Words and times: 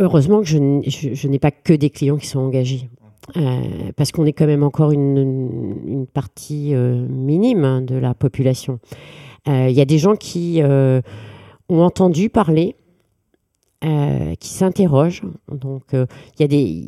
heureusement 0.00 0.40
que 0.40 0.46
je, 0.46 1.28
n'ai 1.28 1.38
pas 1.38 1.50
que 1.50 1.72
des 1.72 1.90
clients 1.90 2.16
qui 2.16 2.26
sont 2.26 2.40
engagés. 2.40 2.88
parce 3.96 4.10
qu'on 4.10 4.26
est 4.26 4.32
quand 4.32 4.46
même 4.46 4.64
encore 4.64 4.90
une, 4.90 6.06
partie 6.12 6.74
minime 6.74 7.64
hein, 7.64 7.82
de 7.82 7.94
la 7.94 8.14
population. 8.14 8.80
Il 9.46 9.70
y 9.70 9.80
a 9.80 9.84
des 9.84 9.98
gens 9.98 10.16
qui 10.16 10.60
ont 10.62 11.82
entendu 11.82 12.28
parler 12.28 12.74
euh, 13.82 14.34
qui 14.34 14.50
s'interrogent. 14.50 15.22
Donc, 15.50 15.94
euh, 15.94 16.04
il 16.38 16.42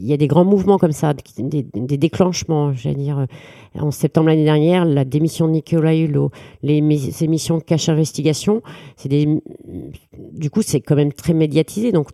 y, 0.05 0.13
a 0.13 0.17
des 0.19 0.27
grands 0.27 0.45
mouvements 0.45 0.77
comme 0.77 0.93
ça, 0.93 1.15
des, 1.15 1.63
déclenchements. 1.97 2.75
J'allais 2.75 2.97
dire, 2.97 3.19
euh, 3.21 3.81
en 3.81 3.91
septembre 3.91 4.29
l'année 4.29 4.45
dernière, 4.45 4.85
la 4.85 5.07
démission 5.07 5.47
de 5.47 5.53
Nicolas 5.53 5.97
Hulot, 5.97 6.31
les 6.63 6.79
émissions 7.25 7.61
Cache 7.61 7.89
Investigation, 7.89 8.63
du 9.09 10.51
coup, 10.51 10.61
c'est 10.61 10.81
quand 10.81 10.97
même 10.97 11.15
très 11.15 11.33
médiatisé. 11.33 11.93
Donc, 11.93 12.11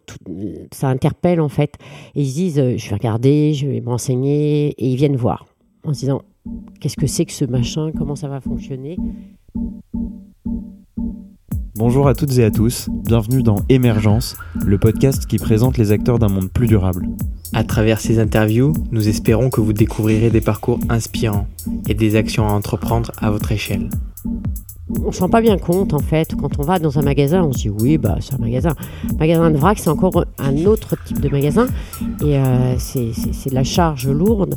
ça 0.70 0.88
interpelle 0.88 1.40
en 1.40 1.48
fait. 1.48 1.74
Et 2.14 2.22
ils 2.22 2.28
se 2.28 2.34
disent, 2.34 2.76
je 2.76 2.88
vais 2.88 2.94
regarder, 2.94 3.54
je 3.54 3.66
vais 3.66 3.80
me 3.80 3.88
renseigner, 3.88 4.68
et 4.78 4.86
ils 4.86 4.96
viennent 4.96 5.16
voir 5.16 5.46
en 5.82 5.92
se 5.92 6.00
disant, 6.00 6.22
qu'est-ce 6.80 6.96
que 6.96 7.08
c'est 7.08 7.24
que 7.24 7.32
ce 7.32 7.44
machin, 7.44 7.90
comment 7.96 8.14
ça 8.14 8.28
va 8.28 8.40
fonctionner? 8.40 8.96
Bonjour 11.78 12.08
à 12.08 12.14
toutes 12.14 12.36
et 12.38 12.44
à 12.44 12.50
tous, 12.50 12.88
bienvenue 12.90 13.44
dans 13.44 13.60
Émergence, 13.68 14.36
le 14.66 14.78
podcast 14.78 15.26
qui 15.26 15.38
présente 15.38 15.78
les 15.78 15.92
acteurs 15.92 16.18
d'un 16.18 16.26
monde 16.26 16.50
plus 16.50 16.66
durable. 16.66 17.06
À 17.52 17.62
travers 17.62 18.00
ces 18.00 18.18
interviews, 18.18 18.72
nous 18.90 19.06
espérons 19.06 19.48
que 19.48 19.60
vous 19.60 19.72
découvrirez 19.72 20.30
des 20.30 20.40
parcours 20.40 20.80
inspirants 20.88 21.46
et 21.86 21.94
des 21.94 22.16
actions 22.16 22.48
à 22.48 22.50
entreprendre 22.50 23.12
à 23.18 23.30
votre 23.30 23.52
échelle 23.52 23.90
on 25.04 25.12
se 25.12 25.20
rend 25.20 25.28
pas 25.28 25.40
bien 25.40 25.58
compte 25.58 25.92
en 25.94 25.98
fait. 25.98 26.34
Quand 26.34 26.58
on 26.58 26.62
va 26.62 26.78
dans 26.78 26.98
un 26.98 27.02
magasin 27.02 27.42
on 27.42 27.52
se 27.52 27.58
dit 27.58 27.70
oui 27.70 27.98
bah 27.98 28.16
c'est 28.20 28.34
un 28.34 28.38
magasin. 28.38 28.74
Magasin 29.18 29.50
de 29.50 29.56
vrac 29.56 29.78
c'est 29.78 29.90
encore 29.90 30.24
un 30.38 30.64
autre 30.64 30.96
type 31.04 31.20
de 31.20 31.28
magasin. 31.28 31.66
Et 32.24 32.36
euh, 32.38 32.78
c'est 32.78 33.50
de 33.50 33.54
la 33.54 33.64
charge 33.64 34.08
lourde. 34.08 34.56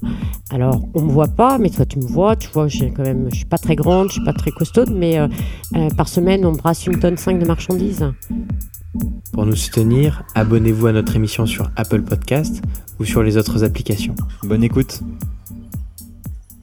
Alors 0.49 0.81
on 0.93 1.01
me 1.01 1.11
voit 1.11 1.27
pas 1.27 1.57
mais 1.57 1.69
toi 1.69 1.85
tu 1.85 1.99
me 1.99 2.05
vois. 2.05 2.35
Tu 2.35 2.49
vois 2.49 2.67
j'ai 2.67 2.91
quand 2.91 3.03
même 3.03 3.27
je 3.31 3.37
suis 3.37 3.45
pas 3.45 3.57
très 3.57 3.75
grande 3.75 4.09
je 4.09 4.13
suis 4.13 4.23
pas 4.25 4.33
très 4.33 4.51
costaude 4.51 4.91
mais 4.91 5.19
euh, 5.19 5.27
euh, 5.75 5.89
par 5.89 6.07
semaine 6.07 6.45
on 6.45 6.53
brasse 6.53 6.85
une 6.87 6.99
tonne 6.99 7.17
5 7.17 7.39
de 7.39 7.45
marchandises. 7.45 8.05
Pour 9.33 9.45
nous 9.45 9.55
soutenir 9.55 10.23
abonnez-vous 10.35 10.87
à 10.87 10.91
notre 10.91 11.15
émission 11.15 11.45
sur 11.45 11.69
Apple 11.75 12.01
Podcast 12.01 12.61
ou 12.99 13.05
sur 13.05 13.23
les 13.23 13.37
autres 13.37 13.63
applications. 13.63 14.15
Bonne 14.43 14.63
écoute. 14.63 15.01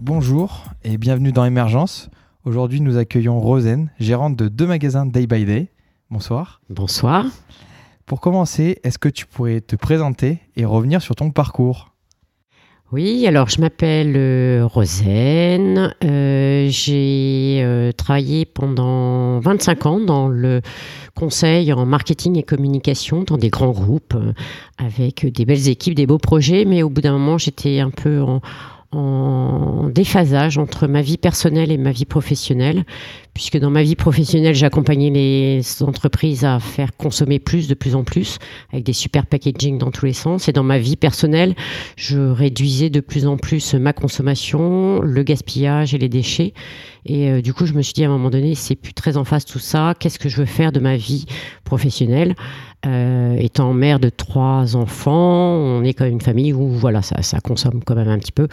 Bonjour 0.01 0.65
et 0.85 0.97
bienvenue 0.97 1.33
dans 1.33 1.45
Émergence 1.45 2.09
Aujourd'hui, 2.45 2.81
nous 2.81 2.97
accueillons 2.97 3.41
Rosen, 3.41 3.91
gérante 3.99 4.37
de 4.37 4.49
deux 4.49 4.67
magasins 4.67 5.07
Day 5.07 5.27
by 5.27 5.45
Day. 5.45 5.69
Bonsoir. 6.09 6.61
Bonsoir. 6.71 7.27
Pour 8.07 8.21
commencer, 8.21 8.79
est-ce 8.85 8.99
que 8.99 9.09
tu 9.09 9.27
pourrais 9.27 9.61
te 9.61 9.75
présenter 9.75 10.39
et 10.57 10.65
revenir 10.65 11.03
sur 11.03 11.17
ton 11.17 11.33
parcours? 11.33 11.93
Oui, 12.93 13.27
alors 13.27 13.51
je 13.51 13.61
m'appelle 13.61 14.15
euh, 14.17 14.65
Rosen. 14.65 15.93
Euh, 16.05 16.69
j'ai 16.71 17.61
euh, 17.63 17.93
travaillé 17.93 18.47
pendant 18.47 19.41
25 19.41 19.87
ans 19.87 20.01
dans 20.01 20.29
le 20.29 20.63
conseil 21.15 21.73
en 21.73 21.85
marketing 21.85 22.39
et 22.39 22.45
communication 22.45 23.25
dans 23.25 23.37
des 23.37 23.51
grands 23.51 23.73
groupes 23.73 24.17
avec 24.79 25.27
des 25.27 25.45
belles 25.45 25.69
équipes, 25.69 25.95
des 25.95 26.07
beaux 26.07 26.19
projets, 26.19 26.65
mais 26.65 26.83
au 26.83 26.89
bout 26.89 27.03
d'un 27.03 27.13
moment 27.13 27.37
j'étais 27.37 27.81
un 27.81 27.91
peu 27.91 28.23
en, 28.23 28.41
en 28.91 29.89
déphasage 29.89 30.57
entre 30.57 30.87
ma 30.87 31.03
vie 31.03 31.19
personnelle 31.19 31.71
et 31.71 31.77
ma 31.77 31.91
vie 31.91 32.07
professionnelle, 32.07 32.85
puisque 33.35 33.59
dans 33.59 33.71
ma 33.71 33.83
vie 33.83 33.97
professionnelle, 33.97 34.55
j'accompagnais 34.55 35.11
les 35.11 35.83
entreprises 35.83 36.45
à 36.45 36.59
faire 36.59 36.97
consommer 36.97 37.39
plus 37.39 37.69
de 37.69 37.75
plus 37.75 37.95
en 37.95 38.03
plus, 38.03 38.39
avec 38.73 38.85
des 38.85 38.95
super 38.95 39.27
packaging 39.27 39.77
dans 39.79 39.91
tous 39.91 40.07
les 40.07 40.15
sens, 40.15 40.49
et 40.49 40.53
dans 40.53 40.63
ma 40.63 40.79
vie 40.79 40.97
personnelle, 40.97 41.55
je 41.97 42.19
réduisais 42.19 42.89
de 42.89 43.01
plus 43.01 43.27
en 43.27 43.37
plus 43.37 43.75
ma 43.75 43.93
consommation, 43.93 45.01
le 45.01 45.23
gaspillage 45.23 45.95
et 45.95 45.99
les 45.99 46.09
déchets, 46.09 46.55
et 47.05 47.31
euh, 47.31 47.43
du 47.43 47.53
coup, 47.53 47.67
je 47.67 47.75
me 47.75 47.83
suis 47.83 47.93
dit 47.95 48.05
à 48.05 48.09
un 48.09 48.13
moment 48.13 48.31
donné, 48.31 48.55
c'est 48.55 48.77
plus 48.77 48.95
très 48.95 49.17
en 49.17 49.25
face 49.25 49.45
tout 49.45 49.59
ça, 49.59 49.95
qu'est-ce 49.99 50.19
que 50.19 50.29
je 50.29 50.39
veux 50.39 50.47
faire 50.47 50.73
de 50.73 50.81
ma 50.81 50.97
vie 50.97 51.27
professionnelle? 51.65 52.35
Euh, 52.87 53.37
étant 53.39 53.75
mère 53.75 53.99
de 53.99 54.09
trois 54.09 54.77
enfants, 54.77 55.53
on 55.53 55.83
est 55.83 55.95
quand 55.95 56.05
même 56.05 56.15
une 56.15 56.21
famille 56.21 56.53
où 56.53 56.69
voilà, 56.69 57.03
ça, 57.03 57.41
consomme 57.41 57.83
quand 57.85 57.97
même 57.97 58.09
un 58.09 58.19
petit 58.19 58.31
peu. 58.31 58.47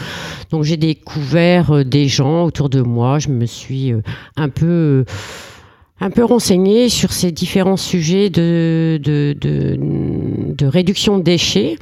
Donc 0.49 0.63
j'ai 0.63 0.77
découvert 0.77 1.71
euh, 1.71 1.83
des 1.83 2.07
gens 2.07 2.43
autour 2.45 2.69
de 2.69 2.81
moi. 2.81 3.19
Je 3.19 3.29
me 3.29 3.45
suis 3.45 3.93
euh, 3.93 4.01
un 4.35 4.49
peu 4.49 5.05
un 6.01 6.09
peu 6.09 6.25
renseignée 6.25 6.89
sur 6.89 7.13
ces 7.13 7.31
différents 7.31 7.77
sujets 7.77 8.31
de, 8.31 8.99
de, 9.01 9.35
de, 9.39 10.65
réduction 10.65 11.19
de 11.19 11.23
déchets. 11.23 11.77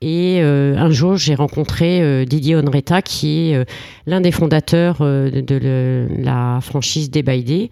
Et 0.00 0.40
un 0.40 0.90
jour, 0.90 1.16
j'ai 1.16 1.34
rencontré 1.34 2.24
Didier 2.24 2.56
Onreta, 2.56 3.02
qui 3.02 3.50
est 3.50 3.68
l'un 4.06 4.22
des 4.22 4.30
fondateurs 4.30 5.00
de, 5.00 6.06
la 6.16 6.60
franchise 6.62 7.10
Day. 7.10 7.70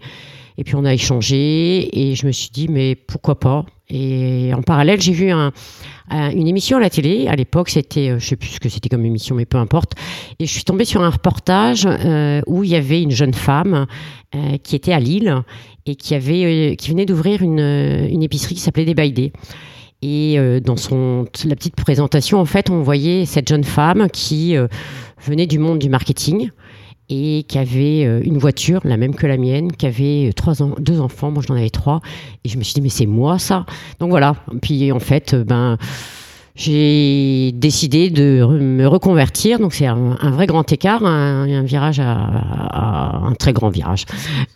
Et 0.59 0.63
puis 0.63 0.75
on 0.75 0.85
a 0.85 0.93
échangé 0.93 1.89
et 1.99 2.13
je 2.15 2.27
me 2.27 2.31
suis 2.31 2.49
dit 2.51 2.67
mais 2.67 2.93
pourquoi 2.95 3.39
pas? 3.39 3.65
Et 3.89 4.51
en 4.53 4.61
parallèle 4.61 4.99
j'ai 4.99 5.13
vu 5.13 5.31
un, 5.31 5.53
une 6.09 6.47
émission 6.47 6.77
à 6.77 6.81
la 6.81 6.89
télé. 6.89 7.27
À 7.27 7.35
l'époque 7.35 7.69
c'était 7.69 8.09
euh, 8.09 8.19
je 8.19 8.27
sais 8.27 8.35
plus 8.35 8.49
ce 8.49 8.59
que 8.59 8.69
c'était 8.69 8.89
comme 8.89 9.05
émission 9.05 9.35
mais 9.35 9.45
peu 9.45 9.57
importe. 9.57 9.93
Et 10.39 10.45
je 10.45 10.51
suis 10.51 10.63
tombée 10.63 10.85
sur 10.85 11.01
un 11.01 11.09
reportage 11.09 11.85
euh, 11.87 12.41
où 12.47 12.63
il 12.63 12.69
y 12.69 12.75
avait 12.75 13.01
une 13.01 13.11
jeune 13.11 13.33
femme 13.33 13.87
euh, 14.35 14.57
qui 14.57 14.75
était 14.75 14.93
à 14.93 14.99
Lille 14.99 15.41
et 15.85 15.95
qui 15.95 16.15
avait 16.15 16.75
qui 16.77 16.89
venait 16.89 17.05
d'ouvrir 17.05 17.41
une, 17.41 17.59
une 17.59 18.23
épicerie 18.23 18.55
qui 18.55 18.61
s'appelait 18.61 18.85
Des 18.85 19.31
Et 20.01 20.37
dans 20.61 20.75
la 20.75 21.55
petite 21.55 21.75
présentation 21.77 22.39
en 22.39 22.45
fait 22.45 22.69
on 22.69 22.81
voyait 22.81 23.25
cette 23.25 23.47
jeune 23.47 23.63
femme 23.63 24.09
qui 24.11 24.57
venait 25.25 25.47
du 25.47 25.59
monde 25.59 25.79
du 25.79 25.87
marketing 25.87 26.49
et 27.09 27.45
qui 27.47 27.57
avait 27.57 28.05
euh, 28.05 28.21
une 28.23 28.37
voiture, 28.37 28.81
la 28.83 28.97
même 28.97 29.15
que 29.15 29.27
la 29.27 29.37
mienne, 29.37 29.71
qui 29.71 29.85
avait 29.85 30.29
euh, 30.29 30.33
trois 30.33 30.61
ans, 30.61 30.75
deux 30.79 30.99
enfants, 30.99 31.31
moi 31.31 31.41
j'en 31.45 31.55
avais 31.55 31.69
trois, 31.69 32.01
et 32.43 32.49
je 32.49 32.57
me 32.57 32.63
suis 32.63 32.73
dit 32.73 32.81
mais 32.81 32.89
c'est 32.89 33.05
moi 33.05 33.39
ça. 33.39 33.65
Donc 33.99 34.09
voilà. 34.09 34.35
Puis 34.61 34.91
en 34.91 34.99
fait, 34.99 35.33
euh, 35.33 35.43
ben 35.43 35.77
j'ai 36.57 37.51
décidé 37.53 38.09
de 38.09 38.43
me 38.45 38.87
reconvertir. 38.87 39.59
Donc 39.59 39.73
c'est 39.73 39.85
un, 39.85 40.31
vrai 40.31 40.47
grand 40.47 40.69
écart, 40.71 41.05
un, 41.05 41.63
virage 41.63 41.99
à, 41.99 43.21
un 43.23 43.33
très 43.35 43.53
grand 43.53 43.69
virage. 43.69 44.05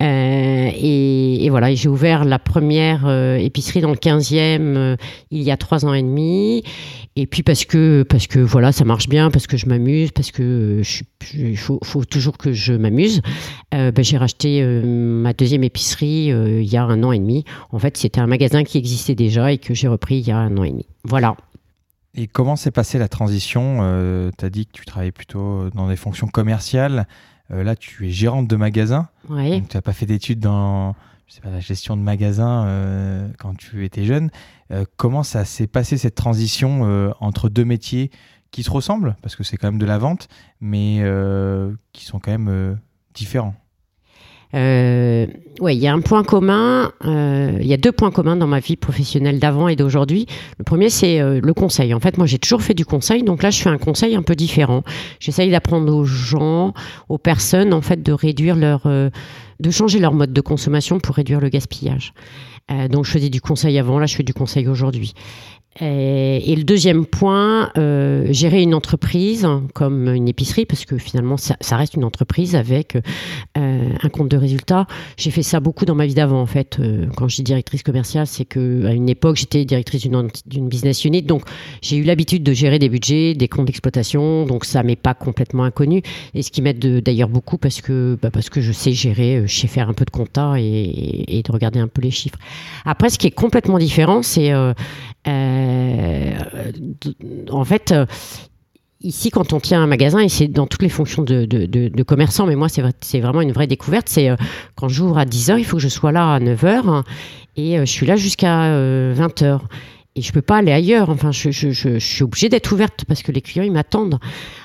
Euh, 0.02 0.70
et, 0.76 1.48
voilà, 1.52 1.74
j'ai 1.76 1.90
ouvert 1.90 2.26
la 2.26 2.40
première 2.40 3.06
euh, 3.06 3.36
épicerie 3.38 3.82
dans 3.82 3.92
le 3.92 3.98
15e 3.98 4.60
euh, 4.60 4.96
il 5.30 5.44
y 5.44 5.52
a 5.52 5.58
trois 5.58 5.86
ans 5.86 5.94
et 5.94 6.02
demi. 6.02 6.64
Et 7.16 7.28
puis 7.28 7.44
parce 7.44 7.66
que 7.66 8.04
parce 8.04 8.26
que 8.26 8.40
voilà, 8.40 8.72
ça 8.72 8.86
marche 8.86 9.10
bien, 9.10 9.30
parce 9.30 9.46
que 9.46 9.58
je 9.58 9.68
m'amuse, 9.68 10.12
parce 10.12 10.32
que 10.32 10.82
il 11.36 11.58
faut, 11.58 11.78
faut, 11.84 12.06
toujours 12.06 12.38
que 12.38 12.54
je 12.54 12.74
m'amuse. 12.74 13.22
Ben, 13.72 13.94
j'ai 14.00 14.18
racheté 14.18 14.64
ma 14.64 15.34
deuxième 15.34 15.64
épicerie 15.64 16.28
il 16.28 16.64
y 16.64 16.78
a 16.78 16.84
un 16.84 17.04
an 17.04 17.12
et 17.12 17.20
demi. 17.20 17.44
En 17.72 17.80
fait, 17.80 17.98
c'était 17.98 18.22
un 18.22 18.28
magasin 18.28 18.64
qui 18.64 18.78
existait 18.78 19.16
déjà 19.16 19.52
et 19.52 19.58
que 19.58 19.74
j'ai 19.74 19.90
repris 19.90 20.20
il 20.20 20.28
y 20.28 20.32
a 20.32 20.38
un 20.38 20.58
an 20.58 20.64
et 20.64 20.72
demi. 20.72 20.86
Voilà. 21.04 21.36
Et 22.14 22.28
comment 22.28 22.56
s'est 22.56 22.72
passée 22.72 22.98
la 23.00 23.08
transition 23.08 23.80
euh, 23.82 24.32
Tu 24.38 24.46
as 24.46 24.50
dit 24.50 24.66
que 24.66 24.72
tu 24.74 24.86
travaillais 24.86 25.12
plutôt 25.12 25.70
dans 25.70 25.88
des 25.88 25.96
fonctions 25.96 26.28
commerciales. 26.28 27.08
Euh, 27.52 27.64
là, 27.64 27.76
tu 27.76 28.08
es 28.08 28.12
gérante 28.12 28.48
de 28.48 28.56
magasin. 28.56 29.08
Oui. 29.30 29.64
tu 29.68 29.78
n'as 29.78 29.82
pas 29.82 29.94
fait 29.94 30.06
d'études 30.06 30.40
dans 30.40 30.96
je 31.28 31.36
sais 31.36 31.42
pas, 31.42 31.50
la 31.50 31.62
gestion 31.62 31.96
de 31.96 32.02
magasin 32.02 32.66
euh, 32.66 33.30
quand 33.40 33.56
tu 33.56 33.86
étais 33.86 34.04
jeune. 34.04 34.30
comment 34.98 35.24
ça 35.24 35.46
s'est 35.46 35.68
passé 35.68 35.98
cette 35.98 36.16
transition 36.16 37.14
entre 37.22 37.48
deux 37.48 37.64
métiers 37.64 38.12
qui 38.52 38.64
se 38.64 38.70
ressemblent? 38.70 39.16
Parce 39.22 39.38
que 39.38 39.44
c'est 39.44 39.56
quand 39.56 39.68
même 39.68 39.80
de 39.80 39.86
la 39.86 39.98
vente, 39.98 40.28
mais 40.60 41.02
qui 41.94 42.04
sont 42.04 42.20
quand 42.20 42.32
même 42.32 42.78
différents. 43.14 43.56
Euh, 44.54 45.28
ouais, 45.60 45.76
il 45.76 45.82
y 45.82 45.88
a 45.88 45.94
un 45.94 46.02
point 46.02 46.24
commun. 46.24 46.92
Euh, 47.06 47.58
il 47.62 47.68
y 47.68 47.74
a 47.74 47.78
deux 47.78 47.92
points 47.92 48.12
communs 48.12 48.36
dans 48.36 48.48
ma 48.48 48.60
vie 48.60 48.76
professionnelle 48.76 49.40
d'avant 49.40 49.68
et 49.68 49.76
d'aujourd'hui. 49.76 50.26
Le 50.58 50.64
premier, 50.64 50.90
c'est 50.90 51.22
euh, 51.22 51.40
le 51.42 51.54
conseil. 51.54 51.94
En 51.94 52.00
fait, 52.00 52.18
moi, 52.18 52.28
j'ai 52.28 52.40
toujours 52.40 52.62
fait 52.62 52.74
du 52.74 52.86
conseil, 52.86 53.24
donc 53.24 53.44
là, 53.44 53.50
je 53.50 53.62
fais 53.62 53.70
un 53.70 53.78
conseil 53.78 54.16
un 54.16 54.24
peu 54.24 54.36
différent. 54.36 54.84
J'essaye 55.20 55.52
d'apprendre 55.52 55.94
aux 55.94 56.06
gens, 56.06 56.74
aux 57.10 57.18
personnes, 57.18 57.74
en 57.74 57.82
fait, 57.82 58.04
de 58.04 58.12
réduire 58.12 58.56
leur, 58.56 58.82
euh, 58.86 59.10
de 59.60 59.70
changer 59.72 60.00
leur 60.00 60.14
mode 60.14 60.34
de 60.34 60.42
consommation 60.42 61.00
pour 61.00 61.16
réduire 61.16 61.40
le 61.40 61.50
gaspillage. 61.50 62.14
Euh, 62.72 62.88
donc, 62.88 63.06
je 63.06 63.12
faisais 63.12 63.30
du 63.30 63.42
conseil 63.42 63.78
avant, 63.80 64.00
là, 64.00 64.06
je 64.06 64.16
fais 64.16 64.24
du 64.24 64.34
conseil 64.34 64.68
aujourd'hui. 64.68 65.14
Et, 65.80 66.56
le 66.56 66.64
deuxième 66.64 67.06
point, 67.06 67.72
euh, 67.78 68.28
gérer 68.32 68.62
une 68.62 68.76
entreprise 68.76 69.48
comme 69.74 70.10
une 70.14 70.28
épicerie, 70.28 70.66
parce 70.66 70.86
que 70.86 70.98
finalement, 70.98 71.38
ça, 71.38 71.56
reste 71.78 71.94
une 71.94 72.04
entreprise 72.04 72.56
avec 72.56 72.98
euh, 73.58 73.90
un 74.02 74.10
compte 74.10 74.28
de 74.28 74.36
résultat. 74.38 74.86
J'ai 75.18 75.32
fait 75.32 75.44
ça 75.44 75.62
beaucoup 75.62 75.86
dans 75.86 75.96
ma 75.96 76.06
vie 76.06 76.14
d'avant, 76.14 76.42
en 76.42 76.46
fait. 76.46 76.78
Euh, 76.80 77.08
quand 77.16 77.30
je 77.30 77.38
dis 77.38 77.44
directrice 77.44 77.84
commerciale, 77.84 78.28
c'est 78.28 78.44
que 78.44 78.86
à 78.86 78.92
une 78.92 79.08
époque, 79.08 79.38
j'étais 79.38 79.64
directrice 79.64 80.08
d'une 80.46 80.68
business 80.68 81.06
unit, 81.06 81.22
donc 81.22 81.44
j'ai 81.82 81.96
eu 81.96 82.04
l'habitude 82.04 82.44
de 82.44 82.52
gérer 82.52 82.78
des 82.78 82.90
budgets, 82.90 83.34
des 83.34 83.48
comptes 83.48 83.66
d'exploitation, 83.66 84.46
donc 84.46 84.66
ça 84.66 84.84
m'est 84.84 84.98
pas 84.98 85.14
complètement 85.14 85.64
inconnu. 85.64 86.02
Et 86.34 86.42
ce 86.42 86.52
qui 86.52 86.62
m'aide 86.62 86.80
d'ailleurs 87.02 87.30
beaucoup 87.30 87.58
parce 87.58 87.82
que 87.82 88.18
bah, 88.22 88.30
parce 88.30 88.50
que 88.50 88.60
je 88.60 88.74
sais 88.74 88.92
gérer, 88.92 89.38
euh, 89.38 89.48
je 89.48 89.56
sais 89.56 89.68
faire 89.68 89.90
un 89.90 89.94
peu 89.94 90.04
de 90.04 90.12
compta 90.12 90.56
et, 90.58 91.26
et, 91.28 91.42
de 91.44 91.52
regarder 91.52 91.80
un 91.80 91.88
peu 91.88 92.02
les 92.02 92.12
chiffres. 92.12 92.38
Après, 92.86 93.10
ce 93.10 93.18
qui 93.18 93.28
est 93.28 93.32
complètement 93.32 93.78
différent, 93.78 94.22
c'est 94.22 94.52
euh, 94.52 94.74
en 97.50 97.66
fait, 97.66 97.94
ici, 99.02 99.30
quand 99.30 99.54
on 99.54 99.60
tient 99.60 99.82
un 99.82 99.88
magasin, 99.88 100.20
et 100.20 100.30
c'est 100.30 100.48
dans 100.48 100.68
toutes 100.68 100.82
les 100.82 100.90
fonctions 100.90 101.24
de, 101.24 102.04
commerçant, 102.04 102.46
mais 102.46 102.56
moi, 102.56 102.68
c'est 102.70 103.20
vraiment 103.20 103.42
une 103.42 103.52
vraie 103.52 103.68
découverte, 103.68 104.10
c'est 104.10 104.30
quand 104.76 104.88
j'ouvre 104.88 105.18
à 105.18 105.26
10h, 105.26 105.58
il 105.60 105.66
faut 105.66 105.78
que 105.78 105.84
je 105.84 105.90
sois 105.90 106.12
là 106.12 106.34
à 106.34 106.40
9h, 106.40 107.04
et 107.58 107.78
je 107.78 107.86
suis 107.86 108.06
là 108.06 108.16
jusqu'à 108.16 108.72
20h 109.14 109.60
et 110.16 110.22
je 110.22 110.32
peux 110.34 110.42
pas 110.42 110.58
aller 110.58 110.72
ailleurs. 110.72 111.10
Enfin, 111.10 111.32
je, 111.32 111.50
suis 112.00 112.24
obligée 112.24 112.50
d'être 112.50 112.72
ouverte 112.72 113.06
parce 113.08 113.24
que 113.24 113.32
les 113.32 113.42
clients 113.42 113.64
ils 113.64 113.72
m'attendent. 113.72 114.20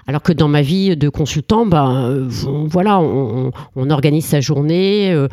Alors 0.06 0.22
que 0.22 0.32
dans 0.32 0.48
ma 0.48 0.62
vie 0.62 0.96
de 0.96 1.08
consultant, 1.08 1.66
ben 1.66 2.28
voilà, 2.68 2.98
on, 2.98 3.52
on, 3.76 3.90
organise 3.90 4.24
sa 4.24 4.40
journée, 4.40 5.12
euh, 5.12 5.28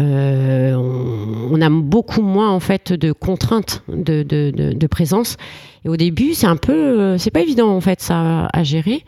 euh 0.00 0.74
on, 1.50 1.60
a 1.60 1.70
beaucoup 1.70 2.22
moins 2.22 2.50
en 2.50 2.60
fait 2.60 2.92
de 2.92 3.12
contraintes 3.12 3.82
de, 3.88 4.22
de, 4.22 4.50
de, 4.72 4.86
présence. 4.86 5.36
Et 5.84 5.88
au 5.88 5.96
début, 5.96 6.34
c'est 6.34 6.46
un 6.46 6.56
peu, 6.56 6.72
euh, 6.72 7.18
c'est 7.18 7.30
pas 7.30 7.40
évident 7.40 7.68
en 7.68 7.80
fait 7.80 8.00
ça 8.00 8.48
à 8.52 8.62
gérer. 8.62 9.04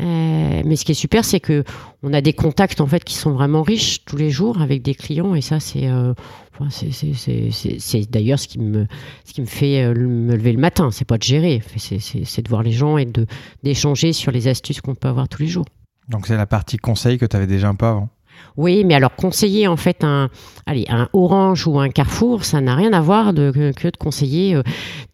Euh, 0.00 0.62
mais 0.64 0.76
ce 0.76 0.86
qui 0.86 0.92
est 0.92 0.96
super, 0.96 1.22
c'est 1.24 1.40
que 1.40 1.64
on 2.02 2.14
a 2.14 2.22
des 2.22 2.32
contacts 2.32 2.80
en 2.80 2.86
fait 2.86 3.04
qui 3.04 3.14
sont 3.14 3.32
vraiment 3.32 3.62
riches 3.62 4.04
tous 4.06 4.16
les 4.16 4.30
jours 4.30 4.62
avec 4.62 4.80
des 4.80 4.94
clients 4.94 5.34
et 5.34 5.42
ça 5.42 5.60
c'est 5.60 5.86
euh, 5.86 6.14
d'ailleurs 8.10 8.38
ce 8.38 8.48
qui 8.48 8.58
me 8.58 8.86
ce 9.26 9.34
qui 9.34 9.42
me 9.42 9.46
fait 9.46 9.82
euh, 9.82 9.94
me 9.94 10.34
lever 10.34 10.52
le 10.52 10.60
matin. 10.60 10.90
C'est 10.90 11.04
pas 11.04 11.18
de 11.18 11.22
gérer, 11.22 11.62
c'est 11.76 12.42
de 12.42 12.48
voir 12.48 12.62
les 12.62 12.72
gens 12.72 12.96
et 12.96 13.04
de 13.04 13.26
d'échanger 13.64 14.14
sur 14.14 14.32
les 14.32 14.48
astuces 14.48 14.80
qu'on 14.80 14.94
peut 14.94 15.08
avoir 15.08 15.28
tous 15.28 15.42
les 15.42 15.48
jours. 15.48 15.66
Donc 16.08 16.26
c'est 16.26 16.38
la 16.38 16.46
partie 16.46 16.78
conseil 16.78 17.18
que 17.18 17.26
tu 17.26 17.36
avais 17.36 17.46
déjà 17.46 17.68
un 17.68 17.74
peu 17.74 17.86
avant. 17.86 18.08
Oui, 18.56 18.84
mais 18.84 18.94
alors 18.94 19.14
conseiller 19.14 19.66
en 19.66 19.76
fait 19.76 20.04
un, 20.04 20.28
allez, 20.66 20.84
un 20.88 21.08
Orange 21.12 21.66
ou 21.66 21.78
un 21.78 21.88
Carrefour, 21.88 22.44
ça 22.44 22.60
n'a 22.60 22.74
rien 22.74 22.92
à 22.92 23.00
voir 23.00 23.32
que, 23.32 23.88
de 23.88 23.96
conseiller 23.96 24.54
euh, 24.54 24.62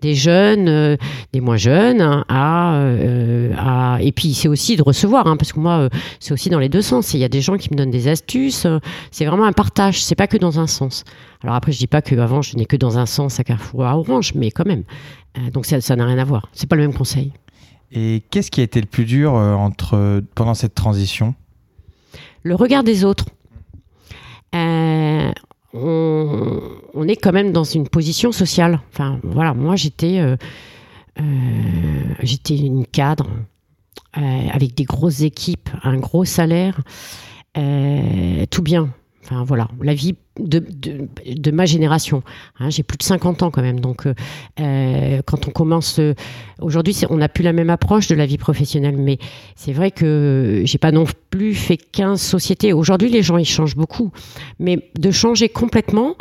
des 0.01 0.15
jeunes, 0.15 0.69
euh, 0.69 0.97
des 1.33 1.41
moins 1.41 1.57
jeunes, 1.57 2.01
hein, 2.01 2.73
euh, 2.75 3.97
et 3.99 4.13
puis 4.13 4.35
c'est 4.35 4.49
aussi 4.49 4.77
de 4.77 4.83
recevoir, 4.83 5.27
hein, 5.27 5.37
parce 5.37 5.53
que 5.53 5.61
moi 5.61 5.89
c'est 6.19 6.33
aussi 6.33 6.51
dans 6.51 6.59
les 6.59 6.69
deux 6.69 6.83
sens. 6.83 7.15
Il 7.15 7.21
y 7.21 7.25
a 7.25 7.29
des 7.29 7.41
gens 7.41 7.57
qui 7.57 7.69
me 7.71 7.77
donnent 7.77 7.91
des 7.91 8.09
astuces. 8.09 8.67
c'est 9.11 9.25
vraiment 9.25 9.45
un 9.45 9.53
partage. 9.53 10.03
C'est 10.03 10.15
pas 10.15 10.27
que 10.27 10.37
dans 10.37 10.59
un 10.59 10.67
sens. 10.67 11.05
Alors 11.43 11.55
après, 11.55 11.73
je 11.73 11.79
dis 11.79 11.87
pas 11.87 12.03
qu'avant 12.03 12.43
je 12.43 12.57
n'ai 12.57 12.67
que 12.67 12.77
dans 12.77 12.99
un 12.99 13.07
sens 13.07 13.39
à 13.39 13.45
Carrefour 13.45 13.81
ou 13.81 13.83
à 13.85 13.97
Orange, 13.97 14.33
mais 14.35 14.51
quand 14.51 14.67
même. 14.67 14.83
donc 15.53 15.67
ça 15.67 15.97
n'a 15.97 16.07
rien 16.07 16.19
à 16.19 16.25
voir. 16.25 16.49
C'est 16.53 16.69
pas 16.69 16.77
le 16.77 16.83
même 16.83 16.95
conseil. 16.95 17.33
Et 17.93 18.23
qu'est-ce 18.31 18.51
qui 18.51 18.61
a 18.61 18.65
été 18.65 18.81
le 18.81 18.87
plus 18.87 19.05
dur 19.05 19.33
entre 19.33 20.23
pendant 20.35 20.55
cette 20.55 20.75
transition? 20.75 21.35
Le 22.49 22.55
regard 22.55 22.83
des 22.83 23.05
autres. 23.05 23.27
Euh, 24.55 25.31
on, 25.75 27.07
est 27.07 27.17
quand 27.17 27.33
même 27.33 27.53
dans 27.53 27.65
une 27.65 27.89
position 27.89 28.33
sociale. 28.33 28.81
Enfin, 28.93 29.21
voilà, 29.23 29.55
moi 29.55 29.77
j'étais, 29.77 30.19
euh, 30.19 30.37
euh, 31.21 31.23
j'étais 32.23 32.57
une 32.57 32.87
cadre 32.87 33.29
avec 34.15 34.75
des 34.75 34.83
grosses 34.83 35.21
équipes, 35.21 35.69
un 35.85 35.99
gros 35.99 36.25
salaire, 36.25 36.81
tout 37.55 38.63
bien. 38.63 38.89
Enfin 39.31 39.45
voilà, 39.45 39.69
la 39.83 39.93
vie 39.93 40.15
de, 40.39 41.51
ma 41.51 41.67
génération. 41.67 42.23
Hein, 42.59 42.71
j'ai 42.71 42.83
plus 42.83 42.97
de 42.97 43.03
50 43.03 43.43
ans 43.43 43.51
quand 43.51 43.61
même. 43.61 43.79
Donc 43.79 44.07
euh, 44.07 44.15
euh 44.61 45.21
quand 45.27 45.47
on 45.47 45.51
commence... 45.51 45.99
Euh, 45.99 46.15
aujourd'hui, 46.61 46.97
on 47.11 47.17
n'a 47.17 47.29
plus 47.29 47.45
la 47.45 47.53
même 47.53 47.69
approche 47.69 48.07
de 48.09 48.15
la 48.15 48.25
vie 48.25 48.39
professionnelle. 48.39 48.97
Mais 48.97 49.19
c'est 49.55 49.73
vrai 49.73 49.91
que 49.91 50.63
j'ai 50.65 50.79
pas 50.79 50.93
non 50.93 51.05
plus 51.29 51.55
fait 51.55 51.77
15 51.77 52.21
sociétés. 52.21 52.73
Aujourd'hui, 52.73 53.11
les 53.11 53.23
gens, 53.23 53.37
ils 53.37 53.45
changent 53.45 53.77
beaucoup. 53.77 54.13
Mais 54.59 54.91
de 54.99 55.11
changer 55.11 55.49
complètement... 55.49 56.17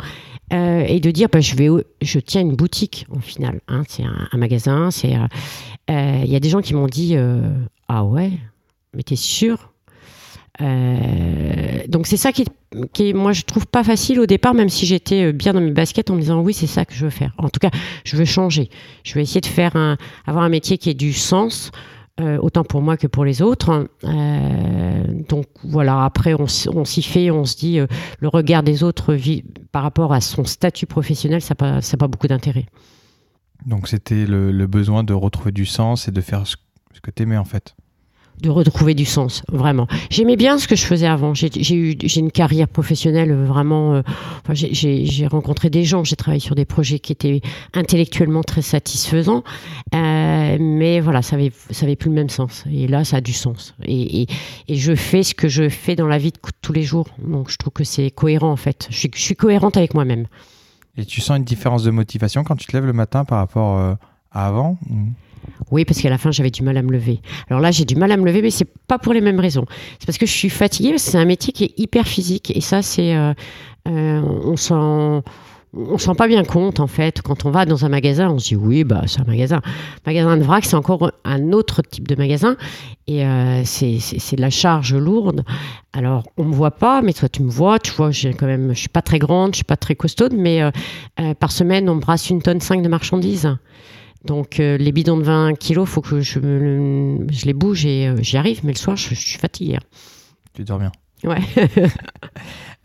Et 0.50 0.98
de 1.00 1.10
dire 1.10 1.28
bah, 1.30 1.42
je 1.42 1.54
vais 1.56 1.68
je 2.00 2.18
tiens 2.20 2.40
une 2.40 2.56
boutique 2.56 3.06
en 3.14 3.20
final 3.20 3.60
hein, 3.68 3.82
c'est 3.86 4.04
un, 4.04 4.38
magasin 4.38 4.88
il 5.02 6.24
y 6.24 6.36
a 6.36 6.40
des 6.40 6.48
gens 6.48 6.62
qui 6.62 6.72
m'ont 6.72 6.86
dit 6.86 7.16
ah 7.86 8.04
ouais 8.06 8.30
mais 8.94 9.02
t'es 9.02 9.14
sûr? 9.14 9.70
Euh, 10.60 11.86
donc 11.88 12.06
c'est 12.06 12.16
ça 12.16 12.32
qui, 12.32 12.44
qui, 12.92 13.14
moi, 13.14 13.32
je 13.32 13.42
trouve 13.42 13.66
pas 13.66 13.84
facile 13.84 14.20
au 14.20 14.26
départ, 14.26 14.54
même 14.54 14.68
si 14.68 14.86
j'étais 14.86 15.26
euh, 15.26 15.32
bien 15.32 15.52
dans 15.52 15.60
mes 15.60 15.70
baskets 15.70 16.10
en 16.10 16.14
me 16.14 16.20
disant 16.20 16.40
oui, 16.40 16.52
c'est 16.52 16.66
ça 16.66 16.84
que 16.84 16.94
je 16.94 17.04
veux 17.04 17.10
faire. 17.10 17.34
En 17.38 17.48
tout 17.48 17.60
cas, 17.60 17.70
je 18.04 18.16
veux 18.16 18.24
changer. 18.24 18.70
Je 19.04 19.14
veux 19.14 19.20
essayer 19.20 19.40
de 19.40 19.46
faire 19.46 19.76
un, 19.76 19.96
avoir 20.26 20.44
un 20.44 20.48
métier 20.48 20.78
qui 20.78 20.90
ait 20.90 20.94
du 20.94 21.12
sens, 21.12 21.70
euh, 22.20 22.38
autant 22.38 22.64
pour 22.64 22.82
moi 22.82 22.96
que 22.96 23.06
pour 23.06 23.24
les 23.24 23.42
autres. 23.42 23.88
Donc 25.28 25.46
voilà. 25.62 26.04
Après, 26.04 26.34
on, 26.34 26.46
s'y 26.46 27.02
fait, 27.02 27.30
on 27.30 27.44
se 27.44 27.56
dit 27.56 27.78
le 27.78 28.28
regard 28.28 28.64
des 28.64 28.82
autres 28.82 29.16
par 29.70 29.82
rapport 29.84 30.12
à 30.12 30.20
son 30.20 30.44
statut 30.44 30.86
professionnel, 30.86 31.40
ça 31.40 31.54
n'a 31.60 31.80
pas, 31.98 32.08
beaucoup 32.08 32.26
d'intérêt. 32.26 32.66
Donc 33.66 33.88
c'était 33.88 34.24
le, 34.24 34.50
le, 34.52 34.66
besoin 34.66 35.02
de 35.04 35.12
retrouver 35.12 35.50
du 35.50 35.66
sens 35.66 36.06
et 36.06 36.12
de 36.12 36.20
faire 36.20 36.46
ce, 36.46 36.56
ce 36.94 37.00
que 37.00 37.10
tu 37.10 37.24
aimais 37.24 37.36
en 37.36 37.44
fait 37.44 37.74
de 38.40 38.50
retrouver 38.50 38.94
du 38.94 39.04
sens, 39.04 39.42
vraiment. 39.50 39.86
J'aimais 40.10 40.36
bien 40.36 40.58
ce 40.58 40.68
que 40.68 40.76
je 40.76 40.84
faisais 40.84 41.06
avant. 41.06 41.34
J'ai 41.34 41.74
eu 41.74 41.96
j'ai 42.02 42.20
une 42.20 42.30
carrière 42.30 42.68
professionnelle 42.68 43.34
vraiment. 43.34 43.94
Euh, 43.94 44.02
j'ai 44.52 45.26
rencontré 45.26 45.70
des 45.70 45.84
gens, 45.84 46.04
j'ai 46.04 46.16
travaillé 46.16 46.40
sur 46.40 46.54
des 46.54 46.64
projets 46.64 46.98
qui 46.98 47.12
étaient 47.12 47.40
intellectuellement 47.74 48.42
très 48.42 48.62
satisfaisants, 48.62 49.42
euh, 49.94 50.56
mais 50.60 51.00
voilà, 51.00 51.22
ça 51.22 51.36
avait 51.36 51.52
ça 51.70 51.86
avait 51.86 51.96
plus 51.96 52.10
le 52.10 52.14
même 52.14 52.28
sens. 52.28 52.64
Et 52.70 52.86
là, 52.86 53.04
ça 53.04 53.18
a 53.18 53.20
du 53.20 53.32
sens. 53.32 53.74
Et, 53.84 54.22
et, 54.22 54.26
et 54.68 54.76
je 54.76 54.94
fais 54.94 55.22
ce 55.22 55.34
que 55.34 55.48
je 55.48 55.68
fais 55.68 55.96
dans 55.96 56.06
la 56.08 56.18
vie 56.18 56.30
de 56.30 56.38
tous 56.62 56.72
les 56.72 56.82
jours. 56.82 57.08
Donc, 57.26 57.50
je 57.50 57.56
trouve 57.56 57.72
que 57.72 57.84
c'est 57.84 58.10
cohérent 58.10 58.50
en 58.50 58.56
fait. 58.56 58.88
Je 58.90 58.96
suis, 58.96 59.10
je 59.14 59.20
suis 59.20 59.36
cohérente 59.36 59.76
avec 59.76 59.94
moi-même. 59.94 60.26
Et 60.96 61.04
tu 61.04 61.20
sens 61.20 61.36
une 61.38 61.44
différence 61.44 61.84
de 61.84 61.90
motivation 61.90 62.42
quand 62.44 62.56
tu 62.56 62.66
te 62.66 62.72
lèves 62.76 62.86
le 62.86 62.92
matin 62.92 63.24
par 63.24 63.38
rapport 63.38 63.78
euh, 63.78 63.94
à 64.32 64.46
avant 64.46 64.78
oui, 65.70 65.84
parce 65.84 66.00
qu'à 66.00 66.10
la 66.10 66.18
fin, 66.18 66.30
j'avais 66.30 66.50
du 66.50 66.62
mal 66.62 66.76
à 66.76 66.82
me 66.82 66.92
lever. 66.92 67.20
Alors 67.48 67.60
là, 67.60 67.70
j'ai 67.70 67.84
du 67.84 67.96
mal 67.96 68.10
à 68.12 68.16
me 68.16 68.24
lever, 68.24 68.42
mais 68.42 68.50
c'est 68.50 68.68
pas 68.86 68.98
pour 68.98 69.12
les 69.12 69.20
mêmes 69.20 69.40
raisons. 69.40 69.66
C'est 69.98 70.06
parce 70.06 70.18
que 70.18 70.26
je 70.26 70.32
suis 70.32 70.48
fatiguée, 70.48 70.96
c'est 70.98 71.18
un 71.18 71.24
métier 71.24 71.52
qui 71.52 71.64
est 71.64 71.78
hyper 71.78 72.06
physique. 72.06 72.56
Et 72.56 72.60
ça, 72.60 72.82
c'est. 72.82 73.14
Euh, 73.14 73.34
euh, 73.88 74.20
on 74.20 74.56
s'en. 74.56 75.22
On 75.74 76.14
pas 76.14 76.28
bien 76.28 76.44
compte 76.44 76.80
en 76.80 76.86
fait 76.86 77.20
quand 77.20 77.44
on 77.44 77.50
va 77.50 77.66
dans 77.66 77.84
un 77.84 77.90
magasin, 77.90 78.30
on 78.30 78.38
se 78.38 78.48
dit 78.48 78.56
oui 78.56 78.84
bah 78.84 79.02
c'est 79.06 79.20
un 79.20 79.24
magasin. 79.24 79.60
Magasin 80.06 80.38
de 80.38 80.42
vrac 80.42 80.64
c'est 80.64 80.76
encore 80.76 81.12
un 81.24 81.52
autre 81.52 81.82
type 81.82 82.08
de 82.08 82.14
magasin 82.14 82.56
et 83.06 83.26
euh, 83.26 83.62
c'est 83.64 84.36
de 84.36 84.40
la 84.40 84.48
charge 84.48 84.94
lourde. 84.94 85.44
Alors 85.92 86.24
on 86.38 86.44
me 86.44 86.54
voit 86.54 86.70
pas, 86.70 87.02
mais 87.02 87.12
toi 87.12 87.28
tu 87.28 87.42
me 87.42 87.50
vois, 87.50 87.78
tu 87.78 87.92
vois 87.92 88.08
quand 88.38 88.46
même 88.46 88.70
je 88.72 88.78
suis 88.78 88.88
pas 88.88 89.02
très 89.02 89.18
grande, 89.18 89.52
je 89.52 89.56
suis 89.56 89.64
pas 89.64 89.76
très 89.76 89.94
costaude, 89.94 90.32
mais 90.34 90.62
par 91.38 91.52
semaine 91.52 91.90
on 91.90 91.96
brasse 91.96 92.30
une 92.30 92.40
tonne 92.40 92.62
5 92.62 92.80
de 92.80 92.88
marchandises. 92.88 93.54
Donc 94.28 94.60
euh, 94.60 94.76
les 94.76 94.92
bidons 94.92 95.16
de 95.16 95.22
20 95.22 95.54
kilos, 95.58 95.88
faut 95.88 96.02
que 96.02 96.20
je, 96.20 96.38
je 96.38 97.46
les 97.46 97.54
bouge 97.54 97.86
et 97.86 98.08
euh, 98.08 98.16
j'y 98.20 98.36
arrive, 98.36 98.60
mais 98.62 98.72
le 98.72 98.78
soir, 98.78 98.94
je, 98.94 99.14
suis 99.14 99.38
fatigué. 99.38 99.76
Hein. 99.76 99.86
Tu 100.52 100.64
dors 100.64 100.78
bien? 100.78 100.92
Ouais. 101.24 101.40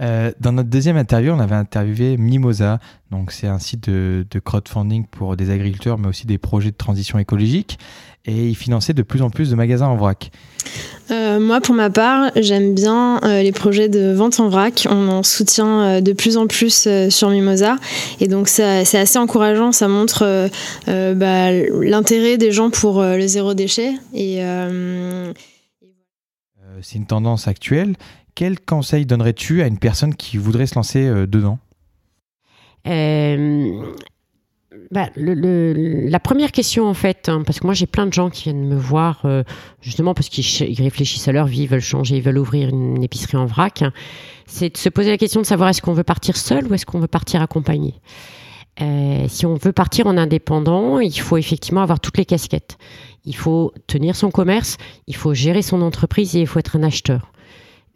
Euh, 0.02 0.32
dans 0.40 0.52
notre 0.52 0.70
deuxième 0.70 0.98
interview, 0.98 1.32
on 1.32 1.40
avait 1.40 1.56
interviewé 1.56 2.18
Mimosa. 2.18 2.80
Donc, 3.12 3.32
c'est 3.32 3.46
un 3.46 3.60
site 3.60 3.90
de, 3.90 4.26
de, 4.30 4.40
crowdfunding 4.40 5.06
pour 5.06 5.38
des 5.38 5.52
agriculteurs, 5.52 6.00
mais 6.00 6.08
aussi 6.08 6.26
des 6.26 6.40
projets 6.40 6.72
de 6.72 6.76
transition 6.76 7.20
écologique. 7.20 7.78
Et 8.26 8.50
il 8.50 8.56
finançait 8.56 8.94
de 8.94 9.04
plus 9.04 9.22
en 9.22 9.30
plus 9.30 9.52
de 9.52 9.56
magasins 9.56 9.88
en 9.88 9.96
vrac. 9.96 10.32
Euh, 11.12 11.40
moi, 11.40 11.60
pour 11.60 11.76
ma 11.76 11.90
part, 11.90 12.32
j'aime 12.38 12.74
bien 12.74 13.20
euh, 13.24 13.44
les 13.44 13.52
projets 13.52 13.90
de 13.90 14.14
vente 14.14 14.40
en 14.40 14.48
vrac. 14.48 14.88
On 14.90 15.10
en 15.10 15.24
soutient 15.24 15.82
euh, 15.82 16.02
de 16.02 16.14
plus 16.14 16.38
en 16.38 16.48
plus 16.48 16.88
sur 17.10 17.30
Mimosa. 17.30 17.76
Et 18.22 18.28
donc, 18.28 18.48
c'est 18.48 18.64
assez 18.98 19.20
encourageant. 19.20 19.72
Ça 19.74 19.88
montre 19.88 20.50
bah, 20.88 21.52
l'intérêt 21.52 22.38
des 22.38 22.52
gens 22.52 22.70
pour 22.70 23.04
le 23.04 23.28
zéro 23.28 23.54
déchet. 23.54 23.94
Et, 24.14 24.42
c'est 26.82 26.98
une 26.98 27.06
tendance 27.06 27.48
actuelle. 27.48 27.96
Quel 28.36 28.60
conseil 28.60 29.06
donnerais-tu 29.06 29.62
à 29.62 29.68
une 29.68 29.78
personne 29.78 30.16
qui 30.16 30.38
voudrait 30.38 30.66
se 30.66 30.76
lancer 30.76 31.08
dedans? 31.28 31.60
Bah, 34.94 35.10
le, 35.16 36.08
la 36.08 36.20
première 36.20 36.52
question, 36.52 36.88
en 36.88 36.94
fait, 36.94 37.28
hein, 37.28 37.42
parce 37.44 37.60
que 37.60 37.66
moi 37.66 37.74
j'ai 37.74 37.88
plein 37.88 38.06
de 38.06 38.14
gens 38.14 38.30
qui 38.30 38.44
viennent 38.44 38.68
me 38.68 38.76
voir, 38.76 39.22
euh, 39.26 39.44
justement 39.82 40.14
parce 40.14 40.30
qu'ils 40.30 40.84
réfléchissent 40.84 41.28
à 41.28 41.32
leur 41.32 41.48
vie, 41.48 41.64
ils 41.64 41.68
veulent 41.68 41.82
changer, 41.82 42.18
ils 42.18 42.22
veulent 42.22 42.38
ouvrir 42.38 42.70
une 42.70 43.02
épicerie 43.04 43.38
en 43.38 43.48
vrac, 43.48 43.82
hein, 43.82 43.92
c'est 44.46 44.74
de 44.74 44.78
se 44.78 44.90
poser 44.90 45.10
la 45.10 45.18
question 45.18 45.42
de 45.42 45.48
savoir 45.48 45.70
est-ce 45.70 45.82
qu'on 45.82 45.94
veut 45.94 46.04
partir 46.04 46.38
seul 46.38 46.68
ou 46.68 46.76
est-ce 46.76 46.86
qu'on 46.86 47.00
veut 47.00 47.08
partir 47.08 47.42
accompagné. 47.42 47.96
Euh, 48.82 49.26
si 49.30 49.48
on 49.48 49.56
veut 49.56 49.72
partir 49.74 50.06
en 50.06 50.16
indépendant, 50.16 51.00
il 51.00 51.20
faut 51.20 51.38
effectivement 51.38 51.82
avoir 51.82 52.00
toutes 52.00 52.20
les 52.20 52.26
casquettes. 52.26 52.78
Il 53.26 53.36
faut 53.36 53.74
tenir 53.88 54.16
son 54.16 54.30
commerce, 54.30 54.78
il 55.08 55.16
faut 55.16 55.34
gérer 55.34 55.64
son 55.64 55.82
entreprise 55.82 56.36
et 56.36 56.42
il 56.42 56.48
faut 56.48 56.60
être 56.60 56.76
un 56.76 56.84
acheteur. 56.84 57.32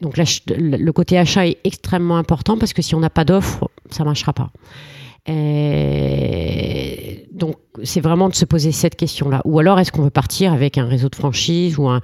Donc 0.01 0.16
le 0.18 0.92
côté 0.92 1.18
achat 1.18 1.48
est 1.48 1.58
extrêmement 1.63 2.18
important 2.18 2.58
parce 2.58 2.74
que 2.74 2.82
si 2.82 2.94
on 2.96 3.00
n'a 3.00 3.10
pas 3.10 3.25
d'offre, 3.25 3.70
ça 3.89 4.04
marchera 4.04 4.34
pas. 4.34 4.51
Euh, 5.30 6.88
donc, 7.32 7.56
c'est 7.84 8.00
vraiment 8.00 8.30
de 8.30 8.36
se 8.36 8.46
poser 8.46 8.72
cette 8.72 8.96
question-là. 8.96 9.42
Ou 9.46 9.60
alors, 9.60 9.80
est-ce 9.80 9.92
qu'on 9.92 10.04
veut 10.04 10.10
partir 10.10 10.54
avec 10.54 10.77
un 10.77 10.86
réseau 10.86 11.10
de 11.10 11.16
franchise 11.16 11.77
ou 11.77 11.89
un, 11.89 12.01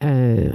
un, 0.00 0.50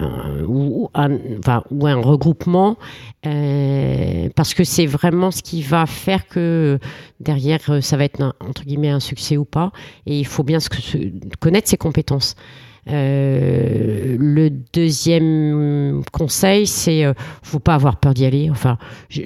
un, 0.94 2.02
regroupement, 2.02 2.78
parce 3.22 4.54
que 4.54 4.64
c'est 4.64 4.86
vraiment 4.86 5.32
ce 5.32 5.44
qui 5.44 5.62
va 5.62 5.86
faire 5.86 6.28
que 6.28 6.80
derrière, 7.20 7.84
ça 7.84 7.98
va 7.98 8.06
être 8.06 8.36
entre 8.40 8.64
guillemets 8.64 8.90
un 8.90 9.00
succès 9.00 9.38
ou 9.38 9.46
pas. 9.46 9.72
Et 10.06 10.18
il 10.20 10.26
faut 10.26 10.44
bien 10.44 10.60
connaître 11.40 11.68
ses 11.68 11.78
compétences. 11.78 12.36
Euh, 12.88 14.16
le 14.20 14.50
deuxième 14.50 16.04
conseil, 16.12 16.68
c'est 16.68 17.02
ne 17.02 17.08
euh, 17.08 17.14
faut 17.42 17.60
pas 17.60 17.74
avoir 17.74 18.00
peur 18.00 18.14
d'y 18.14 18.26
aller. 18.26 18.50
Enfin, 18.52 18.78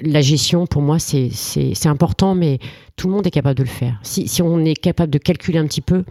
la 0.02 0.20
gestion, 0.20 0.66
pour 0.66 0.82
moi, 0.82 0.98
c'est 0.98 1.86
important, 1.86 2.34
mais 2.34 2.58
tout 2.96 3.08
le 3.08 3.14
monde 3.14 3.26
est 3.26 3.30
capable 3.30 3.58
de 3.58 3.64
le 3.64 3.68
faire. 3.68 3.98
Si, 4.02 4.28
si 4.28 4.42
on 4.42 4.64
est 4.64 4.74
capable 4.74 5.12
de 5.12 5.18
calculer 5.18 5.58
un 5.58 5.66
petit 5.66 5.82
peu, 5.82 6.04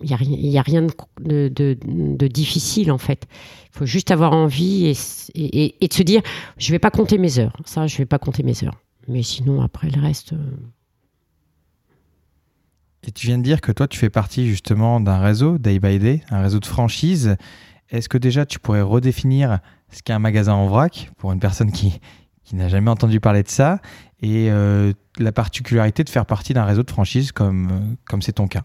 il 0.00 0.06
n'y 0.06 0.56
a, 0.56 0.60
a 0.60 0.62
rien 0.62 0.86
de, 1.20 1.48
de, 1.48 1.76
de, 1.84 2.26
difficile 2.26 2.90
en 2.90 2.98
fait. 2.98 3.26
Il 3.74 3.78
faut 3.78 3.86
juste 3.86 4.10
avoir 4.10 4.32
envie 4.32 4.86
et, 4.86 4.94
et, 5.34 5.84
et, 5.84 5.88
de 5.88 5.92
se 5.92 6.02
dire, 6.02 6.22
je 6.56 6.72
vais 6.72 6.78
pas 6.78 6.90
compter 6.90 7.18
mes 7.18 7.38
heures. 7.38 7.56
Ça, 7.64 7.86
je 7.86 7.98
vais 7.98 8.06
pas 8.06 8.18
compter 8.18 8.42
mes 8.42 8.64
heures. 8.64 8.80
Mais 9.08 9.22
sinon, 9.22 9.60
après 9.60 9.90
le 9.90 10.00
reste. 10.00 10.32
Euh, 10.32 10.36
et 13.06 13.10
tu 13.10 13.26
viens 13.26 13.38
de 13.38 13.42
dire 13.42 13.60
que 13.60 13.72
toi, 13.72 13.88
tu 13.88 13.98
fais 13.98 14.10
partie 14.10 14.48
justement 14.48 15.00
d'un 15.00 15.18
réseau, 15.18 15.58
Day 15.58 15.80
by 15.80 15.98
Day, 15.98 16.22
un 16.30 16.40
réseau 16.42 16.60
de 16.60 16.66
franchise. 16.66 17.36
Est-ce 17.90 18.08
que 18.08 18.18
déjà 18.18 18.46
tu 18.46 18.60
pourrais 18.60 18.82
redéfinir 18.82 19.58
ce 19.90 20.02
qu'est 20.02 20.12
un 20.12 20.20
magasin 20.20 20.54
en 20.54 20.68
vrac 20.68 21.10
pour 21.18 21.32
une 21.32 21.40
personne 21.40 21.72
qui, 21.72 22.00
qui 22.44 22.54
n'a 22.56 22.68
jamais 22.68 22.90
entendu 22.90 23.18
parler 23.20 23.42
de 23.42 23.48
ça 23.48 23.80
et 24.20 24.50
euh, 24.50 24.92
la 25.18 25.32
particularité 25.32 26.04
de 26.04 26.08
faire 26.08 26.26
partie 26.26 26.54
d'un 26.54 26.64
réseau 26.64 26.84
de 26.84 26.90
franchise 26.90 27.32
comme 27.32 27.68
euh, 27.70 27.80
comme 28.08 28.22
c'est 28.22 28.32
ton 28.32 28.46
cas? 28.46 28.62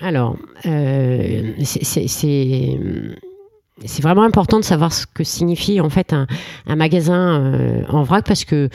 Alors, 0.00 0.36
euh, 0.66 1.52
c'est 1.62 2.08
c'est 3.86 4.02
vraiment 4.02 4.24
important 4.24 4.58
de 4.58 4.64
savoir 4.64 4.92
ce 4.92 5.06
que 5.06 5.22
signifie 5.24 5.80
en 5.80 5.90
fait 5.90 6.12
un, 6.12 6.26
un 6.66 6.76
magasin 6.76 7.84
en 7.88 8.02
vrac 8.02 8.26
parce 8.26 8.44
que 8.44 8.68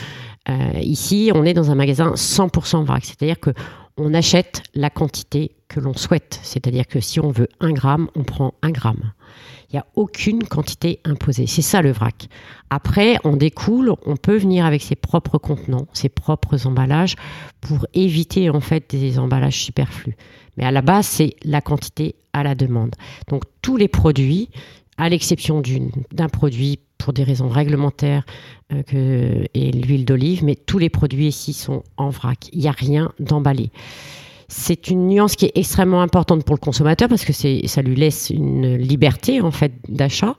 ici 0.80 1.32
on 1.36 1.44
est 1.44 1.54
dans 1.54 1.70
un 1.70 1.76
magasin 1.76 2.14
100% 2.14 2.86
vrac, 2.86 3.06
c'est-à-dire 3.06 3.40
que 3.40 3.52
on 3.98 4.14
achète 4.14 4.64
la 4.74 4.90
quantité 4.90 5.56
que 5.68 5.80
l'on 5.80 5.96
souhaite. 5.96 6.40
C'est-à-dire 6.44 6.88
que 6.88 7.00
si 7.00 7.20
on 7.20 7.32
veut 7.32 7.48
un 7.60 7.72
gramme, 7.72 8.10
on 8.16 8.24
prend 8.24 8.54
un 8.62 8.72
gramme. 8.72 9.14
Il 9.70 9.76
n'y 9.76 9.80
a 9.80 9.86
aucune 9.96 10.44
quantité 10.44 11.00
imposée. 11.06 11.48
C'est 11.48 11.62
ça 11.62 11.82
le 11.82 11.92
vrac. 11.92 12.28
Après, 12.70 13.18
on 13.24 13.36
découle, 13.36 13.94
on 14.06 14.16
peut 14.16 14.38
venir 14.38 14.66
avec 14.66 14.82
ses 14.82 14.96
propres 14.96 15.38
contenants, 15.38 15.88
ses 15.94 16.10
propres 16.10 16.68
emballages 16.68 17.16
pour 17.62 17.88
éviter 17.94 18.50
en 18.50 18.62
fait 18.62 18.90
des 18.90 19.18
emballages 19.18 19.60
superflus. 19.64 20.16
Mais 20.58 20.66
à 20.66 20.72
la 20.72 20.82
base, 20.82 21.08
c'est 21.08 21.36
la 21.44 21.62
quantité 21.62 22.16
à 22.34 22.44
la 22.44 22.56
demande. 22.56 22.96
Donc 23.28 23.44
tous 23.62 23.78
les 23.78 23.88
produits, 23.88 24.50
à 24.98 25.10
l'exception 25.10 25.62
d'un 26.12 26.30
produit 26.30 26.80
pour 26.98 27.14
des 27.14 27.24
raisons 27.24 27.50
réglementaires 27.50 28.26
euh, 28.74 29.44
et 29.54 29.72
l'huile 29.72 30.06
d'olive, 30.06 30.44
mais 30.44 30.56
tous 30.56 30.78
les 30.78 30.90
produits 30.90 31.28
ici 31.28 31.54
sont 31.54 31.84
en 31.98 32.10
vrac. 32.10 32.50
Il 32.52 32.60
n'y 32.60 32.68
a 32.68 32.72
rien 32.72 33.12
d'emballé. 33.20 33.72
C'est 34.48 34.90
une 34.90 35.08
nuance 35.08 35.36
qui 35.36 35.46
est 35.46 35.52
extrêmement 35.56 36.02
importante 36.02 36.44
pour 36.44 36.56
le 36.56 36.60
consommateur 36.60 37.10
parce 37.10 37.26
que 37.26 37.34
ça 37.34 37.82
lui 37.82 37.96
laisse 37.96 38.30
une 38.30 38.76
liberté 38.76 39.42
en 39.42 39.52
fait 39.52 39.74
d'achat. 39.90 40.36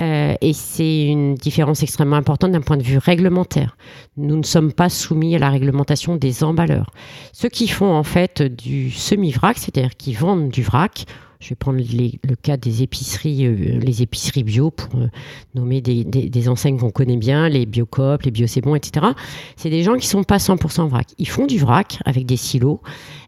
Euh, 0.00 0.34
et 0.40 0.52
c'est 0.52 1.06
une 1.06 1.34
différence 1.34 1.82
extrêmement 1.82 2.16
importante 2.16 2.52
d'un 2.52 2.60
point 2.60 2.76
de 2.76 2.82
vue 2.82 2.98
réglementaire. 2.98 3.76
Nous 4.16 4.36
ne 4.36 4.44
sommes 4.44 4.72
pas 4.72 4.88
soumis 4.88 5.34
à 5.34 5.38
la 5.38 5.50
réglementation 5.50 6.14
des 6.14 6.44
emballeurs. 6.44 6.90
Ceux 7.32 7.48
qui 7.48 7.66
font 7.66 7.92
en 7.92 8.04
fait 8.04 8.42
du 8.42 8.90
semi-vrac, 8.90 9.58
c'est-à-dire 9.58 9.96
qui 9.96 10.12
vendent 10.12 10.50
du 10.50 10.62
vrac, 10.62 11.04
je 11.40 11.50
vais 11.50 11.54
prendre 11.54 11.78
le 11.78 12.34
cas 12.34 12.56
des 12.56 12.82
épiceries, 12.82 13.46
euh, 13.46 13.78
les 13.78 14.02
épiceries 14.02 14.42
bio 14.42 14.70
pour 14.70 15.00
euh, 15.00 15.08
nommer 15.54 15.80
des, 15.80 16.48
enseignes 16.48 16.78
qu'on 16.78 16.90
connaît 16.90 17.16
bien, 17.16 17.48
les 17.48 17.66
Biocop, 17.66 18.22
les 18.22 18.30
Bio 18.30 18.46
etc. 18.46 19.06
C'est 19.56 19.70
des 19.70 19.82
gens 19.82 19.96
qui 19.96 20.06
sont 20.06 20.24
pas 20.24 20.38
100% 20.38 20.88
vrac. 20.88 21.06
Ils 21.18 21.28
font 21.28 21.46
du 21.46 21.58
vrac 21.58 21.98
avec 22.04 22.26
des 22.26 22.36
silos 22.36 22.80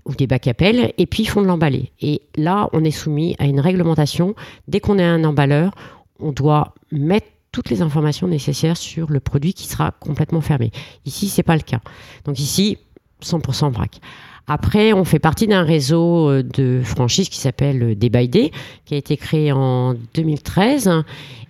ou 0.07 0.15
des 0.15 0.27
bacs 0.27 0.49
à 0.49 0.55
pelle 0.55 0.93
et 0.99 1.07
puis 1.07 1.23
ils 1.23 1.29
font 1.29 1.43
de 1.43 1.47
l'emballé. 1.47 1.93
Et 2.01 2.23
là, 2.37 2.69
on 2.73 2.83
est 2.85 2.91
soumis 2.91 3.37
à 3.39 3.47
une 3.47 3.61
réglementation. 3.61 4.35
Dès 4.67 4.81
qu'on 4.81 4.99
est 4.99 5.05
un 5.05 5.23
emballeur, 5.25 5.73
on 6.19 6.33
doit 6.33 6.75
mettre 6.91 7.29
toutes 7.53 7.71
les 7.71 7.83
informations 7.83 8.29
nécessaires 8.29 8.77
sur 8.77 9.11
le 9.11 9.21
produit 9.21 9.55
qui 9.55 9.67
sera 9.67 9.93
complètement 9.93 10.41
fermé. 10.41 10.71
Ici, 11.05 11.29
c'est 11.29 11.43
pas 11.43 11.57
le 11.57 11.63
cas. 11.63 11.81
Donc 12.25 12.39
ici, 12.39 12.79
100% 13.25 13.73
vrac. 13.73 14.01
Après, 14.53 14.93
on 14.93 15.05
fait 15.05 15.21
partie 15.21 15.47
d'un 15.47 15.63
réseau 15.63 16.29
euh, 16.29 16.43
de 16.43 16.83
franchises 16.83 17.29
qui 17.29 17.39
s'appelle 17.39 17.97
Day 17.97 18.09
by 18.09 18.29
Day, 18.29 18.51
qui 18.85 18.95
a 18.95 18.97
été 18.97 19.17
créé 19.17 19.53
en 19.53 19.95
2013 20.15 20.91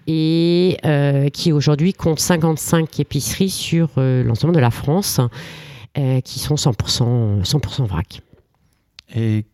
et 0.07 0.77
euh, 0.85 1.31
qui 1.31 1.51
aujourd'hui 1.51 1.95
compte 1.95 2.21
55 2.21 3.01
épiceries 3.01 3.49
sur 3.49 3.89
euh, 3.97 4.23
l'ensemble 4.23 4.55
de 4.55 4.61
la 4.61 4.71
France, 4.71 5.19
qui 6.25 6.39
sont 6.39 6.55
100%, 6.55 7.43
100 7.43 7.85
vrac. 7.87 8.21
Et 9.15 9.45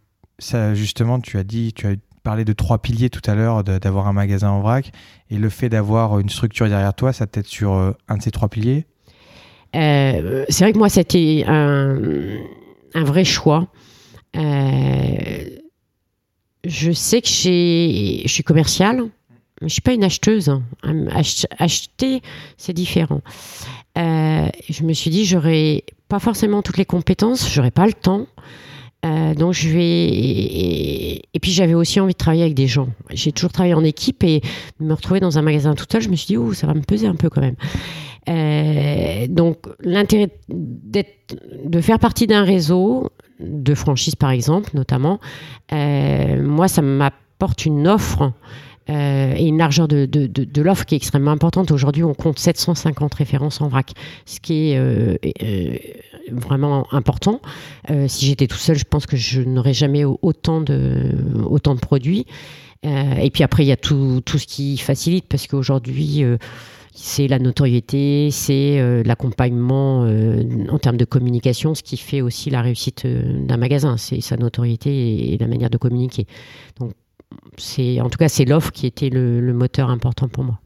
justement, 0.74 1.18
tu 1.18 1.38
as 1.38 1.44
dit, 1.44 1.72
tu 1.72 1.86
as 1.86 1.94
parlé 2.22 2.44
de 2.44 2.52
trois 2.52 2.78
piliers 2.78 3.08
tout 3.10 3.22
à 3.24 3.34
l'heure, 3.34 3.64
d'avoir 3.64 4.06
un 4.06 4.12
magasin 4.12 4.50
en 4.50 4.60
vrac, 4.60 4.92
et 5.30 5.38
le 5.38 5.48
fait 5.48 5.68
d'avoir 5.70 6.18
une 6.18 6.28
structure 6.28 6.68
derrière 6.68 6.92
toi, 6.92 7.14
ça 7.14 7.26
t'aide 7.26 7.46
sur 7.46 7.72
un 7.72 8.16
de 8.16 8.22
ces 8.22 8.30
trois 8.30 8.48
piliers? 8.48 8.86
C'est 9.76 10.60
vrai 10.60 10.72
que 10.72 10.78
moi, 10.78 10.88
c'était 10.88 11.44
un 11.46 13.04
vrai 13.04 13.24
choix. 13.24 13.68
Euh, 14.36 15.44
je 16.64 16.92
sais 16.92 17.22
que 17.22 17.28
je 17.28 18.24
suis 18.26 18.42
commerciale, 18.42 19.02
mais 19.60 19.68
je 19.68 19.72
suis 19.72 19.82
pas 19.82 19.92
une 19.92 20.04
acheteuse. 20.04 20.48
Hein. 20.48 20.62
acheter, 21.58 22.22
c'est 22.56 22.72
différent. 22.72 23.20
Euh, 23.98 24.48
je 24.68 24.82
me 24.82 24.92
suis 24.92 25.10
dit, 25.10 25.24
j'aurais 25.24 25.84
pas 26.08 26.18
forcément 26.18 26.62
toutes 26.62 26.76
les 26.76 26.84
compétences, 26.84 27.50
j'aurais 27.50 27.70
pas 27.70 27.86
le 27.86 27.94
temps. 27.94 28.26
Euh, 29.04 29.34
donc 29.34 29.52
je 29.52 29.68
vais 29.68 30.06
et, 30.08 31.38
puis 31.40 31.52
j'avais 31.52 31.74
aussi 31.74 32.00
envie 32.00 32.14
de 32.14 32.18
travailler 32.18 32.42
avec 32.42 32.54
des 32.54 32.66
gens. 32.66 32.88
J'ai 33.10 33.30
toujours 33.30 33.52
travaillé 33.52 33.74
en 33.74 33.84
équipe 33.84 34.24
et 34.24 34.40
me 34.80 34.94
retrouver 34.94 35.20
dans 35.20 35.38
un 35.38 35.42
magasin 35.42 35.74
tout 35.74 35.84
seul, 35.90 36.00
je 36.00 36.08
me 36.08 36.16
suis 36.16 36.34
dit 36.34 36.56
ça 36.56 36.66
va 36.66 36.74
me 36.74 36.80
peser 36.80 37.06
un 37.06 37.14
peu 37.14 37.28
quand 37.28 37.42
même. 37.42 37.56
Euh, 38.28 39.26
donc 39.28 39.58
l'intérêt 39.80 40.30
de 40.48 41.80
faire 41.80 41.98
partie 41.98 42.26
d'un 42.26 42.42
réseau 42.42 43.10
de 43.38 43.74
franchise 43.74 44.16
par 44.16 44.30
exemple 44.30 44.70
notamment, 44.74 45.20
euh, 45.72 46.42
moi 46.42 46.66
ça 46.66 46.82
m'apporte 46.82 47.66
une 47.66 47.86
offre 47.86 48.32
euh, 48.88 49.34
et 49.36 49.46
une 49.46 49.58
largeur 49.58 49.86
de, 49.86 50.06
de, 50.06 50.62
l'offre 50.62 50.84
qui 50.84 50.94
est 50.94 50.98
extrêmement 50.98 51.32
importante. 51.32 51.72
Aujourd'hui, 51.72 52.04
on 52.04 52.14
compte 52.14 52.38
750 52.38 53.14
références 53.14 53.60
en 53.60 53.66
vrac, 53.66 53.92
ce 54.26 54.38
qui 54.38 54.70
est 54.70 55.96
vraiment 56.30 56.86
important. 56.92 57.40
Si 58.06 58.26
j'étais 58.26 58.46
tout 58.46 58.56
seul, 58.56 58.76
je 58.76 58.84
pense 58.84 59.06
que 59.06 59.16
je 59.16 59.40
n'aurais 59.40 59.74
jamais 59.74 60.04
autant 60.04 60.60
de, 60.60 61.12
autant 61.44 61.74
de 61.74 61.80
produits. 61.80 62.26
et 62.84 63.30
puis 63.32 63.42
après, 63.42 63.64
il 63.64 63.66
y 63.66 63.72
a 63.72 63.76
tout, 63.76 64.22
tout 64.24 64.38
ce 64.38 64.46
qui 64.46 64.78
facilite, 64.78 65.26
parce 65.28 65.48
qu'aujourd'hui, 65.48 66.24
c'est 66.98 67.28
la 67.28 67.38
notoriété, 67.38 68.30
c'est 68.30 69.02
l'accompagnement 69.04 70.08
en 70.70 70.78
termes 70.78 70.96
de 70.96 71.04
communication, 71.04 71.74
ce 71.74 71.82
qui 71.82 71.98
fait 71.98 72.22
aussi 72.22 72.48
la 72.48 72.62
réussite 72.62 73.06
d'un 73.06 73.58
magasin, 73.58 73.98
c'est 73.98 74.22
sa 74.22 74.38
notoriété 74.38 75.34
et, 75.34 75.38
la 75.38 75.46
manière 75.46 75.68
de 75.68 75.76
communiquer. 75.76 76.26
Donc 76.80 76.92
c'est 77.58 78.00
en 78.00 78.08
tout 78.08 78.18
cas 78.18 78.28
c'est 78.28 78.44
l'offre 78.44 78.72
qui 78.72 78.86
était 78.86 79.10
le, 79.10 79.52
moteur 79.52 79.90
important 79.90 80.28
pour 80.28 80.44
moi. 80.44 80.60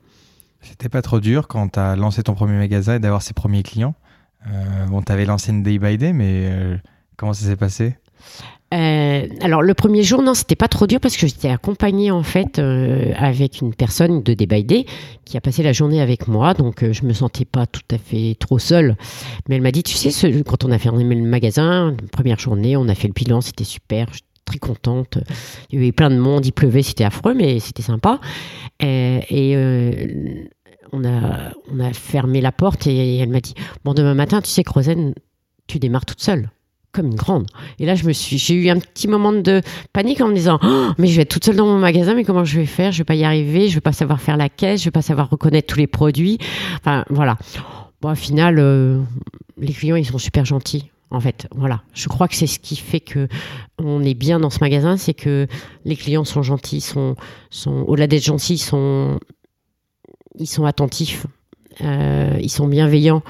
C'était 0.61 0.89
pas 0.89 1.03
trop 1.03 1.21
dur 1.21 1.49
quand 1.49 1.71
tu 1.71 1.79
as 1.81 1.97
lancé 1.97 2.23
ton 2.23 2.35
premier 2.35 2.59
magasin 2.59 2.97
et 2.97 2.99
d'avoir 2.99 3.23
ses 3.23 3.33
premiers 3.33 3.63
clients. 3.63 3.95
Euh, 4.47 4.87
bon, 4.87 5.03
tu 5.03 5.11
avais 5.13 5.25
lancé 5.25 5.53
une 5.53 5.63
day 5.63 5.79
by 5.79 5.99
day, 5.99 6.13
mais 6.13 6.49
euh, 6.51 6.77
comment 7.17 7.33
ça 7.33 7.47
s'est 7.47 7.57
passé? 7.57 7.97
Euh, 8.73 9.27
alors 9.41 9.63
le 9.63 9.75
premier 9.75 10.03
jour, 10.03 10.23
non, 10.23 10.35
c'était 10.35 10.57
pas 10.57 10.69
trop 10.69 10.87
dur 10.87 11.01
parce 11.01 11.17
que 11.17 11.27
j'étais 11.27 11.49
accompagnée 11.49 12.11
en 12.11 12.23
fait 12.23 12.59
avec 12.59 13.61
une 13.61 13.75
personne 13.75 14.23
de 14.23 14.35
Day 14.35 14.63
Day 14.63 14.87
qui 15.25 15.37
a 15.37 15.41
passé 15.41 15.63
la 15.63 15.73
journée 15.73 16.01
avec 16.01 16.29
moi, 16.29 16.55
donc 16.55 16.85
je 16.91 17.05
me 17.05 17.13
sentais 17.13 17.45
pas 17.45 17.67
tout 17.67 17.83
à 17.91 17.99
fait 17.99 18.37
trop 18.39 18.59
seule. 18.59 18.97
Mais 19.49 19.57
elle 19.57 19.63
m'a 19.63 19.73
dit, 19.73 19.83
tu 19.83 19.95
sais, 19.95 20.43
quand 20.43 20.65
on 20.65 20.71
a 20.71 20.79
fermé 20.79 21.03
le 21.03 21.23
magasin, 21.23 21.97
première 22.13 22.39
journée, 22.39 22.77
on 22.77 22.89
a 22.89 22.95
fait 22.95 23.09
le 23.09 23.15
bilan, 23.15 23.41
c'était 23.41 23.65
super, 23.65 24.07
très 24.51 24.59
contente. 24.59 25.19
Il 25.71 25.79
y 25.79 25.83
avait 25.83 25.93
plein 25.93 26.11
de 26.11 26.17
monde, 26.17 26.45
il 26.47 26.53
pleuvait, 26.53 26.83
c'était 26.83 27.05
affreux, 27.05 27.35
mais 27.35 27.61
c'était 27.61 27.83
sympa. 27.83 28.21
Et, 28.81 29.55
euh, 29.57 30.45
on, 30.93 31.05
a, 31.05 31.53
on 31.73 31.81
a 31.81 31.93
fermé 31.93 32.41
la 32.41 32.53
porte 32.53 32.87
et 32.87 33.19
elle 33.19 33.29
m'a 33.29 33.41
dit 33.41 33.55
Bon, 33.85 33.95
demain 33.95 34.15
matin, 34.15 34.41
tu 34.41 34.51
sais 34.51 34.65
que 34.65 34.73
Rosen, 34.73 35.15
tu 35.67 35.79
démarres 35.79 36.07
toute 36.07 36.21
seule 36.21 36.51
comme 36.93 37.07
une 37.07 37.15
grande. 37.15 37.47
Et 37.79 37.87
là, 37.87 37.95
je 37.95 38.05
me 38.05 38.13
suis, 38.13 38.39
j'ai 38.39 38.55
eu 38.55 38.69
un 38.69 38.79
petit 38.79 39.09
moment 39.09 39.33
de 39.33 39.63
panique 39.93 40.21
en 40.21 40.29
me 40.29 40.35
disant, 40.35 40.59
oh, 40.63 40.91
mais 40.99 41.07
je 41.07 41.17
vais 41.17 41.23
être 41.23 41.31
toute 41.31 41.45
seule 41.45 41.57
dans 41.57 41.67
mon 41.67 41.79
magasin, 41.79 42.15
mais 42.15 42.25
comment 42.25 42.45
je 42.45 42.59
vais 42.59 42.67
faire? 42.67 42.93
Je 42.93 42.99
vais 42.99 43.05
pas 43.05 43.15
y 43.15 43.25
arriver, 43.25 43.69
je 43.69 43.75
vais 43.75 43.81
pas 43.81 43.93
savoir 43.93 44.21
faire 44.21 44.37
la 44.37 44.49
caisse, 44.49 44.81
je 44.81 44.87
vais 44.87 44.91
pas 44.91 45.03
savoir 45.03 45.31
reconnaître 45.31 45.73
tous 45.73 45.79
les 45.79 45.87
produits. 45.87 46.39
Enfin, 46.79 47.05
voilà. 47.11 47.37
Bon, 48.01 48.11
au 48.11 48.15
final, 48.15 48.59
euh, 48.59 49.01
les 49.59 49.73
clients, 49.73 49.97
ils 49.97 50.07
sont 50.07 50.19
super 50.19 50.45
gentils 50.45 50.91
en 51.13 51.21
fait. 51.21 51.49
Voilà. 51.55 51.83
Je 51.93 52.09
crois 52.09 52.29
que 52.29 52.37
c'est 52.37 52.47
ce 52.47 52.59
qui 52.59 52.77
fait 52.77 53.01
que 53.01 53.29
on 53.79 54.03
est 54.03 54.15
bien 54.15 54.39
dans 54.39 54.51
ce 54.51 54.59
magasin, 54.61 54.97
c'est 54.97 55.15
que 55.15 55.47
les 55.85 55.97
clients 55.97 56.25
sont 56.25 56.43
gentils, 56.43 56.81
sont, 56.81 57.17
sont 57.51 57.85
au-delà 57.89 58.07
d'être 58.07 58.25
gentils, 58.25 58.59
sont 58.59 59.19
ils 60.39 60.47
sont 60.47 60.65
attentifs, 60.65 61.27
ils 61.81 62.51
sont 62.51 62.69
bienveillants 62.69 63.23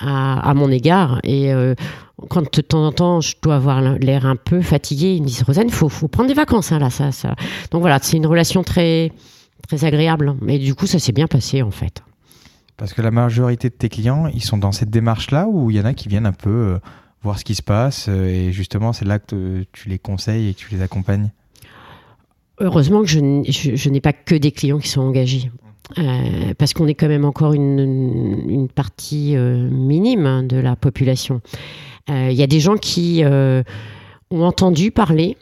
à, 0.00 0.54
mon 0.54 0.70
égard. 0.70 1.20
Et 1.22 1.52
quand 2.28 2.42
de 2.42 2.62
temps 2.62 2.86
en 2.86 2.92
temps, 2.92 3.20
je 3.20 3.34
dois 3.42 3.56
avoir 3.56 3.80
l'air 3.80 4.26
un 4.26 4.36
peu 4.36 4.62
fatigué, 4.62 5.14
ils 5.14 5.22
me 5.22 5.26
disent 5.26 5.42
Rosanne, 5.42 5.68
il 5.68 5.74
faut, 5.74 5.88
faut, 5.88 6.08
prendre 6.08 6.28
des 6.28 6.34
vacances. 6.34 6.72
Hein, 6.72 6.78
là, 6.78 6.90
ça, 6.90 7.12
ça. 7.12 7.34
Donc 7.70 7.80
voilà, 7.80 7.98
c'est 8.00 8.16
une 8.16 8.26
relation 8.26 8.62
très, 8.62 9.12
très 9.66 9.84
agréable. 9.84 10.34
Et 10.48 10.58
du 10.58 10.74
coup, 10.74 10.86
ça 10.86 10.98
s'est 10.98 11.12
bien 11.12 11.26
passé 11.26 11.62
en 11.62 11.70
fait. 11.70 12.02
Parce 12.76 12.94
que 12.94 13.02
la 13.02 13.10
majorité 13.10 13.68
de 13.68 13.74
tes 13.74 13.88
clients, 13.88 14.26
ils 14.26 14.42
sont 14.42 14.58
dans 14.58 14.72
cette 14.72 14.90
démarche-là 14.90 15.46
ou 15.46 15.70
il 15.70 15.76
y 15.76 15.80
en 15.80 15.84
a 15.84 15.94
qui 15.94 16.08
viennent 16.08 16.26
un 16.26 16.32
peu 16.32 16.50
euh, 16.50 16.78
voir 17.22 17.38
ce 17.38 17.44
qui 17.44 17.54
se 17.54 17.62
passe 17.62 18.06
euh, 18.08 18.26
et 18.26 18.52
justement, 18.52 18.92
c'est 18.92 19.04
là 19.04 19.18
que 19.18 19.64
tu 19.72 19.88
les 19.88 19.98
conseilles 19.98 20.48
et 20.48 20.54
que 20.54 20.58
tu 20.58 20.74
les 20.74 20.82
accompagnes? 20.82 21.30
Heureusement 22.60 23.02
que 23.02 23.08
je, 23.08 23.88
n'ai 23.88 24.00
pas 24.00 24.12
que 24.12 24.34
des 24.34 24.52
clients 24.52 24.78
qui 24.78 24.88
sont 24.88 25.00
engagés. 25.00 25.50
Euh, 25.98 26.54
parce 26.58 26.72
qu'on 26.72 26.86
est 26.86 26.94
quand 26.94 27.08
même 27.08 27.24
encore 27.24 27.52
une, 27.52 28.68
partie 28.74 29.36
minime 29.36 30.26
hein, 30.26 30.42
de 30.42 30.56
la 30.56 30.76
population. 30.76 31.40
Il 32.08 32.32
y 32.32 32.42
a 32.42 32.46
des 32.46 32.60
gens 32.60 32.76
qui 32.76 33.22
ont 33.24 34.44
entendu 34.44 34.90
parler 34.90 35.36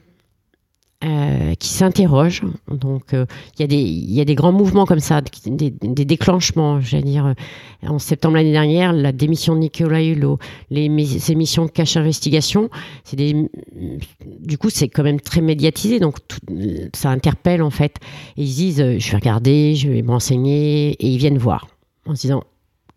euh, 1.03 1.55
qui 1.55 1.69
s'interrogent. 1.71 2.43
Donc, 2.71 3.15
euh, 3.15 3.25
il 3.59 4.13
y, 4.13 4.21
a 4.21 4.25
des 4.27 4.35
grands 4.35 4.53
mouvements 4.53 4.85
comme 4.85 5.01
ça, 5.01 5.23
des, 5.23 5.71
déclenchements. 5.71 6.79
J'allais 6.83 7.05
dire, 7.05 7.25
euh, 7.25 7.89
en 7.89 7.99
septembre 7.99 8.37
l'année 8.37 8.53
dernière, 8.53 8.93
la 8.93 9.11
démission 9.11 9.55
de 9.55 9.61
Nicolas 9.61 10.03
Hulot, 10.03 10.39
les 10.69 10.85
émissions 11.33 11.65
de 11.65 11.71
cache 11.71 11.97
investigation, 11.97 12.69
du 13.17 14.59
coup, 14.59 14.69
c'est 14.69 14.89
quand 14.89 15.03
même 15.03 15.23
très 15.23 15.41
médiatisé. 15.41 16.01
Donc, 16.01 16.19
ça 16.93 17.09
interpelle 17.09 17.63
en 17.63 17.71
fait. 17.71 17.97
Et 18.37 18.43
ils 18.43 18.55
disent, 18.55 18.99
je 18.99 19.11
vais 19.11 19.17
regarder, 19.17 19.77
je 19.77 19.89
vais 19.89 20.03
me 20.03 20.11
renseigner, 20.11 20.91
et 20.91 21.07
ils 21.07 21.17
viennent 21.17 21.39
voir 21.39 21.69
en 22.05 22.15
se 22.15 22.21
disant, 22.21 22.45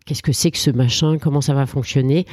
qu'est-ce 0.04 0.22
que 0.22 0.32
c'est 0.32 0.50
que 0.50 0.58
ce 0.58 0.70
machin, 0.70 1.16
comment 1.16 1.40
ça 1.40 1.54
va 1.54 1.64
fonctionner? 1.64 2.26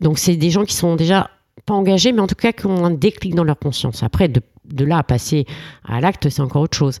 donc, 0.00 0.20
c'est 0.20 0.36
des 0.36 0.50
gens 0.50 0.64
qui 0.64 0.74
sont 0.74 0.94
déjà 0.94 1.30
pas 1.66 1.74
engagés, 1.74 2.12
mais 2.12 2.20
en 2.20 2.26
tout 2.26 2.34
cas 2.34 2.52
qui 2.52 2.66
ont 2.66 2.84
un 2.84 2.90
déclic 2.90 3.34
dans 3.34 3.44
leur 3.44 3.58
conscience. 3.58 4.02
Après, 4.02 4.28
de, 4.28 4.42
là 4.84 4.98
à 4.98 5.02
passer 5.02 5.46
à 5.84 6.00
l'acte, 6.00 6.28
c'est 6.28 6.42
encore 6.42 6.62
autre 6.62 6.76
chose. 6.76 6.98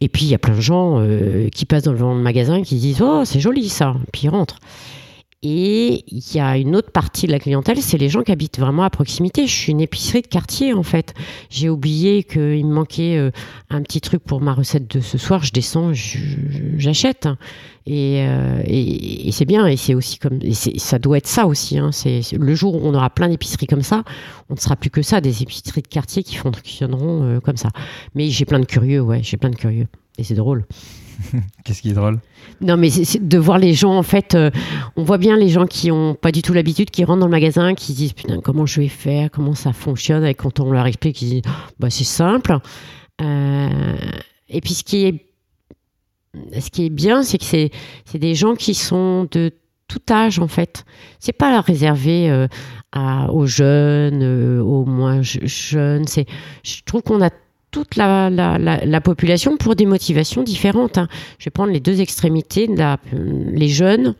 Et 0.00 0.08
puis, 0.08 0.24
il 0.24 0.28
y 0.28 0.34
a 0.34 0.38
plein 0.38 0.54
de 0.54 0.60
gens 0.60 1.00
euh, 1.00 1.48
qui 1.48 1.64
passent 1.64 1.84
dans 1.84 1.92
le 1.92 2.22
magasin 2.22 2.62
qui 2.62 2.76
disent 2.76 3.02
Oh, 3.02 3.24
c'est 3.24 3.40
joli 3.40 3.68
ça. 3.68 3.94
Puis 4.12 4.22
ils 4.24 4.30
rentrent. 4.30 4.58
Et 5.42 6.04
il 6.08 6.34
y 6.34 6.40
a 6.40 6.56
une 6.56 6.74
autre 6.74 6.90
partie 6.90 7.28
de 7.28 7.32
la 7.32 7.38
clientèle, 7.38 7.80
c'est 7.80 7.96
les 7.96 8.08
gens 8.08 8.22
qui 8.22 8.32
habitent 8.32 8.58
vraiment 8.58 8.82
à 8.82 8.90
proximité. 8.90 9.46
Je 9.46 9.54
suis 9.54 9.70
une 9.70 9.80
épicerie 9.80 10.22
de 10.22 10.26
quartier 10.26 10.74
en 10.74 10.82
fait. 10.82 11.14
J'ai 11.48 11.68
oublié 11.68 12.24
qu'il 12.24 12.66
me 12.66 12.74
manquait 12.74 13.16
euh, 13.16 13.30
un 13.70 13.82
petit 13.82 14.00
truc 14.00 14.24
pour 14.24 14.40
ma 14.40 14.52
recette 14.52 14.92
de 14.96 15.00
ce 15.00 15.16
soir. 15.16 15.44
Je 15.44 15.52
descends, 15.52 15.92
j'achète. 16.76 17.28
Euh, 17.88 18.62
et, 18.66 19.28
et, 19.28 19.32
c'est 19.32 19.44
bien. 19.44 19.66
Et 19.66 19.76
c'est 19.76 19.94
aussi 19.94 20.18
comme, 20.18 20.40
ça 20.52 20.98
doit 20.98 21.18
être 21.18 21.26
ça 21.26 21.46
aussi. 21.46 21.78
Hein. 21.78 21.90
C'est 21.92 22.20
le 22.32 22.54
jour 22.54 22.74
où 22.74 22.86
on 22.86 22.94
aura 22.94 23.10
plein 23.10 23.28
d'épiceries 23.28 23.66
comme 23.66 23.82
ça, 23.82 24.04
on 24.50 24.54
ne 24.54 24.58
sera 24.58 24.76
plus 24.76 24.90
que 24.90 25.02
ça, 25.02 25.20
des 25.20 25.42
épiceries 25.42 25.82
de 25.82 25.88
quartier 25.88 26.22
qui 26.22 26.36
fonctionneront 26.36 27.22
euh, 27.22 27.40
comme 27.40 27.56
ça. 27.56 27.70
Mais 28.14 28.28
j'ai 28.28 28.44
plein 28.44 28.60
de 28.60 28.66
curieux, 28.66 29.00
ouais, 29.00 29.20
j'ai 29.22 29.36
plein 29.36 29.50
de 29.50 29.56
curieux. 29.56 29.86
Et 30.18 30.24
c'est 30.24 30.34
drôle. 30.34 30.64
Qu'est-ce 31.64 31.82
qui 31.82 31.90
est 31.90 31.94
drôle? 31.94 32.20
Non, 32.60 32.76
mais 32.76 32.90
c'est 32.90 33.26
de 33.26 33.38
voir 33.38 33.58
les 33.58 33.74
gens, 33.74 33.96
en 33.96 34.02
fait, 34.02 34.34
euh, 34.34 34.50
on 34.96 35.04
voit 35.04 35.18
bien 35.18 35.36
les 35.36 35.48
gens 35.48 35.66
qui 35.66 35.90
ont 35.90 36.14
pas 36.14 36.32
du 36.32 36.42
tout 36.42 36.52
l'habitude, 36.52 36.90
qui 36.90 37.04
rentrent 37.04 37.20
dans 37.20 37.26
le 37.26 37.32
magasin, 37.32 37.74
qui 37.74 37.92
disent 37.92 38.12
putain, 38.12 38.40
comment 38.40 38.66
je 38.66 38.80
vais 38.80 38.88
faire, 38.88 39.30
comment 39.30 39.54
ça 39.54 39.72
fonctionne, 39.72 40.24
et 40.24 40.34
quand 40.34 40.60
on 40.60 40.70
leur 40.70 40.86
explique, 40.86 41.20
ils 41.22 41.30
disent 41.30 41.52
bah, 41.78 41.90
c'est 41.90 42.04
simple. 42.04 42.58
Euh, 43.20 43.96
et 44.48 44.60
puis 44.60 44.74
ce 44.74 44.84
qui 44.84 45.06
est, 45.06 45.27
ce 46.58 46.70
qui 46.70 46.86
est 46.86 46.90
bien, 46.90 47.22
c'est 47.22 47.38
que 47.38 47.44
c'est 47.44 48.18
des 48.18 48.34
gens 48.34 48.54
qui 48.54 48.74
sont 48.74 49.26
de 49.30 49.52
tout 49.86 50.02
âge, 50.10 50.38
en 50.38 50.48
fait. 50.48 50.84
C'est 51.18 51.32
pas 51.32 51.60
réservé 51.60 52.30
euh, 52.30 52.46
aux 53.28 53.46
jeunes, 53.46 54.60
aux 54.60 54.84
moins 54.84 55.22
jeunes. 55.22 56.04
Je 56.62 56.82
trouve 56.84 57.02
qu'on 57.02 57.22
a 57.22 57.30
toute 57.70 57.96
la, 57.96 58.30
la, 58.30 58.58
la, 58.58 59.00
population 59.00 59.56
pour 59.56 59.76
des 59.76 59.86
motivations 59.86 60.42
différentes. 60.42 60.98
Hein. 60.98 61.08
Je 61.38 61.46
vais 61.46 61.50
prendre 61.50 61.72
les 61.72 61.80
deux 61.80 62.00
extrémités, 62.00 62.68
les 63.12 63.68
jeunes 63.68 64.14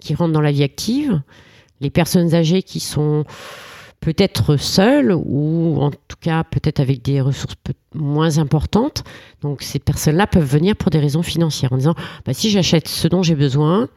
qui 0.00 0.14
rentrent 0.14 0.32
dans 0.32 0.40
la 0.40 0.52
vie 0.52 0.62
active, 0.62 1.20
les 1.80 1.90
personnes 1.90 2.34
âgées 2.34 2.62
qui 2.62 2.80
sont 2.80 3.24
peut-être 4.00 4.56
seules 4.56 5.12
ou 5.12 5.78
en 5.80 5.90
tout 5.90 6.16
cas 6.20 6.44
peut-être 6.44 6.80
avec 6.80 7.02
des 7.02 7.20
ressources 7.20 7.56
moins 7.94 8.38
importantes. 8.38 9.04
Donc 9.42 9.62
ces 9.62 9.78
personnes-là 9.78 10.26
peuvent 10.26 10.44
venir 10.44 10.76
pour 10.76 10.90
des 10.90 10.98
raisons 10.98 11.22
financières 11.22 11.72
en 11.72 11.76
disant 11.76 11.94
bah, 12.24 12.34
si 12.34 12.50
j'achète 12.50 12.88
ce 12.88 13.08
dont 13.08 13.22
j'ai 13.22 13.34
besoin, 13.34 13.88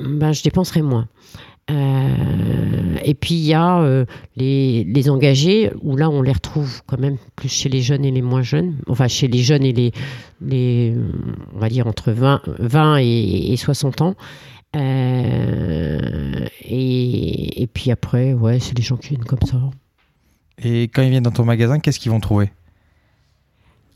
bah, 0.00 0.32
je 0.32 0.42
dépenserai 0.42 0.82
moins. 0.82 1.06
Euh, 1.70 2.96
et 3.02 3.14
puis 3.14 3.34
il 3.34 3.46
y 3.46 3.54
a 3.54 3.80
euh, 3.80 4.04
les, 4.36 5.08
engagés, 5.08 5.70
où 5.80 5.96
là 5.96 6.10
on 6.10 6.20
les 6.20 6.32
retrouve 6.32 6.82
quand 6.86 6.98
même 6.98 7.16
plus 7.36 7.48
chez 7.48 7.70
les 7.70 7.80
jeunes 7.80 8.04
et 8.04 8.10
les 8.10 8.20
moins 8.20 8.42
jeunes, 8.42 8.76
enfin 8.86 9.08
chez 9.08 9.28
les 9.28 9.38
jeunes 9.38 9.64
et 9.64 9.72
les, 10.42 10.94
on 11.54 11.58
va 11.58 11.68
dire 11.70 11.86
entre 11.86 12.12
20, 12.12 12.42
20 12.58 12.96
et, 12.98 13.56
60 13.56 14.02
ans. 14.02 14.14
Euh, 14.74 16.46
et, 16.62 17.62
et, 17.62 17.66
puis 17.66 17.90
après, 17.90 18.32
ouais, 18.32 18.58
c'est 18.60 18.74
des 18.74 18.82
gens 18.82 18.96
qui 18.96 19.10
viennent 19.10 19.24
comme 19.24 19.42
ça. 19.46 19.58
Et 20.62 20.84
quand 20.84 21.02
ils 21.02 21.10
viennent 21.10 21.22
dans 21.22 21.30
ton 21.30 21.44
magasin, 21.44 21.78
qu'est-ce 21.78 21.98
qu'ils 21.98 22.12
vont 22.12 22.20
trouver? 22.20 22.50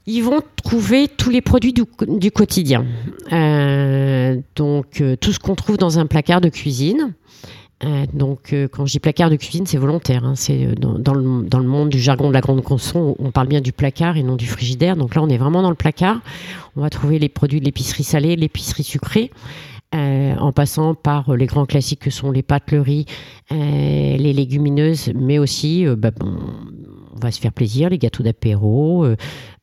Ils 0.06 0.22
vont 0.22 0.40
trouver 0.56 1.08
tous 1.08 1.30
les 1.30 1.42
produits 1.42 1.72
du, 1.72 1.84
du 2.06 2.30
quotidien. 2.30 2.86
donc 3.30 5.02
tout 5.20 5.32
ce 5.32 5.38
qu'on 5.38 5.54
trouve 5.54 5.76
dans 5.76 5.98
un 5.98 6.06
placard 6.06 6.40
de 6.40 6.48
cuisine. 6.48 7.14
Euh, 7.84 8.06
donc, 8.12 8.52
euh, 8.52 8.66
quand 8.66 8.86
je 8.86 8.92
dis 8.92 8.98
placard 8.98 9.30
de 9.30 9.36
cuisine, 9.36 9.66
c'est 9.66 9.78
volontaire. 9.78 10.24
Hein. 10.24 10.34
c'est 10.34 10.66
euh, 10.66 10.74
dans, 10.74 11.14
le, 11.14 11.44
dans, 11.44 11.58
le, 11.58 11.68
monde 11.68 11.90
du 11.90 12.00
jargon 12.00 12.28
de 12.28 12.34
la 12.34 12.40
grande 12.40 12.62
conso, 12.62 13.16
on 13.18 13.30
parle 13.30 13.46
bien 13.46 13.60
du 13.60 13.72
placard 13.72 14.16
et 14.16 14.22
non 14.22 14.36
du 14.36 14.46
frigidaire. 14.46 14.96
Donc 14.96 15.14
là, 15.14 15.22
on 15.22 15.28
est 15.28 15.38
vraiment 15.38 15.62
dans 15.62 15.70
le 15.70 15.76
placard. 15.76 16.20
On 16.76 16.80
va 16.80 16.90
trouver 16.90 17.18
les 17.18 17.28
produits 17.28 17.60
de 17.60 17.64
l'épicerie 17.64 18.04
salée, 18.04 18.34
l'épicerie 18.34 18.82
sucrée. 18.82 19.30
En 19.92 20.52
passant 20.52 20.94
par 20.94 21.34
les 21.34 21.46
grands 21.46 21.66
classiques 21.66 22.00
que 22.00 22.10
sont 22.10 22.30
les 22.30 22.42
pâtes, 22.42 22.72
riz, 22.72 23.06
les 23.50 24.32
légumineuses, 24.32 25.12
mais 25.14 25.38
aussi, 25.38 25.86
bah, 25.96 26.10
bon, 26.10 26.38
on 27.14 27.20
va 27.20 27.30
se 27.30 27.40
faire 27.40 27.52
plaisir, 27.52 27.88
les 27.88 27.98
gâteaux 27.98 28.22
d'apéro, 28.22 29.06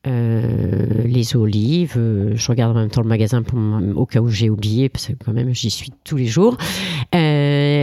les 0.05 1.35
olives. 1.35 1.97
je 2.35 2.47
regarde 2.47 2.75
en 2.75 2.79
même 2.79 2.89
temps 2.89 3.01
le 3.01 3.07
magasin 3.07 3.41
pour, 3.41 3.59
au 3.95 4.05
cas 4.05 4.19
où 4.19 4.29
j'ai 4.29 4.49
oublié, 4.49 4.89
parce 4.89 5.07
que 5.07 5.13
quand 5.13 5.33
même 5.33 5.53
j'y 5.53 5.69
suis 5.69 5.91
tous 6.03 6.17
les 6.17 6.27
jours 6.27 6.57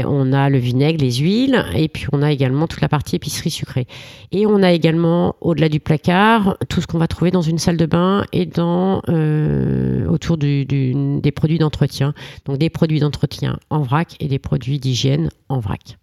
on 0.06 0.32
a 0.32 0.48
le 0.48 0.58
vinaigre, 0.58 1.02
les 1.02 1.12
huiles, 1.12 1.64
et 1.74 1.88
puis 1.88 2.06
on 2.12 2.22
a 2.22 2.30
également 2.30 2.66
toute 2.66 2.80
la 2.80 2.88
partie 2.88 3.16
épicerie 3.16 3.50
sucrée. 3.50 3.86
Et 4.30 4.46
on 4.46 4.62
a 4.62 4.72
également, 4.72 5.36
au-delà 5.40 5.68
du 5.68 5.80
placard, 5.80 6.56
tout 6.68 6.80
ce 6.80 6.86
qu'on 6.86 6.98
va 6.98 7.08
trouver 7.08 7.30
dans 7.30 7.42
une 7.42 7.58
salle 7.58 7.76
de 7.76 7.86
bain 7.86 8.24
et 8.32 8.46
dans 8.46 9.02
euh, 9.08 10.06
autour 10.06 10.38
des 10.38 11.32
produits 11.34 11.58
d'entretien. 11.58 12.14
Donc 12.44 12.58
des 12.58 12.70
produits 12.70 13.00
d'entretien 13.00 13.58
en 13.70 13.82
vrac 13.82 14.16
et 14.20 14.28
des 14.28 14.38
produits 14.38 14.78
d'hygiène 14.78 15.30
en 15.48 15.60
vrac. 15.60 15.98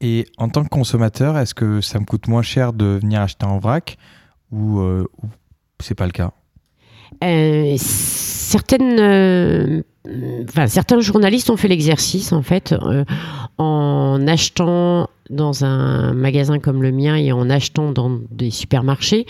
Et 0.00 0.26
en 0.36 0.48
tant 0.48 0.64
que 0.64 0.68
consommateur, 0.68 1.38
est-ce 1.38 1.54
que 1.54 1.80
ça 1.80 1.98
me 1.98 2.04
coûte 2.04 2.28
moins 2.28 2.42
cher 2.42 2.72
de 2.72 2.98
venir 3.00 3.20
acheter 3.20 3.46
en 3.46 3.58
vrac 3.58 3.96
ou, 4.54 4.80
euh, 4.80 5.04
ou 5.22 5.26
c'est 5.80 5.94
pas 5.94 6.06
le 6.06 6.12
cas? 6.12 6.32
Euh, 7.22 7.74
Certaines 7.78 9.84
Enfin, 10.46 10.66
certains 10.66 11.00
journalistes 11.00 11.48
ont 11.48 11.56
fait 11.56 11.68
l'exercice 11.68 12.34
en 12.34 12.42
fait 12.42 12.72
euh, 12.72 13.06
en 13.56 14.26
achetant 14.26 15.08
dans 15.30 15.64
un 15.64 16.12
magasin 16.12 16.58
comme 16.58 16.82
le 16.82 16.92
mien 16.92 17.16
et 17.16 17.32
en 17.32 17.48
achetant 17.48 17.90
dans 17.90 18.20
des 18.30 18.50
supermarchés 18.50 19.24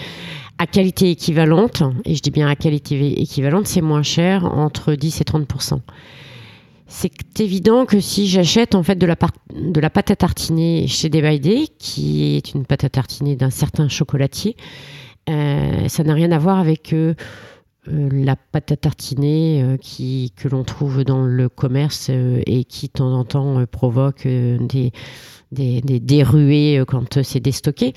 à 0.59 0.67
qualité 0.67 1.11
équivalente, 1.11 1.85
et 2.05 2.17
je 2.17 2.23
dis 2.23 2.31
bien 2.31 2.49
à 2.49 2.57
qualité 2.57 3.21
équivalente, 3.21 3.67
c'est 3.67 3.81
moins 3.81 4.03
cher, 4.03 4.45
entre 4.45 4.95
10 4.95 5.21
et 5.21 5.25
30% 5.25 5.81
c'est 6.87 7.41
évident 7.41 7.87
que 7.87 7.99
si 7.99 8.29
j'achète 8.29 8.77
en 8.77 8.85
fait 8.85 8.95
de 8.95 9.07
la, 9.07 9.17
pâte 9.17 10.11
à 10.11 10.17
tartiner 10.17 10.87
chez 10.87 11.09
Day 11.09 11.67
qui 11.79 12.37
est 12.37 12.55
une 12.55 12.67
pâte 12.67 12.85
à 12.85 12.89
tartiner 12.89 13.35
d'un 13.35 13.51
certain 13.51 13.89
chocolatier, 13.89 14.55
euh, 14.55 15.04
ça 15.27 16.05
n'a 16.05 16.15
rien 16.15 16.33
à 16.33 16.39
voir 16.39 16.59
avec 16.59 16.93
euh, 16.93 17.15
euh, 17.89 18.09
la 18.11 18.35
pâte 18.37 18.73
à 18.73 18.77
tartiner 18.77 19.63
euh, 19.63 19.77
que 20.37 20.49
l'on 20.49 20.65
trouve 20.65 21.05
dans 21.05 21.23
le 21.23 21.51
commerce 21.51 22.09
euh, 22.11 22.41
et 22.47 22.65
qui 22.65 22.87
de 22.87 22.93
temps 22.93 23.13
en 23.13 23.25
temps 23.25 23.67
provoque 23.67 24.27
des, 24.27 24.93
des, 25.53 26.23
ruées 26.23 26.83
quand 26.89 27.23
c'est 27.23 27.41
déstocké. 27.41 27.93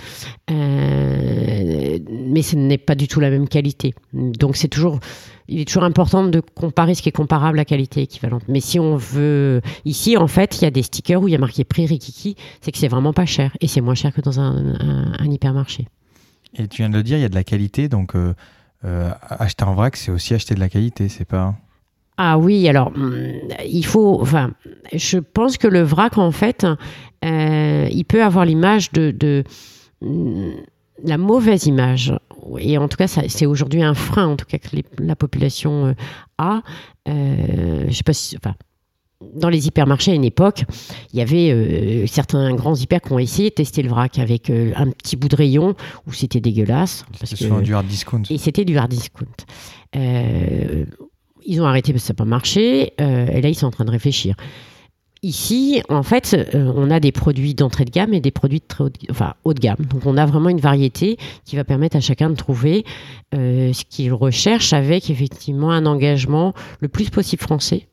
mais 0.50 2.02
ce 2.42 2.56
n'est 2.56 2.78
pas 2.78 2.96
du 2.96 3.08
tout 3.08 3.22
la 3.22 3.30
même 3.30 3.48
qualité. 3.48 3.94
Donc 4.14 4.60
il 4.62 4.66
est 5.62 5.66
toujours 5.66 5.84
important 5.84 6.28
de 6.28 6.42
comparer 6.42 6.94
ce 6.94 7.02
qui 7.02 7.10
est 7.10 7.14
comparable 7.14 7.58
à 7.60 7.66
qualité 7.66 8.02
équivalente. 8.02 8.44
Mais 8.50 8.60
si 8.60 8.80
on 8.80 8.98
veut, 8.98 9.62
ici 9.86 10.18
en 10.18 10.28
fait, 10.28 10.58
il 10.58 10.64
y 10.64 10.68
a 10.68 10.72
des 10.72 10.84
stickers 10.84 11.22
où 11.22 11.30
il 11.30 11.32
y 11.32 11.36
a 11.36 11.40
marqué 11.40 11.64
prix 11.64 11.86
Rikiki, 11.86 12.36
c'est 12.62 12.72
que 12.74 12.78
c'est 12.78 12.90
vraiment 12.90 13.14
pas 13.14 13.26
cher 13.26 13.56
et 13.62 13.68
c'est 13.68 13.82
moins 13.82 13.96
cher 13.96 14.14
que 14.14 14.22
dans 14.22 14.40
un, 14.42 14.76
hypermarché. 15.24 15.88
Et 16.58 16.68
tu 16.68 16.82
viens 16.82 16.90
de 16.90 16.96
le 16.96 17.04
dire, 17.04 17.18
il 17.18 17.22
y 17.22 17.26
a 17.26 17.30
de 17.30 17.36
la 17.36 17.44
qualité, 17.44 17.88
donc 17.88 18.14
acheter 19.30 19.64
en 19.64 19.74
vrac, 19.74 19.96
c'est 19.96 20.12
aussi 20.12 20.34
acheter 20.34 20.56
de 20.56 20.60
la 20.60 20.70
qualité, 20.70 21.10
c'est 21.10 21.26
pas. 21.26 21.56
Ah 22.18 22.40
oui, 22.40 22.68
alors 22.68 22.88
hum, 22.96 23.14
il 23.66 23.86
faut. 23.86 24.20
Enfin, 24.22 24.52
je 24.92 25.20
pense 25.20 25.58
que 25.58 25.68
le 25.68 25.82
vrac, 25.82 26.18
en 26.18 26.32
fait, 26.32 26.66
il 27.24 28.06
peut 28.08 28.24
avoir 28.24 28.46
l'image 28.46 28.92
de, 28.92 29.44
hum, 30.02 30.54
la 31.04 31.18
mauvaise 31.18 31.68
image. 31.68 32.14
Et 32.60 32.78
en 32.78 32.88
tout 32.88 32.98
cas, 32.98 33.08
c'est 33.08 33.46
aujourd'hui 33.46 33.84
un 33.84 33.94
frein, 33.94 34.28
en 34.28 34.36
tout 34.36 34.46
cas, 34.46 34.58
que 34.58 34.70
la 35.00 35.16
population 35.16 35.96
a. 36.38 36.62
je 37.06 37.92
sais 37.92 38.04
pas 38.04 38.14
si. 38.14 38.38
Dans 39.22 39.50
les 39.50 39.68
hypermarchés 39.68 40.12
à 40.12 40.14
une 40.14 40.24
époque, 40.24 40.64
il 41.14 41.20
y 41.20 41.22
avait 41.22 41.52
euh, 41.52 42.08
certains 42.08 42.54
grands 42.54 42.76
hyper 42.76 43.02
qui 43.02 43.12
ont 43.12 43.20
essayé 43.20 43.50
de 43.50 43.56
tester 43.56 43.82
le 43.82 43.90
vrac 43.90 44.20
avec 44.20 44.50
euh, 44.50 44.74
un 44.76 44.90
petit 44.92 45.16
bout 45.16 45.28
de 45.28 45.36
rayon 45.36 45.76
où 46.06 46.14
c'était 46.14 46.40
dégueulasse. 46.40 47.06
C'était 47.24 47.62
du 47.62 47.74
hard 47.74 47.88
discount. 47.88 48.24
Et 48.30 48.38
c'était 48.38 48.66
du 48.66 48.78
hard 48.78 48.92
discount. 48.92 49.26
Euh, 49.96 50.86
ils 51.46 51.62
ont 51.62 51.66
arrêté 51.66 51.94
parce 51.94 52.04
que 52.04 52.08
ça 52.08 52.14
n'a 52.14 52.18
pas 52.18 52.26
marché. 52.26 52.94
et 52.98 53.42
là, 53.42 53.50
ils 53.50 53.56
sont 53.56 53.68
en 53.68 53.72
train 53.72 53.86
de 53.86 53.92
réfléchir. 53.92 54.36
Ici, 55.24 55.82
en 55.90 56.04
fait, 56.04 56.38
on 56.54 56.92
a 56.92 57.00
des 57.00 57.12
produits 57.12 57.56
d'entrée 57.56 57.86
de 57.86 57.90
gamme 57.90 58.14
et 58.14 58.20
des 58.20 58.32
produits 58.32 58.60
de 58.60 58.66
très 58.68 58.84
haut 58.84 58.90
de, 58.90 58.98
enfin, 59.10 59.34
haut 59.46 59.54
de 59.54 59.60
gamme. 59.60 59.78
Donc, 59.90 60.06
on 60.06 60.18
a 60.18 60.26
vraiment 60.26 60.50
une 60.50 60.60
variété 60.60 61.18
qui 61.46 61.56
va 61.56 61.64
permettre 61.64 61.96
à 61.96 62.02
chacun 62.02 62.30
de 62.30 62.36
trouver 62.36 62.86
ce 63.32 63.84
qu'il 63.90 64.14
recherche 64.14 64.74
avec 64.74 65.10
effectivement 65.10 65.72
un 65.72 65.86
engagement 65.86 66.54
le 66.82 66.90
plus 66.90 67.10
possible 67.10 67.42
français 67.42 67.88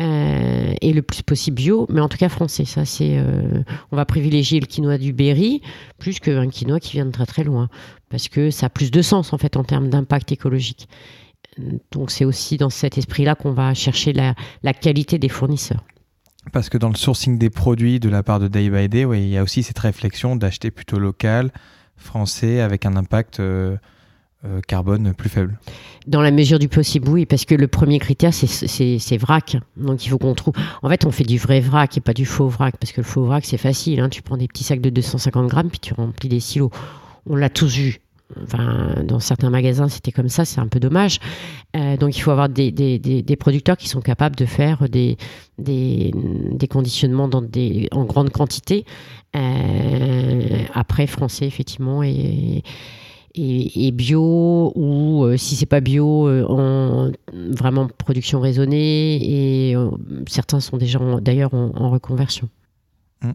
euh, 0.00 0.72
et 0.80 0.92
le 0.92 1.02
plus 1.02 1.22
possible 1.22 1.56
bio, 1.56 1.86
mais 1.90 2.00
en 2.00 2.08
tout 2.08 2.16
cas 2.16 2.30
français. 2.30 2.64
Ça, 2.64 2.84
c'est, 2.84 3.18
euh, 3.18 3.62
on 3.90 3.96
va 3.96 4.06
privilégier 4.06 4.58
le 4.58 4.66
quinoa 4.66 4.96
du 4.96 5.12
Berry 5.12 5.60
plus 5.98 6.18
qu'un 6.18 6.48
quinoa 6.48 6.80
qui 6.80 6.92
vient 6.92 7.04
de 7.04 7.10
très 7.10 7.26
très 7.26 7.44
loin, 7.44 7.68
parce 8.08 8.28
que 8.28 8.50
ça 8.50 8.66
a 8.66 8.70
plus 8.70 8.90
de 8.90 9.02
sens 9.02 9.32
en 9.32 9.38
fait 9.38 9.56
en 9.56 9.64
termes 9.64 9.90
d'impact 9.90 10.32
écologique. 10.32 10.88
Donc 11.90 12.10
c'est 12.10 12.24
aussi 12.24 12.56
dans 12.56 12.70
cet 12.70 12.96
esprit-là 12.96 13.34
qu'on 13.34 13.52
va 13.52 13.74
chercher 13.74 14.14
la, 14.14 14.34
qualité 14.72 15.18
des 15.18 15.28
fournisseurs. 15.28 15.84
Parce 16.52 16.70
que 16.70 16.78
dans 16.78 16.88
le 16.88 16.96
sourcing 16.96 17.38
des 17.38 17.50
produits 17.50 18.00
de 18.00 18.08
la 18.08 18.22
part 18.22 18.40
de 18.40 18.48
Day 18.48 18.70
by 18.70 18.88
Day, 18.88 19.04
ouais, 19.04 19.22
il 19.22 19.28
y 19.28 19.36
a 19.36 19.42
aussi 19.42 19.62
cette 19.62 19.78
réflexion 19.78 20.36
d'acheter 20.36 20.70
plutôt 20.70 20.98
local, 20.98 21.52
français, 21.96 22.60
avec 22.60 22.86
un 22.86 22.96
impact 22.96 23.40
euh, 23.40 23.76
carbone 24.66 25.14
plus 25.14 25.28
faible 25.28 25.58
Dans 26.06 26.20
la 26.20 26.30
mesure 26.30 26.58
du 26.58 26.68
possible, 26.68 27.08
oui, 27.08 27.26
parce 27.26 27.44
que 27.44 27.54
le 27.54 27.68
premier 27.68 27.98
critère, 27.98 28.34
c'est 28.34 29.16
vrac. 29.16 29.56
Donc 29.76 30.04
il 30.04 30.08
faut 30.08 30.18
qu'on 30.18 30.34
trouve. 30.34 30.54
En 30.82 30.88
fait, 30.88 31.04
on 31.04 31.10
fait 31.10 31.24
du 31.24 31.38
vrai 31.38 31.60
vrac 31.60 31.96
et 31.96 32.00
pas 32.00 32.14
du 32.14 32.26
faux 32.26 32.48
vrac, 32.48 32.76
parce 32.78 32.92
que 32.92 33.00
le 33.00 33.06
faux 33.06 33.24
vrac, 33.24 33.44
c'est 33.44 33.58
facile. 33.58 34.00
Hein. 34.00 34.08
Tu 34.08 34.22
prends 34.22 34.36
des 34.36 34.48
petits 34.48 34.64
sacs 34.64 34.80
de 34.80 34.90
250 34.90 35.48
grammes, 35.48 35.70
puis 35.70 35.80
tu 35.80 35.94
remplis 35.94 36.28
des 36.28 36.40
silos. 36.40 36.70
On 37.26 37.36
l'a 37.36 37.50
tous 37.50 37.76
vu. 37.76 38.00
Enfin, 38.42 39.02
dans 39.04 39.20
certains 39.20 39.50
magasins, 39.50 39.88
c'était 39.88 40.12
comme 40.12 40.28
ça, 40.28 40.44
c'est 40.44 40.60
un 40.60 40.68
peu 40.68 40.80
dommage. 40.80 41.18
Euh, 41.76 41.96
donc, 41.96 42.16
il 42.16 42.20
faut 42.20 42.30
avoir 42.30 42.48
des, 42.48 42.70
des, 42.70 42.98
des, 42.98 43.36
producteurs 43.36 43.76
qui 43.76 43.88
sont 43.88 44.00
capables 44.00 44.36
de 44.36 44.46
faire 44.46 44.88
des, 44.88 45.16
des, 45.58 46.12
conditionnements 46.70 47.28
dans 47.28 47.42
des, 47.42 47.88
en 47.92 48.04
grande 48.04 48.30
quantité. 48.30 48.84
Euh, 49.36 50.64
après, 50.74 51.06
français, 51.06 51.46
effectivement, 51.46 52.02
et, 52.02 52.62
et, 53.34 53.90
bio 53.92 54.72
ou 54.74 55.24
euh, 55.24 55.36
si 55.36 55.56
c'est 55.56 55.66
pas 55.66 55.80
bio 55.80 56.28
euh, 56.28 56.44
en 56.48 57.10
vraiment 57.32 57.86
production 57.86 58.40
raisonnée 58.40 59.70
et 59.70 59.76
euh, 59.76 59.90
certains 60.26 60.60
sont 60.60 60.76
déjà 60.76 60.98
d'ailleurs 61.20 61.54
en, 61.54 61.90
reconversion. 61.90 62.48
Mmh. 63.22 63.30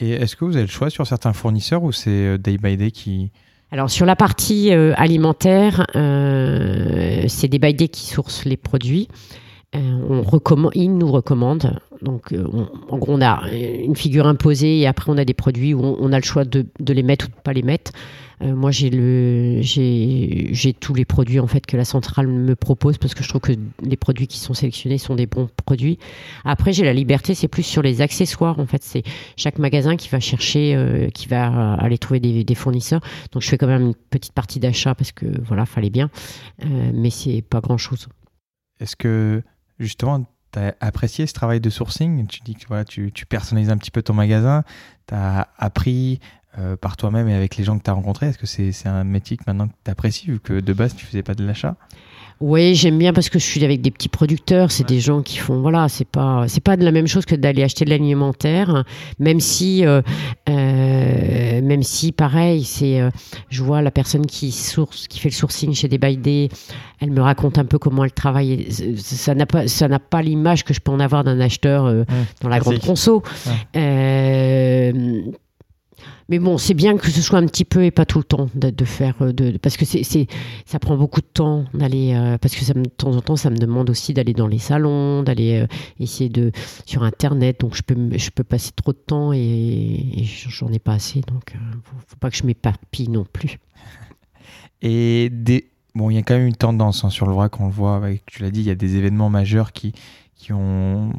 Et 0.00 0.10
est-ce 0.10 0.36
que 0.36 0.44
vous 0.44 0.56
avez 0.56 0.66
le 0.66 0.70
choix 0.70 0.90
sur 0.90 1.06
certains 1.06 1.32
fournisseurs 1.32 1.82
ou 1.82 1.92
c'est 1.92 2.38
day 2.38 2.58
by 2.58 2.76
day 2.76 2.90
qui 2.90 3.30
alors 3.74 3.88
sur 3.88 4.04
la 4.04 4.16
partie 4.16 4.70
alimentaire, 4.70 5.86
c'est 5.94 7.48
Day 7.48 7.58
by 7.58 7.72
Day 7.72 7.88
qui 7.88 8.04
source 8.04 8.44
les 8.44 8.58
produits. 8.58 9.08
on 9.72 10.20
recommande, 10.20 10.72
ils 10.74 10.94
nous 10.94 11.10
recommandent. 11.10 11.80
Donc, 12.02 12.34
en 12.90 12.98
gros, 12.98 13.14
on 13.14 13.22
a 13.22 13.48
une 13.50 13.96
figure 13.96 14.26
imposée 14.26 14.80
et 14.80 14.86
après, 14.86 15.10
on 15.10 15.16
a 15.16 15.24
des 15.24 15.32
produits 15.32 15.72
où 15.72 15.80
on, 15.82 16.12
a 16.12 16.18
le 16.18 16.22
choix 16.22 16.44
de, 16.44 16.66
de, 16.80 16.92
les 16.92 17.02
mettre 17.02 17.28
ou 17.28 17.30
de 17.30 17.34
ne 17.34 17.40
pas 17.40 17.54
les 17.54 17.62
mettre. 17.62 17.92
Euh, 18.42 18.54
moi, 18.54 18.70
j'ai 18.70 19.62
tous 20.80 20.94
les 20.94 21.04
produits 21.04 21.40
en 21.40 21.46
fait 21.46 21.64
que 21.64 21.76
la 21.76 21.84
centrale 21.84 22.26
me 22.26 22.56
propose 22.56 22.98
parce 22.98 23.14
que 23.14 23.22
je 23.22 23.28
trouve 23.28 23.40
que 23.40 23.52
les 23.82 23.96
produits 23.96 24.26
qui 24.26 24.38
sont 24.38 24.54
sélectionnés 24.54 24.98
sont 24.98 25.14
des 25.14 25.26
bons 25.26 25.48
produits. 25.64 25.98
Après, 26.44 26.72
j'ai 26.72 26.84
la 26.84 26.92
liberté, 26.92 27.34
c'est 27.34 27.48
plus 27.48 27.62
sur 27.62 27.82
les 27.82 28.00
accessoires. 28.00 28.58
En 28.58 28.66
fait, 28.66 28.82
c'est 28.82 29.02
chaque 29.36 29.58
magasin 29.58 29.96
qui 29.96 30.08
va 30.08 30.20
chercher, 30.20 30.74
euh, 30.74 31.08
qui 31.10 31.28
va 31.28 31.74
aller 31.74 31.98
trouver 31.98 32.20
des, 32.20 32.44
des, 32.44 32.54
fournisseurs. 32.54 33.00
Donc, 33.32 33.42
je 33.42 33.48
fais 33.48 33.58
quand 33.58 33.66
même 33.66 33.82
une 33.82 33.94
petite 33.94 34.32
partie 34.32 34.60
d'achat 34.60 34.94
parce 34.94 35.12
que 35.12 35.26
voilà, 35.42 35.66
fallait 35.66 35.90
bien, 35.90 36.10
euh, 36.64 36.90
mais 36.94 37.10
c'est 37.10 37.42
pas 37.42 37.60
grand 37.60 37.78
chose. 37.78 38.08
Est-ce 38.80 38.96
que 38.96 39.42
justement 39.78 40.26
tu 40.52 40.58
as 40.58 40.74
apprécié 40.80 41.26
ce 41.26 41.32
travail 41.32 41.60
de 41.60 41.70
sourcing? 41.70 42.26
Tu 42.26 42.40
dis 42.44 42.54
que 42.54 42.66
voilà, 42.66 42.84
tu, 42.84 43.12
tu 43.12 43.26
personnalises 43.26 43.70
un 43.70 43.76
petit 43.76 43.90
peu 43.90 44.02
ton 44.02 44.14
magasin, 44.14 44.64
tu 45.06 45.14
as 45.14 45.48
appris 45.58 46.20
euh, 46.58 46.76
par 46.76 46.98
toi-même 46.98 47.28
et 47.28 47.34
avec 47.34 47.56
les 47.56 47.64
gens 47.64 47.78
que 47.78 47.82
tu 47.82 47.90
as 47.90 47.94
rencontrés? 47.94 48.26
Est-ce 48.26 48.36
que 48.36 48.46
c'est 48.46 48.86
un 48.86 49.04
métier 49.04 49.38
que 49.38 49.44
maintenant 49.46 49.68
que 49.68 49.74
tu 49.84 49.90
apprécies 49.90 50.26
vu 50.26 50.38
que 50.38 50.60
de 50.60 50.72
base 50.74 50.94
tu 50.94 51.06
faisais 51.06 51.22
pas 51.22 51.34
de 51.34 51.44
l'achat? 51.44 51.76
Oui, 52.40 52.74
j'aime 52.74 52.98
bien 52.98 53.12
parce 53.12 53.30
que 53.30 53.38
je 53.38 53.44
suis 53.44 53.64
avec 53.64 53.80
des 53.80 53.90
petits 53.90 54.08
producteurs, 54.08 54.72
c'est 54.72 54.86
des 54.86 54.98
gens 54.98 55.22
qui 55.22 55.38
font 55.38 55.60
voilà, 55.60 55.88
c'est 55.88 56.04
pas 56.04 56.46
c'est 56.48 56.60
pas 56.60 56.76
de 56.76 56.84
la 56.84 56.90
même 56.90 57.06
chose 57.06 57.24
que 57.24 57.36
d'aller 57.36 57.62
acheter 57.62 57.84
de 57.84 57.90
l'alimentaire, 57.90 58.84
même 59.20 59.38
si 59.38 59.86
euh, 59.86 60.02
euh, 60.48 61.62
même 61.62 61.82
si 61.84 62.10
pareil, 62.10 62.64
c'est 62.64 63.00
je 63.48 63.62
vois 63.62 63.80
la 63.80 63.92
personne 63.92 64.26
qui 64.26 64.50
source 64.50 65.06
qui 65.06 65.20
fait 65.20 65.28
le 65.28 65.34
sourcing 65.34 65.72
chez 65.72 65.88
des 65.88 65.98
Day, 65.98 66.48
elle 67.00 67.12
me 67.12 67.22
raconte 67.22 67.58
un 67.58 67.64
peu 67.64 67.78
comment 67.78 68.04
elle 68.04 68.12
travaille, 68.12 68.66
ça 68.96 69.36
n'a 69.36 69.46
pas 69.46 69.68
ça 69.68 69.86
n'a 69.86 70.00
pas 70.00 70.20
l'image 70.20 70.64
que 70.64 70.74
je 70.74 70.80
peux 70.80 70.90
en 70.90 71.00
avoir 71.00 71.22
d'un 71.22 71.40
acheteur 71.40 72.04
dans 72.40 72.48
la 72.48 72.58
grande 72.58 72.80
conso. 72.80 73.22
Mais 76.28 76.38
bon, 76.38 76.56
c'est 76.56 76.74
bien 76.74 76.96
que 76.96 77.10
ce 77.10 77.20
soit 77.20 77.38
un 77.38 77.46
petit 77.46 77.64
peu 77.64 77.84
et 77.84 77.90
pas 77.90 78.06
tout 78.06 78.18
le 78.18 78.24
temps 78.24 78.48
de, 78.54 78.84
faire, 78.84 79.16
euh, 79.20 79.32
parce 79.60 79.76
que 79.76 79.84
ça 79.84 80.78
prend 80.78 80.96
beaucoup 80.96 81.20
de 81.20 81.26
temps 81.26 81.64
d'aller, 81.74 82.14
euh, 82.14 82.38
parce 82.38 82.54
que 82.54 82.72
de 82.72 82.88
temps 82.88 83.14
en 83.14 83.20
temps, 83.20 83.36
ça 83.36 83.50
me 83.50 83.56
demande 83.56 83.90
aussi 83.90 84.14
d'aller 84.14 84.32
dans 84.32 84.46
les 84.46 84.58
salons, 84.58 85.22
d'aller 85.22 85.60
euh, 85.60 85.66
essayer 86.00 86.30
de 86.30 86.52
sur 86.86 87.02
Internet. 87.02 87.60
Donc 87.60 87.74
je 87.74 87.82
peux, 87.82 87.96
je 88.16 88.30
peux 88.30 88.44
passer 88.44 88.70
trop 88.74 88.92
de 88.92 88.98
temps 88.98 89.32
et, 89.32 90.24
j'en 90.48 90.72
ai 90.72 90.78
pas 90.78 90.94
assez. 90.94 91.20
Donc 91.20 91.54
faut, 91.84 91.96
faut 92.06 92.16
pas 92.16 92.30
que 92.30 92.36
je 92.36 92.44
m'éparpille 92.44 93.08
non 93.08 93.26
plus. 93.30 93.58
Et 94.84 95.30
bon, 95.94 96.10
il 96.10 96.14
y 96.14 96.18
a 96.18 96.22
quand 96.22 96.34
même 96.34 96.46
une 96.46 96.56
tendance 96.56 97.04
hein, 97.04 97.10
sur 97.10 97.26
le 97.26 97.32
vrac, 97.32 97.60
on 97.60 97.66
le 97.66 97.72
voit, 97.72 98.00
tu 98.26 98.42
l'as 98.42 98.50
dit, 98.50 98.60
il 98.60 98.66
y 98.66 98.70
a 98.70 98.74
des 98.74 98.96
événements 98.96 99.30
majeurs 99.30 99.72
qui, 99.72 99.92
qui 100.34 100.52
ont, 100.52 101.12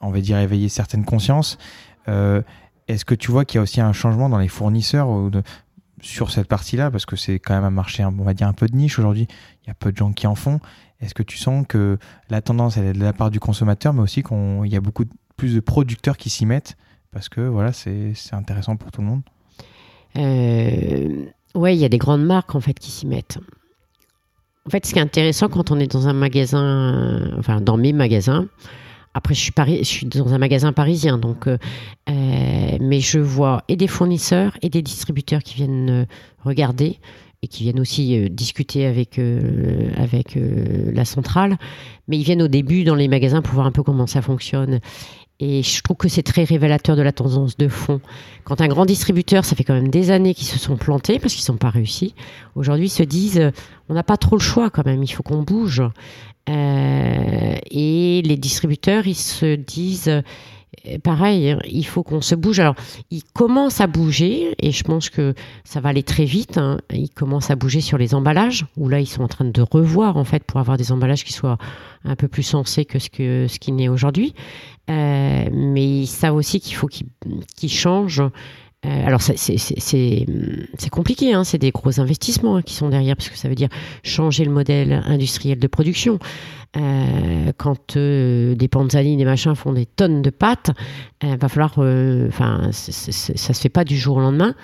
on 0.00 0.10
va 0.10 0.20
dire, 0.20 0.38
éveillé 0.38 0.68
certaines 0.68 1.04
consciences. 1.04 1.58
Est-ce 2.88 3.04
que 3.04 3.14
tu 3.14 3.30
vois 3.30 3.44
qu'il 3.44 3.56
y 3.56 3.58
a 3.58 3.62
aussi 3.62 3.80
un 3.80 3.92
changement 3.92 4.28
dans 4.28 4.38
les 4.38 4.48
fournisseurs 4.48 5.08
sur 6.00 6.30
cette 6.30 6.48
partie-là? 6.48 6.90
Parce 6.90 7.06
que 7.06 7.16
c'est 7.16 7.38
quand 7.38 7.54
même 7.54 7.64
un 7.64 7.70
marché, 7.70 8.04
on 8.04 8.10
va 8.10 8.34
dire, 8.34 8.48
un 8.48 8.52
peu 8.52 8.66
de 8.66 8.76
niche 8.76 8.98
aujourd'hui. 8.98 9.28
Il 9.64 9.68
y 9.68 9.70
a 9.70 9.74
peu 9.74 9.92
de 9.92 9.96
gens 9.96 10.12
qui 10.12 10.26
en 10.26 10.34
font. 10.34 10.60
Est-ce 11.00 11.14
que 11.14 11.22
tu 11.22 11.36
sens 11.36 11.66
que 11.68 11.98
la 12.30 12.42
tendance, 12.42 12.76
elle 12.76 12.86
est 12.86 12.92
de 12.92 13.02
la 13.02 13.12
part 13.12 13.30
du 13.30 13.40
consommateur, 13.40 13.92
mais 13.92 14.02
aussi 14.02 14.22
qu'il 14.22 14.66
y 14.66 14.76
a 14.76 14.80
beaucoup 14.80 15.04
plus 15.36 15.54
de 15.54 15.60
producteurs 15.60 16.16
qui 16.16 16.30
s'y 16.30 16.46
mettent 16.46 16.76
Parce 17.10 17.28
que 17.28 17.40
voilà, 17.40 17.72
c'est 17.72 18.14
intéressant 18.32 18.76
pour 18.76 18.92
tout 18.92 19.00
le 19.00 19.06
monde? 19.08 19.22
Euh, 20.16 21.26
oui, 21.54 21.74
il 21.74 21.80
y 21.80 21.84
a 21.84 21.88
des 21.88 21.98
grandes 21.98 22.24
marques 22.24 22.54
en 22.54 22.60
fait 22.60 22.78
qui 22.78 22.90
s'y 22.90 23.06
mettent. 23.06 23.38
En 24.66 24.70
fait, 24.70 24.86
ce 24.86 24.92
qui 24.92 24.98
est 24.98 25.02
intéressant 25.02 25.48
quand 25.48 25.70
on 25.70 25.80
est 25.80 25.90
dans 25.90 26.06
un 26.06 26.12
magasin, 26.12 27.32
enfin 27.38 27.60
dans 27.60 27.76
mes 27.76 27.92
magasins, 27.92 28.46
après, 29.14 29.34
je 29.34 29.82
suis, 29.82 30.06
dans 30.06 30.32
un 30.32 30.38
magasin 30.38 30.72
parisien, 30.72 31.18
donc, 31.18 31.46
euh, 31.46 31.58
euh, 32.08 32.78
mais 32.80 33.00
je 33.00 33.18
vois 33.18 33.62
et 33.68 33.76
des 33.76 33.86
fournisseurs 33.86 34.56
et 34.62 34.70
des 34.70 34.80
distributeurs 34.80 35.42
qui 35.42 35.56
viennent 35.56 35.90
euh, 35.90 36.04
regarder 36.44 36.98
et 37.42 37.48
qui 37.48 37.64
viennent 37.64 37.80
aussi 37.80 38.30
discuter 38.30 38.86
avec, 38.86 39.18
avec 39.96 40.38
la 40.38 41.04
centrale. 41.04 41.58
Mais 42.06 42.16
ils 42.16 42.22
viennent 42.22 42.42
au 42.42 42.46
début 42.46 42.84
dans 42.84 42.94
les 42.94 43.08
magasins 43.08 43.42
pour 43.42 43.54
voir 43.54 43.66
un 43.66 43.72
peu 43.72 43.82
comment 43.82 44.06
ça 44.06 44.22
fonctionne. 44.22 44.78
Et 45.40 45.62
je 45.62 45.82
trouve 45.82 45.96
que 45.96 46.08
c'est 46.08 46.22
très 46.22 46.44
révélateur 46.44 46.94
de 46.94 47.02
la 47.02 47.10
tendance 47.10 47.56
de 47.56 47.68
fond. 47.68 48.00
Quand 48.44 48.60
un 48.60 48.68
grand 48.68 48.84
distributeur, 48.84 49.44
ça 49.44 49.56
fait 49.56 49.64
quand 49.64 49.74
même 49.74 49.88
des 49.88 50.10
années 50.10 50.34
qu'ils 50.34 50.46
se 50.46 50.58
sont 50.58 50.76
plantés 50.76 51.18
parce 51.18 51.34
qu'ils 51.34 51.50
n'ont 51.52 51.58
pas 51.58 51.70
réussi, 51.70 52.14
aujourd'hui 52.54 52.88
se 52.88 53.02
disent 53.02 53.50
on 53.88 53.94
n'a 53.94 54.04
pas 54.04 54.16
trop 54.16 54.36
le 54.36 54.42
choix 54.42 54.70
quand 54.70 54.86
même, 54.86 55.02
il 55.02 55.08
faut 55.08 55.24
qu'on 55.24 55.42
bouge. 55.42 55.82
Euh, 56.48 57.54
et 57.70 58.22
les 58.24 58.36
distributeurs, 58.36 59.06
ils 59.06 59.14
se 59.14 59.54
disent, 59.54 60.08
euh, 60.08 60.22
pareil, 61.02 61.56
il 61.64 61.86
faut 61.86 62.02
qu'on 62.02 62.20
se 62.20 62.34
bouge. 62.34 62.60
Alors, 62.60 62.74
ils 63.10 63.22
commencent 63.34 63.80
à 63.80 63.86
bouger, 63.86 64.54
et 64.58 64.72
je 64.72 64.84
pense 64.84 65.10
que 65.10 65.34
ça 65.64 65.80
va 65.80 65.90
aller 65.90 66.02
très 66.02 66.24
vite. 66.24 66.58
Hein. 66.58 66.78
Ils 66.92 67.10
commencent 67.10 67.50
à 67.50 67.56
bouger 67.56 67.80
sur 67.80 67.98
les 67.98 68.14
emballages, 68.14 68.66
où 68.76 68.88
là, 68.88 69.00
ils 69.00 69.06
sont 69.06 69.22
en 69.22 69.28
train 69.28 69.44
de 69.44 69.62
revoir, 69.62 70.16
en 70.16 70.24
fait, 70.24 70.44
pour 70.44 70.60
avoir 70.60 70.76
des 70.76 70.92
emballages 70.92 71.24
qui 71.24 71.32
soient 71.32 71.58
un 72.04 72.16
peu 72.16 72.28
plus 72.28 72.42
sensés 72.42 72.84
que 72.84 72.98
ce 72.98 73.10
que 73.10 73.46
ce 73.48 73.70
n'est 73.70 73.88
aujourd'hui. 73.88 74.34
Euh, 74.90 75.44
mais 75.52 76.00
ils 76.00 76.06
savent 76.06 76.34
aussi 76.34 76.60
qu'il 76.60 76.74
faut 76.74 76.88
qu'ils 76.88 77.70
changent 77.70 78.22
Euh, 78.84 79.06
alors 79.06 79.22
c'est 79.22 80.90
compliqué, 80.90 81.32
hein, 81.32 81.44
c'est 81.44 81.58
des 81.58 81.70
gros 81.70 82.00
investissements 82.00 82.56
hein, 82.56 82.62
qui 82.62 82.74
sont 82.74 82.88
derrière, 82.88 83.16
parce 83.16 83.28
que 83.28 83.38
ça 83.38 83.48
veut 83.48 83.54
dire 83.54 83.68
changer 84.02 84.44
le 84.44 84.50
modèle 84.50 85.02
industriel 85.06 85.58
de 85.58 85.66
production. 85.68 86.18
Euh, 86.76 87.52
quand 87.58 87.96
euh, 87.96 88.54
des 88.54 88.66
panzani, 88.66 89.16
des 89.16 89.24
machins 89.24 89.54
font 89.54 89.72
des 89.72 89.86
tonnes 89.86 90.22
de 90.22 90.30
pâtes, 90.30 90.70
il 91.22 91.36
va 91.36 91.48
falloir, 91.48 91.74
enfin, 92.28 92.70
ça 92.72 93.54
se 93.54 93.60
fait 93.60 93.68
pas 93.68 93.84
du 93.84 93.96
jour 93.96 94.16
au 94.16 94.20
lendemain. 94.20 94.54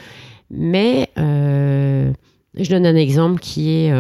Mais 0.51 1.11
je 1.17 2.71
donne 2.71 2.87
un 2.87 2.97
exemple 2.97 3.39
qui 3.39 3.71
est 3.71 3.93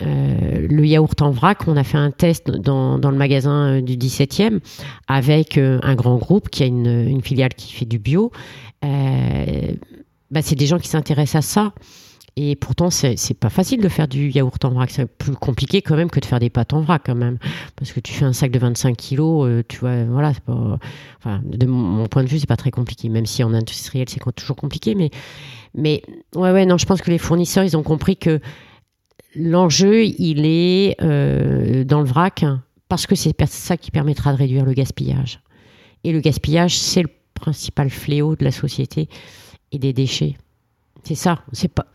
le 0.00 0.84
yaourt 0.86 1.22
en 1.22 1.30
vrac. 1.30 1.66
On 1.68 1.76
a 1.76 1.84
fait 1.84 1.96
un 1.96 2.10
test 2.10 2.50
dans, 2.50 2.98
dans 2.98 3.10
le 3.10 3.16
magasin 3.16 3.80
du 3.80 3.96
17e 3.96 4.58
avec 5.06 5.56
un 5.56 5.94
grand 5.94 6.16
groupe 6.16 6.50
qui 6.50 6.64
a 6.64 6.66
une, 6.66 7.22
filiale 7.22 7.54
qui 7.54 7.72
fait 7.72 7.86
du 7.86 7.98
bio. 7.98 8.32
Euh, 8.84 9.72
bah, 10.30 10.42
c'est 10.42 10.56
des 10.56 10.66
gens 10.66 10.78
qui 10.78 10.88
s'intéressent 10.88 11.36
à 11.36 11.42
ça. 11.42 11.72
Et 12.38 12.54
pourtant, 12.54 12.90
c'est 12.90 13.16
pas 13.40 13.48
facile 13.48 13.80
de 13.80 13.88
faire 13.88 14.08
du 14.08 14.28
yaourt 14.28 14.62
en 14.66 14.70
vrac. 14.70 14.90
C'est 14.90 15.06
plus 15.06 15.32
compliqué 15.32 15.80
quand 15.80 15.96
même 15.96 16.10
que 16.10 16.20
de 16.20 16.26
faire 16.26 16.38
des 16.38 16.50
pâtes 16.50 16.74
en 16.74 16.82
vrac 16.82 17.02
quand 17.06 17.14
même. 17.14 17.38
Parce 17.76 17.92
que 17.92 18.00
tu 18.00 18.12
fais 18.12 18.26
un 18.26 18.34
sac 18.34 18.50
de 18.50 18.58
25 18.58 18.94
kilos, 18.94 19.46
euh, 19.48 19.62
tu 19.66 19.78
vois, 19.78 20.04
voilà, 20.04 20.32
de 21.24 21.66
mon 21.66 22.06
point 22.08 22.24
de 22.24 22.28
vue, 22.28 22.38
c'est 22.38 22.46
pas 22.46 22.58
très 22.58 22.70
compliqué. 22.70 23.08
Même 23.08 23.24
si 23.24 23.42
en 23.42 23.54
industriel, 23.54 24.06
c'est 24.10 24.20
toujours 24.34 24.56
compliqué. 24.56 24.94
Mais, 24.94 25.10
mais 25.74 26.02
ouais, 26.34 26.52
ouais, 26.52 26.66
non, 26.66 26.76
je 26.76 26.84
pense 26.84 27.00
que 27.00 27.10
les 27.10 27.16
fournisseurs, 27.16 27.64
ils 27.64 27.74
ont 27.74 27.82
compris 27.82 28.18
que 28.18 28.38
l'enjeu, 29.34 30.04
il 30.04 30.44
est 30.44 30.96
euh, 31.00 31.84
dans 31.84 32.00
le 32.00 32.06
vrac 32.06 32.44
parce 32.90 33.06
que 33.06 33.14
c'est 33.14 33.34
ça 33.46 33.78
qui 33.78 33.90
permettra 33.90 34.32
de 34.32 34.36
réduire 34.38 34.66
le 34.66 34.74
gaspillage. 34.74 35.40
Et 36.04 36.12
le 36.12 36.20
gaspillage, 36.20 36.78
c'est 36.78 37.02
le 37.02 37.08
principal 37.36 37.90
fléau 37.90 38.34
de 38.36 38.44
la 38.44 38.50
société 38.50 39.08
et 39.72 39.78
des 39.78 39.92
déchets. 39.92 40.36
C'est 41.04 41.14
ça. 41.14 41.38
C'est 41.52 41.72
pas. 41.72 41.86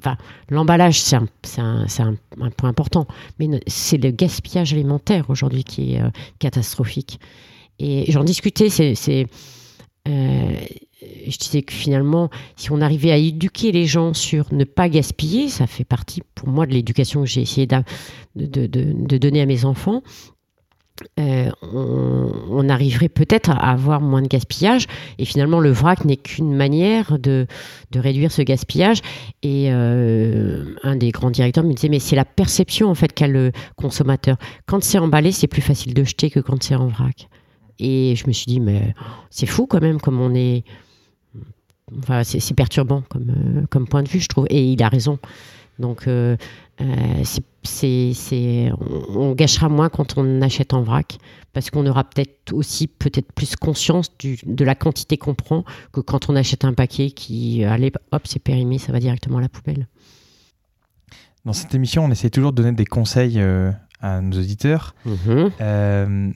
L'emballage, 0.49 1.01
c'est 1.01 1.17
un, 1.17 2.15
point 2.56 2.69
important, 2.69 3.08
mais 3.39 3.49
c'est 3.67 3.97
le 3.97 4.12
gaspillage 4.12 4.71
alimentaire 4.71 5.30
aujourd'hui 5.30 5.65
qui 5.65 5.95
est 5.95 6.01
euh, 6.01 6.10
catastrophique. 6.39 7.19
Et 7.77 8.10
j'en 8.10 8.23
discutais. 8.23 8.69
C'est, 8.69 9.27
euh, 10.08 10.56
je 11.27 11.38
disais 11.38 11.62
que 11.62 11.73
finalement, 11.73 12.30
si 12.56 12.71
on 12.71 12.80
arrivait 12.80 13.12
à 13.12 13.17
éduquer 13.17 13.71
les 13.71 13.86
gens 13.86 14.13
sur 14.13 14.54
ne 14.54 14.63
pas 14.63 14.88
gaspiller, 14.88 15.49
ça 15.49 15.67
fait 15.67 15.84
partie 15.84 16.21
pour 16.36 16.47
moi 16.47 16.65
de 16.65 16.71
l'éducation 16.71 17.21
que 17.21 17.27
j'ai 17.27 17.41
essayé 17.41 17.67
de, 17.67 19.17
donner 19.17 19.41
à 19.41 19.45
mes 19.45 19.65
enfants. 19.65 20.04
Euh, 21.19 21.49
on, 21.62 22.69
arriverait 22.69 23.10
peut-être 23.10 23.49
à 23.49 23.71
avoir 23.71 24.01
moins 24.01 24.21
de 24.21 24.27
gaspillage. 24.27 24.88
Et 25.17 25.25
finalement, 25.25 25.60
le 25.60 25.71
vrac 25.71 26.06
n'est 26.06 26.17
qu'une 26.17 26.54
manière 26.54 27.17
de, 27.19 27.47
réduire 27.95 28.32
ce 28.32 28.41
gaspillage. 28.41 29.01
Et 29.41 29.71
euh, 29.71 30.75
un 30.84 30.95
des 30.95 31.12
grands 31.12 31.32
directeurs 31.32 31.63
me 31.63 31.73
disait, 31.73 31.89
mais 31.89 31.99
c'est 31.99 32.15
la 32.15 32.25
perception 32.25 32.89
en 32.89 32.95
fait 32.95 33.13
qu'a 33.13 33.27
le 33.27 33.51
consommateur. 33.75 34.38
Quand 34.67 34.84
c'est 34.84 34.99
emballé, 34.99 35.32
c'est 35.32 35.47
plus 35.47 35.62
facile 35.62 35.93
de 35.93 36.04
jeter 36.04 36.30
que 36.30 36.39
quand 36.39 36.62
c'est 36.63 36.75
en 36.75 36.88
vrac. 36.88 37.27
Et 37.80 38.15
je 38.15 38.27
me 38.27 38.32
suis 38.32 38.45
dit, 38.45 38.60
mais 38.60 38.93
c'est 39.30 39.47
fou 39.47 39.65
quand 39.65 39.82
même 39.82 39.99
comme 39.99 40.19
on 40.21 40.34
est... 40.36 40.63
Enfin, 41.99 42.23
c'est 42.23 42.54
perturbant 42.54 43.04
comme, 43.10 43.30
euh, 43.30 43.65
comme 43.69 43.86
point 43.86 44.04
de 44.04 44.08
vue, 44.08 44.21
je 44.21 44.27
trouve. 44.27 44.45
Et 44.49 44.63
il 44.63 44.82
a 44.82 44.88
raison. 44.88 45.19
Donc, 45.80 46.08
euh, 46.82 48.72
on, 49.15 49.34
gâchera 49.34 49.70
moins 49.70 49.89
quand 49.89 50.17
on 50.17 50.41
achète 50.41 50.74
en 50.74 50.82
vrac, 50.82 51.17
parce 51.54 51.70
qu'on 51.70 51.86
aura 51.86 52.04
peut-être 52.04 52.54
aussi 52.54 52.88
peut-être 52.88 53.32
plus 53.34 53.56
conscience 53.56 54.12
de 54.20 54.65
la 54.65 54.76
quantité 54.76 55.17
qu'on 55.17 55.36
prend 55.36 55.63
que 55.91 56.00
quand 56.00 56.30
on 56.30 56.36
achète 56.36 56.65
un 56.65 56.74
paquet 56.74 57.12
qui, 57.12 57.63
allez, 57.63 57.91
hop, 58.12 58.22
c'est 58.26 58.39
périmé, 58.39 58.78
ça 58.78 58.91
va 58.91 59.00
directement 59.00 59.38
à 59.38 59.41
la 59.41 59.50
poubelle. 59.50 59.88
Dans 61.46 61.54
cette 61.54 61.74
émission, 61.74 62.06
on 62.06 62.12
essaie 62.12 62.30
toujours 62.30 62.52
de 62.52 62.62
donner 62.62 62.76
des 62.76 62.86
conseils 62.86 63.39
euh, 63.39 63.72
à 64.00 64.22
nos 64.22 64.38
auditeurs. 64.38 64.96
Mhm. 65.06 66.34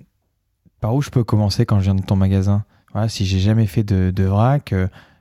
par 0.79 0.95
où 0.95 1.01
je 1.01 1.09
peux 1.09 1.23
commencer 1.23 1.65
quand 1.65 1.79
je 1.79 1.85
viens 1.85 1.95
de 1.95 2.03
ton 2.03 2.15
magasin? 2.15 2.63
Voilà, 2.91 3.09
Si 3.09 3.25
j'ai 3.25 3.39
jamais 3.39 3.65
fait 3.65 3.83
de, 3.83 4.11
de 4.11 4.23
vrac, 4.23 4.73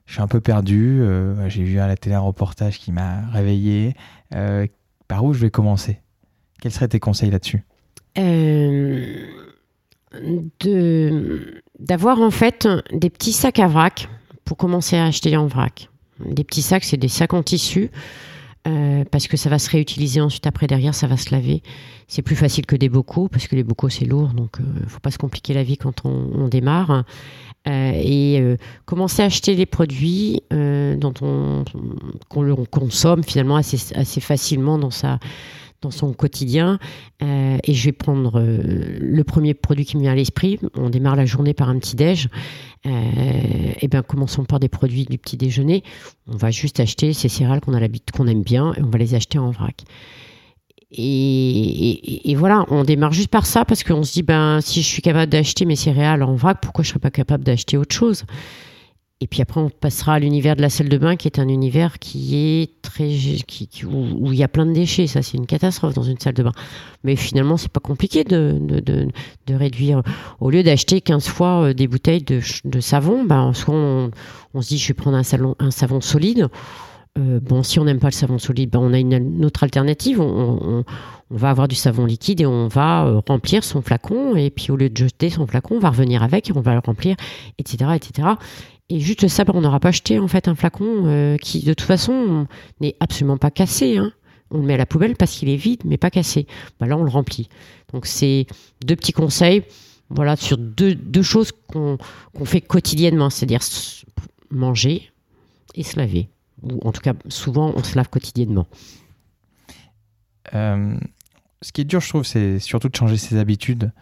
je 0.07 0.13
suis 0.13 0.23
un 0.23 0.29
peu 0.29 0.41
perdu. 0.41 1.01
Euh, 1.01 1.49
j'ai 1.49 1.65
vu 1.65 1.79
à 1.79 1.87
la 1.87 1.97
télé 1.97 2.15
un 2.15 2.21
reportage 2.21 2.79
qui 2.79 2.93
m'a 2.93 3.27
réveillé. 3.33 3.95
Euh, 4.35 4.67
par 5.09 5.25
où 5.25 5.33
je 5.33 5.41
vais 5.41 5.51
commencer? 5.51 6.01
Quels 6.61 6.73
seraient 6.73 6.89
tes 6.89 7.01
conseils 7.01 7.31
là-dessus? 7.31 7.63
Euh, 8.19 9.27
D'avoir 11.81 12.21
en 12.21 12.31
fait 12.31 12.69
des 12.93 13.11
petits 13.11 13.33
sacs 13.33 13.59
à 13.59 13.67
vrac 13.67 14.09
pour 14.45 14.57
commencer 14.57 14.97
à 14.97 15.07
acheter 15.07 15.37
en 15.37 15.47
vrac. 15.47 15.89
Des 16.25 16.45
petits 16.45 16.63
sacs, 16.63 16.85
c'est 16.85 16.97
des 16.97 17.09
sacs 17.09 17.35
en 17.35 17.43
tissu. 17.43 17.91
parce 19.11 19.27
que 19.27 19.37
ça 19.37 19.51
va 19.51 19.59
se 19.59 19.69
réutiliser 19.71 20.21
ensuite 20.21 20.47
après 20.47 20.67
derrière, 20.67 20.95
ça 20.95 21.07
va 21.07 21.17
se 21.17 21.31
laver. 21.35 21.63
C'est 22.07 22.23
plus 22.23 22.37
facile 22.37 22.65
que 22.65 22.77
des 22.77 22.89
bocaux 22.89 23.29
parce 23.29 23.49
que 23.49 23.57
les 23.57 23.65
bocaux 23.65 23.89
c'est 23.89 24.05
lourd, 24.05 24.29
donc 24.29 24.57
il 24.61 24.83
ne 24.85 24.89
faut 24.89 25.01
pas 25.01 25.11
se 25.11 25.19
compliquer 25.19 25.53
la 25.53 25.65
vie 25.65 25.77
quand 25.77 26.05
on 26.07 26.49
démarre. 26.49 27.05
Euh, 27.67 27.93
et 27.95 28.41
euh, 28.41 28.57
commencer 28.85 29.23
à 29.23 29.27
acheter 29.27 29.57
des 29.57 29.65
produits 29.65 30.43
euh, 30.53 30.97
dont 30.97 31.15
on, 31.23 31.65
qu'on 32.29 32.65
consomme 32.67 33.23
finalement 33.25 33.57
assez, 33.57 33.95
assez 33.95 34.21
facilement 34.21 34.79
dans 34.79 34.91
sa 34.91 35.19
dans 35.81 35.91
son 35.91 36.15
quotidien. 36.15 36.79
Et 37.21 37.75
je 37.75 37.85
vais 37.85 37.93
prendre 37.93 38.41
le 38.41 39.23
premier 39.23 39.53
produit 39.53 39.85
qui 39.85 39.99
me 39.99 40.03
vient 40.03 40.13
à 40.13 40.15
l'esprit. 40.15 40.59
On 40.79 40.89
démarre 40.89 41.15
la 41.15 41.27
journée 41.27 41.53
par 41.53 41.69
un 41.69 41.79
petit 41.79 41.95
déj. 41.95 42.31
Et 42.87 43.87
bien, 43.89 44.01
commençons 44.03 44.47
par 44.47 44.61
des 44.61 44.71
produits 44.71 45.05
du 45.05 45.19
petit 45.19 45.37
déjeuner. 45.37 45.83
On 46.27 46.37
va 46.37 46.51
juste 46.51 46.81
acheter 46.81 47.13
ces 47.13 47.29
céréales 47.29 47.61
qu'on 47.61 47.75
a 47.75 47.81
l'habitude, 47.81 48.17
qu'on 48.17 48.27
aime 48.29 48.43
bien, 48.43 48.73
et 48.79 48.83
on 48.83 48.89
va 48.89 48.97
les 48.97 49.15
acheter 49.15 49.39
en 49.39 49.51
vrac. 49.51 49.85
Et, 50.93 52.35
voilà, 52.37 52.65
on 52.69 52.85
démarre 52.85 53.13
juste 53.13 53.29
par 53.29 53.47
ça 53.47 53.65
parce 53.65 53.83
qu'on 53.83 54.03
se 54.03 54.13
dit, 54.13 54.23
ben, 54.23 54.61
si 54.61 54.83
je 54.83 54.87
suis 54.87 55.03
capable 55.03 55.31
d'acheter 55.31 55.65
mes 55.65 55.77
céréales 55.77 56.23
en 56.23 56.35
vrac, 56.35 56.59
pourquoi 56.61 56.85
je 56.85 56.89
ne 56.89 56.93
serais 56.93 57.01
pas 57.01 57.11
capable 57.11 57.45
d'acheter 57.45 57.77
autre 57.77 57.95
chose? 57.95 58.25
Et 59.21 59.27
puis 59.27 59.41
après, 59.41 59.61
on 59.61 59.71
passera 59.71 60.15
à 60.15 60.19
l'univers 60.19 60.55
de 60.55 60.61
la 60.61 60.69
salle 60.69 60.89
de 60.89 60.99
bain, 60.99 61.17
qui 61.17 61.29
est 61.29 61.39
un 61.39 61.49
univers 61.49 61.99
qui 61.99 62.37
est 62.37 62.83
très, 62.83 63.09
qui, 63.47 63.69
où, 63.87 64.33
il 64.33 64.39
y 64.39 64.43
a 64.43 64.49
plein 64.49 64.67
de 64.67 64.73
déchets. 64.73 65.07
Ça, 65.07 65.23
c'est 65.23 65.39
une 65.39 65.47
catastrophe 65.47 65.95
dans 65.95 66.03
une 66.03 66.19
salle 66.19 66.35
de 66.35 66.43
bain. 66.43 66.53
Mais 67.05 67.17
finalement, 67.17 67.57
c'est 67.57 67.71
pas 67.71 67.81
compliqué 67.81 68.25
de, 68.25 68.59
de, 68.61 68.81
de, 68.81 69.55
réduire. 69.55 70.03
Au 70.41 70.51
lieu 70.51 70.63
d'acheter 70.63 71.01
15 71.01 71.27
fois 71.29 71.69
euh, 71.69 71.73
des 71.73 71.87
bouteilles 71.87 72.23
de, 72.23 72.81
savon, 72.81 73.25
ben, 73.25 73.55
soit 73.55 73.75
on, 73.75 74.11
se 74.61 74.69
dit, 74.69 74.79
je 74.79 74.89
vais 74.89 74.95
prendre 74.95 75.17
un 75.17 75.71
savon 75.71 76.01
solide 76.01 76.49
euh, 77.17 77.39
bon, 77.41 77.63
si 77.63 77.79
on 77.79 77.85
n'aime 77.85 78.01
pas 78.01 78.09
le 78.09 78.13
savon 78.13 78.39
solide, 78.39 78.71
ben 78.71 78.81
on 78.81 78.93
a 78.93 78.99
une, 78.99 79.45
autre 79.45 79.63
alternative. 79.63 80.21
On, 80.21 80.85
va 81.31 81.51
avoir 81.51 81.69
du 81.69 81.75
savon 81.75 82.05
liquide 82.05 82.43
et 82.43 82.47
on 82.47 82.69
va 82.69 83.07
euh, 83.07 83.21
remplir 83.27 83.65
son 83.65 83.83
flacon. 83.83 84.37
Et 84.37 84.51
puis 84.51 84.71
au 84.71 84.77
lieu 84.77 84.91
de 84.91 84.97
jeter 84.97 85.31
son 85.31 85.47
flacon, 85.47 85.77
on 85.77 85.81
va 85.81 85.91
revenir 85.91 86.23
avec 86.23 86.51
et 86.51 86.53
on 86.57 86.61
va 86.61 86.75
le 86.75 86.81
remplir, 86.85 87.17
etc., 87.59 87.93
etc. 87.95 88.29
Et 88.89 89.01
juste 89.01 89.27
ça, 89.29 89.45
ben, 89.45 89.53
on 89.57 89.61
n'aura 89.61 89.81
pas 89.81 89.89
acheté 89.89 90.19
en 90.19 90.29
fait 90.29 90.49
un 90.49 90.55
flacon 90.55 91.05
euh, 91.07 91.37
qui, 91.39 91.61
de 91.61 91.73
toute 91.73 91.87
façon, 91.87 92.47
n'est 92.81 92.97
absolument 93.01 93.39
pas 93.39 93.51
cassé. 93.51 93.97
Hein. 93.97 94.13
On 94.51 94.59
le 94.59 94.65
met 94.65 94.75
à 94.75 94.79
la 94.79 94.87
poubelle 94.87 95.17
parce 95.17 95.37
qu'il 95.37 95.49
est 95.49 95.57
vide, 95.57 95.83
mais 95.85 95.97
pas 95.97 96.11
cassé. 96.11 96.47
Ben, 96.81 96.87
là, 96.87 96.97
on 96.97 97.05
le 97.05 97.11
remplit. 97.11 97.49
Donc 97.93 98.07
c'est 98.07 98.47
deux 98.85 98.97
petits 98.97 99.13
conseils, 99.13 99.63
voilà, 100.11 100.37
sur 100.37 100.59
deux, 100.59 101.23
choses 101.23 101.53
qu'on 101.53 101.99
fait 102.45 102.61
quotidiennement, 102.61 103.31
c'est-à-dire 103.31 103.61
manger 104.51 105.11
et 105.75 105.83
se 105.83 105.99
laver 105.99 106.29
ou 106.65 106.87
en 106.87 106.93
tout 106.93 107.01
cas 107.01 107.15
souvent 107.29 107.73
on 107.77 107.83
se 107.83 107.97
lave 107.97 108.09
quotidiennement. 108.09 108.67
Euh, 110.55 110.97
ce 111.63 111.73
qui 111.73 111.81
est 111.81 111.85
dur, 111.85 112.01
je 112.01 112.09
trouve, 112.09 112.25
c'est 112.25 112.59
surtout 112.59 112.89
de 112.89 112.97
changer 112.97 113.17
ses 113.17 113.39
habitudes. 113.39 113.93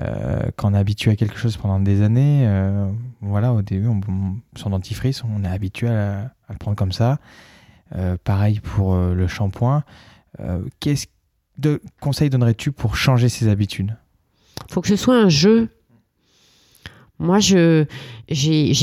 Euh, 0.00 0.50
quand 0.56 0.72
on 0.72 0.74
est 0.74 0.78
habitué 0.78 1.12
à 1.12 1.16
quelque 1.16 1.38
chose 1.38 1.56
pendant 1.56 1.78
des 1.78 2.02
années, 2.02 2.44
euh, 2.46 2.90
voilà, 3.20 3.52
au 3.52 3.62
début, 3.62 3.86
on, 3.86 4.00
son 4.56 4.70
dentifrice, 4.70 5.22
on 5.24 5.44
est 5.44 5.48
habitué 5.48 5.88
à, 5.88 6.32
le 6.48 6.56
prendre 6.58 6.76
comme 6.76 6.92
ça. 6.92 7.18
pareil 8.24 8.60
pour 8.60 8.96
le 8.96 9.26
shampoing. 9.28 9.84
Qu'est-ce 10.80 11.06
de 11.58 11.80
conseils 12.00 12.30
donnerais-tu 12.30 12.72
pour 12.72 12.96
changer 12.96 13.28
ses 13.28 13.48
habitudes? 13.48 13.96
Il 14.68 14.72
faut 14.72 14.80
que 14.80 14.88
ce 14.88 14.96
soit 14.96 15.16
un 15.16 15.28
jeu 15.28 15.68
moi, 17.24 17.38
j'ai, 17.40 17.86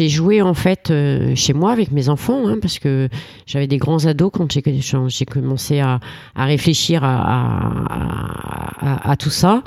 joué 0.10 0.42
en 0.42 0.54
fait 0.54 0.90
euh, 0.92 1.36
chez 1.36 1.54
moi 1.54 1.72
avec 1.72 1.92
mes 1.92 2.10
enfants, 2.10 2.48
hein, 2.48 2.58
parce 2.62 2.80
que 2.80 3.08
j'avais 3.46 3.68
des 3.68 3.78
grands 3.78 4.06
ados 4.06 4.32
quand 4.34 4.52
j'ai, 4.52 4.62
commencé 5.26 5.80
à, 5.80 6.00
réfléchir 6.36 7.04
à, 7.04 8.36
tout 9.18 9.30
ça. 9.30 9.64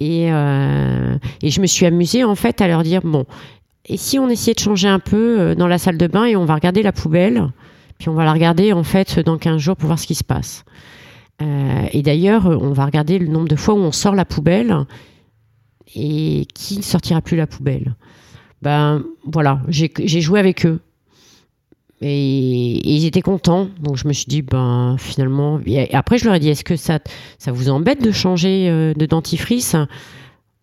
Et, 0.00 0.32
euh, 0.32 1.16
et 1.42 1.50
je 1.50 1.60
me 1.60 1.66
suis 1.66 1.86
amusée 1.86 2.24
en 2.24 2.34
fait 2.34 2.60
à 2.60 2.66
leur 2.66 2.82
dire 2.82 3.02
bon, 3.04 3.26
et 3.86 3.96
si 3.96 4.18
on 4.18 4.28
essayait 4.28 4.54
de 4.54 4.58
changer 4.58 4.88
un 4.88 4.98
peu 4.98 5.38
euh, 5.38 5.54
dans 5.54 5.68
la 5.68 5.78
salle 5.78 5.96
de 5.96 6.08
bain 6.08 6.24
et 6.24 6.34
on 6.34 6.44
va 6.44 6.54
regarder 6.54 6.82
la 6.82 6.90
poubelle, 6.90 7.50
puis 7.98 8.08
on 8.08 8.14
va 8.14 8.24
la 8.24 8.32
regarder 8.32 8.72
en 8.72 8.82
fait 8.82 9.20
dans 9.20 9.38
15 9.38 9.58
jours 9.58 9.76
pour 9.76 9.86
voir 9.86 10.00
ce 10.00 10.06
qui 10.06 10.16
se 10.16 10.24
passe. 10.24 10.64
et 11.40 12.02
d'ailleurs, 12.02 12.46
on 12.46 12.72
va 12.72 12.86
regarder 12.86 13.18
le 13.18 13.28
nombre 13.28 13.48
de 13.48 13.56
fois 13.56 13.74
où 13.74 13.78
on 13.78 13.92
sort 13.92 14.14
la 14.14 14.24
poubelle 14.24 14.84
et 15.94 16.46
qui 16.54 16.76
ne 16.78 16.82
sortira 16.82 17.20
plus 17.20 17.36
la 17.36 17.46
poubelle. 17.46 17.94
Ben 18.62 19.04
voilà, 19.24 19.60
j'ai 19.68 20.20
joué 20.20 20.40
avec 20.40 20.64
eux. 20.64 20.80
Et, 22.00 22.80
ils 22.88 23.06
étaient 23.06 23.22
contents. 23.22 23.68
Donc 23.80 23.96
je 23.96 24.08
me 24.08 24.12
suis 24.12 24.26
dit, 24.26 24.42
ben 24.42 24.96
finalement. 24.98 25.60
Et 25.66 25.94
après, 25.94 26.18
je 26.18 26.24
leur 26.24 26.34
ai 26.34 26.40
dit, 26.40 26.48
est-ce 26.48 26.64
que 26.64 26.76
ça, 26.76 26.98
ça 27.38 27.52
vous 27.52 27.68
embête 27.70 28.02
de 28.02 28.10
changer 28.10 28.68
euh, 28.68 28.94
de 28.94 29.06
dentifrice? 29.06 29.76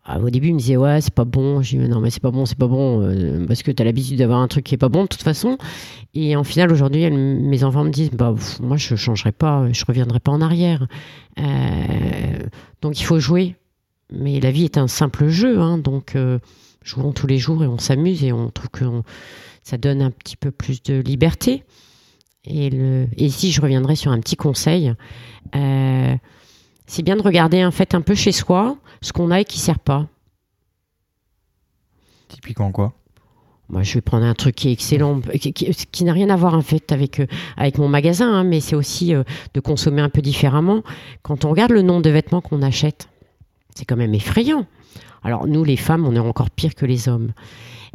Ah, 0.04 0.20
Au 0.20 0.30
début, 0.30 0.48
ils 0.50 0.54
me 0.54 0.60
disaient, 0.60 0.78
ouais, 0.78 1.00
c'est 1.00 1.14
pas 1.14 1.26
bon. 1.26 1.62
J'ai 1.62 1.78
dit, 1.78 1.88
non, 1.88 2.00
mais 2.00 2.10
c'est 2.10 2.22
pas 2.22 2.32
bon, 2.32 2.46
c'est 2.46 2.58
pas 2.58 2.68
bon. 2.68 3.02
euh, 3.02 3.46
parce 3.48 3.64
que 3.64 3.72
tu 3.72 3.82
as 3.82 3.86
l'habitude 3.86 4.18
d'avoir 4.18 4.40
un 4.40 4.48
truc 4.48 4.66
qui 4.66 4.76
est 4.76 4.80
pas 4.80 4.90
bon 4.90 5.04
de 5.04 5.08
toute 5.08 5.22
façon. 5.22 5.58
Et 6.14 6.36
en 6.36 6.44
final, 6.44 6.72
aujourd'hui, 6.72 7.10
mes 7.10 7.64
enfants 7.64 7.84
me 7.84 7.92
disent, 7.92 8.12
bah, 8.12 8.36
moi, 8.62 8.78
je 8.78 8.96
changerai 8.96 9.32
pas, 9.32 9.72
je 9.72 9.86
reviendrai 9.86 10.20
pas 10.20 10.32
en 10.32 10.42
arrière. 10.42 10.88
Euh, 11.40 11.44
donc 12.82 13.00
il 13.00 13.04
faut 13.04 13.20
jouer. 13.20 13.56
Mais 14.12 14.40
la 14.40 14.52
vie 14.52 14.66
est 14.66 14.78
un 14.78 14.88
simple 14.88 15.28
jeu. 15.30 15.60
Hein, 15.60 15.78
donc 15.78 16.16
euh, 16.16 16.40
jouons 16.84 17.12
tous 17.14 17.28
les 17.28 17.38
jours 17.38 17.64
et 17.64 17.68
on 17.68 17.78
s'amuse 17.78 18.24
et 18.24 18.32
on 18.32 18.50
trouve 18.50 18.70
que 18.70 18.86
on- 18.86 19.04
ça 19.64 19.78
donne 19.78 20.02
un 20.02 20.12
petit 20.12 20.36
peu 20.38 20.52
plus 20.52 20.82
de 20.84 20.96
liberté. 21.02 21.64
Et, 22.46 22.70
le, 22.72 23.08
et 23.18 23.26
ici, 23.26 23.52
je 23.52 23.62
reviendrai 23.62 23.96
sur 23.96 24.12
un 24.12 24.20
petit 24.20 24.36
conseil. 24.36 24.94
Euh, 25.56 26.16
c'est 26.88 27.04
bien 27.04 27.16
de 27.16 27.22
regarder 27.22 27.64
en 27.64 27.72
fait 27.72 27.94
un 27.94 28.02
peu 28.02 28.16
chez 28.16 28.32
soi 28.32 28.78
ce 29.02 29.14
qu'on 29.14 29.30
a 29.32 29.42
et 29.42 29.46
qui 29.46 29.60
sert 29.60 29.80
pas. 29.80 30.08
Typiquement 32.28 32.72
quoi? 32.72 32.94
Moi, 33.70 33.84
je 33.84 33.94
vais 33.94 34.02
prendre 34.02 34.26
un 34.26 34.34
truc 34.34 34.56
qui 34.56 34.68
est 34.68 34.74
excellent, 34.74 35.22
qui, 35.40 35.54
qui- 35.54 35.72
qui 35.74 36.04
n'a 36.04 36.12
rien 36.12 36.30
à 36.30 36.36
voir 36.36 36.56
en 36.56 36.62
fait 36.62 36.92
avec 36.92 37.20
euh, 37.22 37.28
avec 37.56 37.78
mon 37.78 37.88
magasin, 37.88 38.30
hein, 38.34 38.44
mais 38.44 38.60
c'est 38.60 38.76
aussi 38.76 39.14
euh, 39.16 39.24
de 39.54 39.60
consommer 39.62 40.02
un 40.02 40.10
peu 40.10 40.22
différemment. 40.22 40.84
Quand 41.22 41.46
on 41.46 41.52
regarde 41.52 41.72
le 41.72 41.82
nombre 41.82 42.02
de 42.02 42.10
vêtements 42.10 42.42
qu'on 42.42 42.62
achète, 42.64 43.08
c'est 43.76 43.86
quand 43.86 43.98
même 43.98 44.14
effrayant. 44.14 44.66
Alors 45.24 45.48
nous, 45.48 45.64
les 45.64 45.78
femmes, 45.78 46.06
on 46.06 46.16
est 46.16 46.20
encore 46.20 46.50
pire 46.50 46.76
que 46.76 46.86
les 46.86 47.08
hommes, 47.10 47.32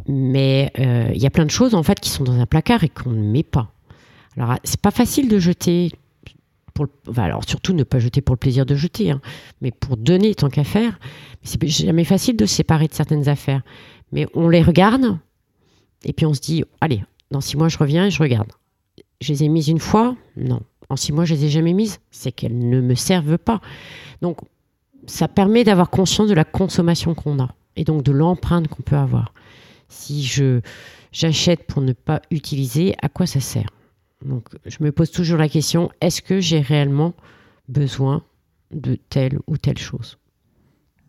mais 0.06 0.72
euh, 0.78 1.10
il 1.14 1.20
y 1.20 1.26
a 1.26 1.30
plein 1.30 1.44
de 1.44 1.50
choses 1.50 1.74
en 1.74 1.82
fait 1.82 1.98
qui 2.00 2.10
sont 2.10 2.24
dans 2.24 2.38
un 2.38 2.46
placard 2.46 2.84
et 2.84 2.88
qu'on 2.88 3.10
ne 3.10 3.30
met 3.30 3.42
pas. 3.42 3.72
Alors 4.36 4.56
c'est 4.64 4.80
pas 4.80 4.90
facile 4.90 5.28
de 5.28 5.38
jeter. 5.38 5.92
Pour 6.74 6.88
alors 7.16 7.42
surtout 7.48 7.72
ne 7.72 7.84
pas 7.84 7.98
jeter 7.98 8.20
pour 8.20 8.34
le 8.34 8.38
plaisir 8.38 8.66
de 8.66 8.74
jeter, 8.74 9.10
hein, 9.10 9.22
mais 9.62 9.70
pour 9.70 9.96
donner 9.96 10.34
tant 10.34 10.50
qu'à 10.50 10.64
faire. 10.64 10.98
C'est 11.42 11.66
jamais 11.66 12.04
facile 12.04 12.36
de 12.36 12.44
se 12.44 12.56
séparer 12.56 12.86
de 12.86 12.92
certaines 12.92 13.28
affaires. 13.28 13.62
Mais 14.12 14.26
on 14.34 14.48
les 14.48 14.62
regarde, 14.62 15.18
et 16.04 16.12
puis 16.12 16.26
on 16.26 16.34
se 16.34 16.40
dit, 16.40 16.64
allez, 16.80 17.02
dans 17.30 17.40
six 17.40 17.56
mois, 17.56 17.68
je 17.68 17.78
reviens 17.78 18.06
et 18.06 18.10
je 18.10 18.22
regarde. 18.22 18.52
Je 19.20 19.32
les 19.32 19.44
ai 19.44 19.48
mises 19.48 19.68
une 19.68 19.80
fois? 19.80 20.16
Non. 20.36 20.60
En 20.88 20.96
six 20.96 21.12
mois, 21.12 21.24
je 21.24 21.34
les 21.34 21.46
ai 21.46 21.48
jamais 21.48 21.72
mises? 21.72 21.98
C'est 22.10 22.30
qu'elles 22.30 22.58
ne 22.58 22.80
me 22.80 22.94
servent 22.94 23.38
pas. 23.38 23.60
Donc, 24.22 24.38
ça 25.06 25.28
permet 25.28 25.64
d'avoir 25.64 25.90
conscience 25.90 26.28
de 26.28 26.34
la 26.34 26.44
consommation 26.44 27.14
qu'on 27.14 27.38
a 27.40 27.50
et 27.76 27.84
donc 27.84 28.02
de 28.02 28.12
l'empreinte 28.12 28.68
qu'on 28.68 28.82
peut 28.82 28.96
avoir. 28.96 29.32
Si 29.88 30.24
je 30.24 30.60
j'achète 31.12 31.66
pour 31.66 31.82
ne 31.82 31.92
pas 31.92 32.20
utiliser, 32.30 32.94
à 33.02 33.08
quoi 33.08 33.26
ça 33.26 33.40
sert? 33.40 33.68
Donc, 34.24 34.48
je 34.64 34.78
me 34.80 34.90
pose 34.92 35.10
toujours 35.10 35.38
la 35.38 35.48
question 35.48 35.90
est-ce 36.00 36.22
que 36.22 36.40
j'ai 36.40 36.60
réellement 36.60 37.12
besoin 37.68 38.22
de 38.72 38.98
telle 39.10 39.38
ou 39.46 39.56
telle 39.58 39.78
chose? 39.78 40.18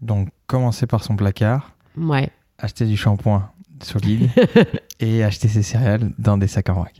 Donc, 0.01 0.29
commencer 0.45 0.85
par 0.87 1.03
son 1.03 1.15
placard, 1.15 1.73
Ouais, 1.97 2.29
acheter 2.59 2.85
du 2.85 2.95
shampoing 2.95 3.49
solide 3.81 4.29
et 4.99 5.23
acheter 5.23 5.47
ses 5.47 5.63
céréales 5.63 6.11
dans 6.19 6.37
des 6.37 6.47
sacs 6.47 6.69
en 6.69 6.73
vrac. 6.73 6.95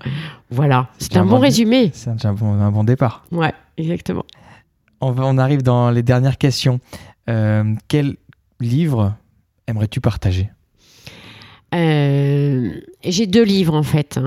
voilà. 0.50 0.90
C'est 0.98 1.18
un 1.18 1.26
bon 1.26 1.40
résumé. 1.40 1.92
C'est 1.94 2.12
déjà 2.14 2.30
un 2.30 2.34
bon, 2.34 2.54
un 2.54 2.72
bon 2.72 2.84
départ. 2.84 3.26
Ouais, 3.32 3.54
exactement. 3.78 4.26
On, 5.02 5.38
arrive 5.38 5.62
dans 5.62 5.90
les 5.92 6.04
dernières 6.04 6.38
questions. 6.38 6.80
Euh, 7.30 7.76
quel 7.88 8.16
livre 8.60 9.16
aimerais-tu 9.68 10.02
partager? 10.02 10.50
Euh, 11.76 12.72
j'ai 13.04 13.28
deux 13.28 13.44
livres 13.44 13.76
en 13.76 13.84
fait. 13.84 14.20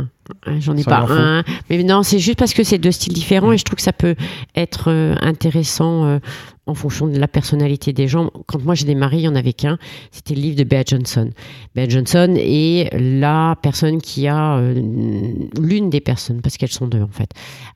Hein. 0.46 0.60
J'en 0.60 0.76
ai 0.76 0.82
Ça, 0.82 0.90
pas 0.90 1.06
faut. 1.06 1.12
un, 1.12 1.44
mais 1.68 1.82
non, 1.82 2.02
c'est 2.02 2.18
juste 2.18 2.38
parce 2.38 2.54
que 2.54 2.62
c'est 2.64 2.78
deux 2.78 2.92
styles 2.92 3.12
différents 3.12 3.52
et 3.52 3.58
je 3.58 3.64
trouve 3.64 3.76
que 3.76 3.82
ça 3.82 3.92
peut 3.92 4.16
être 4.54 4.90
euh, 4.90 5.14
intéressant 5.20 6.04
euh, 6.04 6.18
en 6.66 6.74
fonction 6.74 7.08
de 7.08 7.18
la 7.18 7.28
personnalité 7.28 7.92
des 7.92 8.08
gens. 8.08 8.30
Quand 8.46 8.62
moi 8.62 8.74
j'ai 8.74 8.86
démarré, 8.86 9.18
il 9.18 9.22
y 9.22 9.28
en 9.28 9.34
avait 9.34 9.52
qu'un. 9.52 9.78
C'était 10.10 10.34
le 10.34 10.40
livre 10.40 10.56
de 10.56 10.64
Bea 10.64 10.82
Johnson. 10.86 11.30
Bea 11.74 11.88
Johnson 11.88 12.34
est 12.36 12.90
la 12.98 13.56
personne 13.62 14.00
qui 14.00 14.28
a 14.28 14.56
euh, 14.56 14.74
l'une 15.58 15.90
des 15.90 16.00
personnes, 16.00 16.40
parce 16.42 16.56
qu'elles 16.56 16.70
sont 16.70 16.86
deux 16.86 17.02
en 17.02 17.08
fait, 17.08 17.30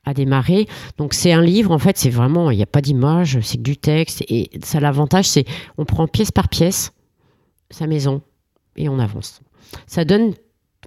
a 0.05 0.13
démarré. 0.13 0.67
Donc 0.97 1.13
c'est 1.13 1.33
un 1.33 1.41
livre 1.41 1.71
en 1.71 1.79
fait, 1.79 1.97
c'est 1.97 2.09
vraiment, 2.09 2.51
il 2.51 2.57
n'y 2.57 2.63
a 2.63 2.67
pas 2.67 2.81
d'image, 2.81 3.39
c'est 3.41 3.57
que 3.57 3.63
du 3.63 3.77
texte 3.77 4.23
et 4.29 4.49
ça 4.63 4.79
l'avantage, 4.79 5.27
c'est 5.27 5.45
on 5.77 5.85
prend 5.85 6.07
pièce 6.07 6.31
par 6.31 6.49
pièce 6.49 6.91
sa 7.69 7.87
maison 7.87 8.21
et 8.75 8.89
on 8.89 8.99
avance. 8.99 9.41
Ça 9.87 10.05
donne 10.05 10.33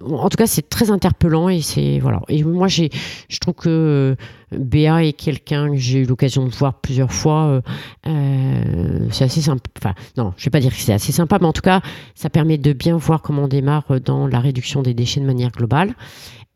en 0.05 0.29
tout 0.29 0.37
cas, 0.37 0.47
c'est 0.47 0.69
très 0.69 0.91
interpellant 0.91 1.49
et 1.49 1.61
c'est 1.61 1.99
voilà. 1.99 2.21
Et 2.27 2.43
moi, 2.43 2.67
j'ai, 2.67 2.89
je 3.27 3.39
trouve 3.39 3.55
que 3.55 3.69
euh, 3.69 4.57
Béa 4.57 5.03
est 5.03 5.13
quelqu'un 5.13 5.69
que 5.71 5.77
j'ai 5.77 5.99
eu 5.99 6.05
l'occasion 6.05 6.45
de 6.45 6.51
voir 6.51 6.75
plusieurs 6.75 7.11
fois. 7.11 7.45
euh, 7.45 7.61
euh, 8.07 9.07
c'est 9.11 9.25
assez 9.25 9.41
sympa. 9.41 9.69
Enfin, 9.77 9.93
non, 10.17 10.33
je 10.37 10.45
vais 10.45 10.51
pas 10.51 10.59
dire 10.59 10.71
que 10.71 10.77
c'est 10.77 10.93
assez 10.93 11.11
sympa, 11.11 11.37
mais 11.39 11.47
en 11.47 11.53
tout 11.53 11.61
cas, 11.61 11.81
ça 12.15 12.29
permet 12.29 12.57
de 12.57 12.73
bien 12.73 12.97
voir 12.97 13.21
comment 13.21 13.43
on 13.43 13.47
démarre 13.47 13.99
dans 14.03 14.27
la 14.27 14.39
réduction 14.39 14.81
des 14.81 14.93
déchets 14.93 15.21
de 15.21 15.25
manière 15.25 15.51
globale. 15.51 15.93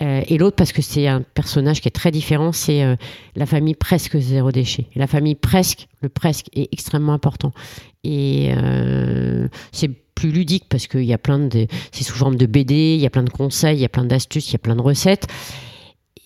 Euh, 0.02 0.22
et 0.28 0.38
l'autre, 0.38 0.56
parce 0.56 0.72
que 0.72 0.82
c'est 0.82 1.08
un 1.08 1.22
personnage 1.22 1.82
qui 1.82 1.88
est 1.88 1.92
très 1.92 2.12
différent, 2.12 2.52
c'est 2.52 2.84
euh, 2.84 2.96
la 3.36 3.46
famille 3.46 3.76
presque 3.76 4.18
zéro 4.18 4.52
déchet. 4.52 4.88
Et 4.96 5.00
la 5.00 5.08
famille 5.08 5.36
presque, 5.36 5.88
le 6.02 6.10
presque 6.10 6.48
est 6.54 6.68
extrêmement 6.72 7.14
important. 7.14 7.52
Et 8.04 8.52
euh, 8.58 9.48
c'est 9.72 9.92
ludique 10.32 10.66
parce 10.70 10.88
qu'il 10.88 11.06
y 11.06 11.14
a 11.14 11.18
plein 11.18 11.40
de, 11.40 11.68
c'est 11.92 12.04
sous 12.04 12.16
forme 12.16 12.36
de 12.36 12.46
BD, 12.46 12.96
il 12.96 13.02
y 13.02 13.06
a 13.06 13.10
plein 13.10 13.24
de 13.24 13.30
conseils, 13.30 13.78
il 13.78 13.82
y 13.82 13.86
a 13.86 13.90
plein 13.90 14.06
d'astuces, 14.06 14.50
il 14.50 14.54
y 14.54 14.56
a 14.56 14.60
plein 14.60 14.76
de 14.76 14.82
recettes. 14.82 15.28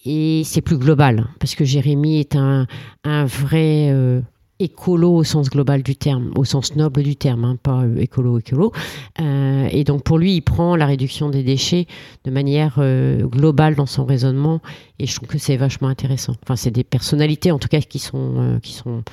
Et 0.06 0.44
c'est 0.46 0.62
plus 0.62 0.78
global 0.78 1.28
parce 1.40 1.56
que 1.56 1.66
Jérémy 1.66 2.20
est 2.20 2.36
un, 2.36 2.66
un 3.04 3.26
vrai 3.26 3.90
euh, 3.90 4.22
écolo 4.60 5.14
au 5.14 5.24
sens 5.26 5.50
global 5.50 5.84
du 5.84 5.98
terme, 5.98 6.32
au 6.38 6.46
sens 6.46 6.76
noble 6.78 7.04
du 7.04 7.18
terme, 7.18 7.44
hein, 7.44 7.58
pas 7.62 7.82
euh, 7.82 7.98
écolo 7.98 8.40
écolo. 8.40 8.72
Euh, 9.20 9.68
et 9.70 9.84
donc 9.84 10.04
pour 10.04 10.18
lui, 10.18 10.36
il 10.36 10.42
prend 10.42 10.78
la 10.78 10.86
réduction 10.86 11.30
des 11.30 11.44
déchets 11.44 11.88
de 12.24 12.32
manière 12.32 12.80
globale 13.24 13.76
dans 13.76 13.86
son 13.86 14.06
raisonnement 14.06 14.62
et 14.98 15.08
je 15.08 15.16
trouve 15.16 15.28
que 15.28 15.40
c'est 15.40 15.58
vachement 15.58 15.90
intéressant. 15.90 16.36
Enfin, 16.44 16.56
c'est 16.56 16.72
des 16.72 16.86
personnalités 16.86 17.52
en 17.52 17.60
tout 17.60 17.68
cas 17.68 17.82
qui 17.82 18.00
sont 18.00 18.60
qui 18.64 18.72
sont 18.72 19.04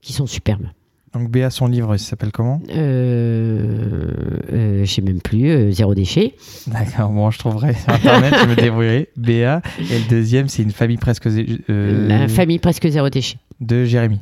qui 0.00 0.12
sont 0.12 0.26
superbes. 0.26 0.68
Donc, 1.14 1.30
Béa, 1.30 1.50
son 1.50 1.66
livre, 1.66 1.94
il 1.94 1.98
s'appelle 1.98 2.32
comment? 2.32 2.62
Euh, 2.70 4.10
euh, 4.52 4.84
je 4.84 4.90
sais 4.90 5.02
même 5.02 5.20
plus, 5.20 5.50
euh, 5.50 5.70
zéro 5.70 5.94
déchet. 5.94 6.34
D'accord, 6.66 7.10
bon, 7.10 7.30
je 7.30 7.38
trouverai 7.38 7.74
sur 7.74 7.90
Internet, 7.90 8.34
je 8.42 8.46
me 8.48 8.56
débrouillerai. 8.56 9.08
Béa. 9.16 9.60
Et 9.78 9.98
le 9.98 10.08
deuxième, 10.08 10.48
c'est 10.48 10.62
une 10.62 10.70
famille 10.70 10.96
presque 10.96 11.26
euh, 11.26 12.08
La 12.08 12.28
famille 12.28 12.58
presque 12.58 12.88
zéro 12.88 13.10
déchet. 13.10 13.36
de 13.60 13.84
Jérémy. 13.84 14.20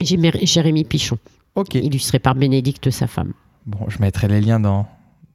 Jérémy 0.00 0.84
Pichon, 0.84 1.18
Ok. 1.56 1.74
illustré 1.74 2.18
par 2.18 2.34
Bénédicte, 2.34 2.90
sa 2.90 3.06
femme. 3.06 3.32
Bon, 3.66 3.80
je 3.88 3.98
mettrai 4.00 4.26
les 4.28 4.40
liens 4.40 4.60
dans, 4.60 4.86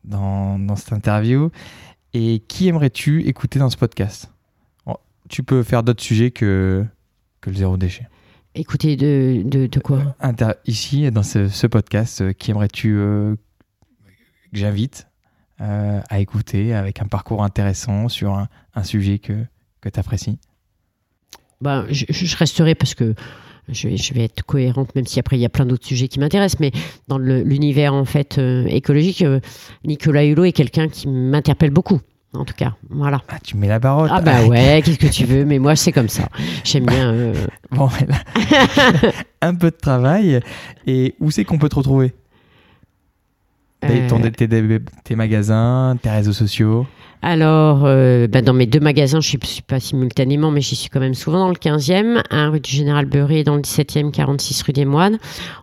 dans, 0.04 0.58
dans 0.58 0.76
cette 0.76 0.94
interview. 0.94 1.52
Et 2.14 2.42
qui 2.48 2.68
aimerais-tu 2.68 3.28
écouter 3.28 3.60
dans 3.60 3.70
ce 3.70 3.78
podcast? 3.78 4.32
Bon, 4.88 4.96
Tu 5.30 5.44
peux 5.44 5.62
faire 5.62 5.84
d'autres 5.84 6.02
sujets 6.04 6.32
que, 6.32 6.84
que 7.42 7.50
le 7.52 7.56
zéro 7.58 7.78
déchet. 7.78 8.08
Écoutez, 8.58 8.96
de, 8.96 9.42
de, 9.44 9.68
de 9.68 9.80
quoi 9.80 10.16
Inter- 10.22 10.54
ici, 10.66 11.12
dans 11.12 11.24
ce, 11.24 11.50
ce 11.50 11.68
podcast, 11.68 12.22
euh, 12.22 12.32
qui 12.32 12.52
aimerais-tu 12.52 12.96
euh, 12.96 13.36
que 14.54 14.58
j'invite 14.58 15.08
euh, 15.60 16.00
à 16.10 16.20
écouter 16.20 16.74
avec 16.74 17.02
un 17.02 17.08
parcours 17.08 17.44
intéressant 17.44 18.08
sur 18.08 18.34
un, 18.34 18.48
un 18.74 18.84
sujet 18.84 19.20
que, 19.20 19.34
que 19.82 19.90
tu 19.90 20.00
apprécies 20.00 20.40
ben, 21.62 21.86
je, 21.90 22.06
je 22.10 22.36
resterai 22.38 22.76
parce 22.76 22.94
que 22.96 23.14
je 23.70 23.88
vais, 23.88 23.98
je 23.98 24.14
vais 24.14 24.26
être 24.26 24.44
cohérente, 24.44 24.94
même 24.96 25.06
si 25.06 25.20
après 25.20 25.38
il 25.38 25.42
y 25.42 25.46
a 25.46 25.50
plein 25.50 25.66
d'autres 25.66 25.88
sujets 25.88 26.08
qui 26.08 26.20
m'intéressent, 26.20 26.60
mais 26.60 26.72
dans 27.08 27.18
l'univers 27.18 27.94
en 27.94 28.06
fait 28.06 28.38
euh, 28.38 28.66
écologique, 28.68 29.22
euh, 29.22 29.40
Nicolas 29.86 30.26
Hulot 30.26 30.46
est 30.46 30.52
quelqu'un 30.52 30.88
qui 30.88 31.08
m'interpelle 31.08 31.72
beaucoup. 31.72 32.00
En 32.34 32.44
tout 32.44 32.54
cas, 32.54 32.74
voilà. 32.90 33.22
Ah, 33.30 33.38
tu 33.42 33.56
mets 33.56 33.68
la 33.68 33.80
barotte 33.80 34.10
Ah 34.14 34.20
bah 34.22 34.44
ouais, 34.48 34.82
qu'est-ce 34.84 34.98
que 35.00 35.08
tu 35.08 35.26
veux, 35.26 35.46
mais 35.46 35.58
moi 35.60 35.76
c'est 35.76 35.92
comme 35.94 36.10
ça. 36.10 36.28
J'aime 36.66 36.86
bien. 36.86 37.10
euh, 37.14 37.34
Bon, 37.72 37.90
là, 38.08 38.18
un 39.42 39.56
peu 39.56 39.72
de 39.72 39.76
travail. 39.78 40.42
Et 40.86 41.16
où 41.22 41.32
c'est 41.32 41.46
qu'on 41.46 41.58
peut 41.58 41.70
te 41.70 41.76
retrouver? 41.76 42.14
Ton- 44.08 44.22
tes, 45.04 45.16
magasins, 45.16 45.98
tes 46.02 46.10
réseaux 46.10 46.34
sociaux 46.34 46.86
Alors, 47.22 47.84
euh, 47.86 48.28
bah, 48.28 48.42
dans 48.42 48.54
mes 48.54 48.66
deux 48.66 48.80
magasins, 48.80 49.20
je 49.22 49.36
ne 49.38 49.44
suis 49.46 49.62
pas 49.62 49.80
simultanément, 49.80 50.52
mais 50.52 50.62
j'y 50.62 50.76
suis 50.76 50.90
quand 50.90 51.00
même 51.00 51.14
souvent 51.14 51.40
dans 51.40 51.50
le 51.50 51.56
15e, 51.56 52.22
un 52.30 52.50
rue 52.50 52.60
du 52.60 52.70
Général 52.72 53.06
Beurré 53.06 53.44
dans 53.44 53.56
le 53.56 53.62
17e, 53.62 54.12
46 54.12 54.62
rue 54.64 54.74
des 54.74 54.86
Moines. 54.86 55.18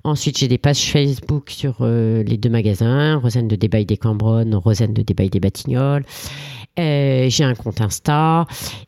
Ensuite, 0.04 0.38
j'ai 0.38 0.48
des 0.48 0.58
pages 0.58 0.90
Facebook 0.90 1.50
sur 1.50 1.76
euh, 1.80 2.22
les 2.24 2.36
deux 2.36 2.50
magasins, 2.50 3.16
Rosane 3.16 3.48
de 3.48 3.56
Débail 3.56 3.86
des 3.86 3.96
Cambronnes, 3.96 4.54
Rosane 4.54 4.92
de 4.94 5.02
Débail 5.02 5.30
des 5.30 5.40
Batignolles. 5.40 6.04
Euh, 6.78 7.26
j'ai 7.28 7.44
un 7.44 7.54
compte 7.54 7.80
Insta 7.82 8.46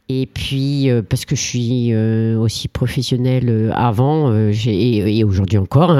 et 0.09 0.25
puis 0.27 0.89
euh, 0.89 1.03
parce 1.03 1.27
que 1.27 1.37
je 1.37 1.41
suis 1.43 1.93
euh, 1.93 2.39
aussi 2.39 2.67
professionnelle 2.69 3.71
avant 3.77 4.33
et, 4.35 5.19
et 5.19 5.23
aujourd'hui 5.25 5.59
encore 5.59 5.91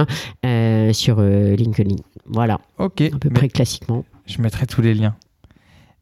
hein, 0.43 0.93
sur 0.95 1.21
LinkedIn. 1.21 1.97
Voilà, 2.27 2.59
Ok, 2.79 3.03
à 3.03 3.19
peu 3.19 3.29
mais 3.29 3.35
près 3.35 3.49
classiquement. 3.49 4.05
je 4.27 4.41
mettrai 4.41 4.67
tous 4.67 4.81
les 4.81 4.95
liens. 4.95 5.15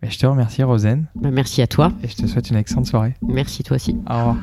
Et 0.05 0.11
je 0.11 0.19
te 0.19 0.27
remercie, 0.27 0.63
Rosen. 0.63 1.07
Bah, 1.15 1.31
merci 1.33 1.63
à 1.63 1.67
toi. 1.67 1.93
Et 2.03 2.09
je 2.09 2.17
te 2.17 2.27
souhaite 2.27 2.51
une 2.51 2.57
excellente 2.57 2.87
soirée. 2.87 3.15
Merci 3.23 3.63
toi 3.63 3.77
aussi. 3.77 3.97
Au 4.09 4.15
revoir. 4.17 4.37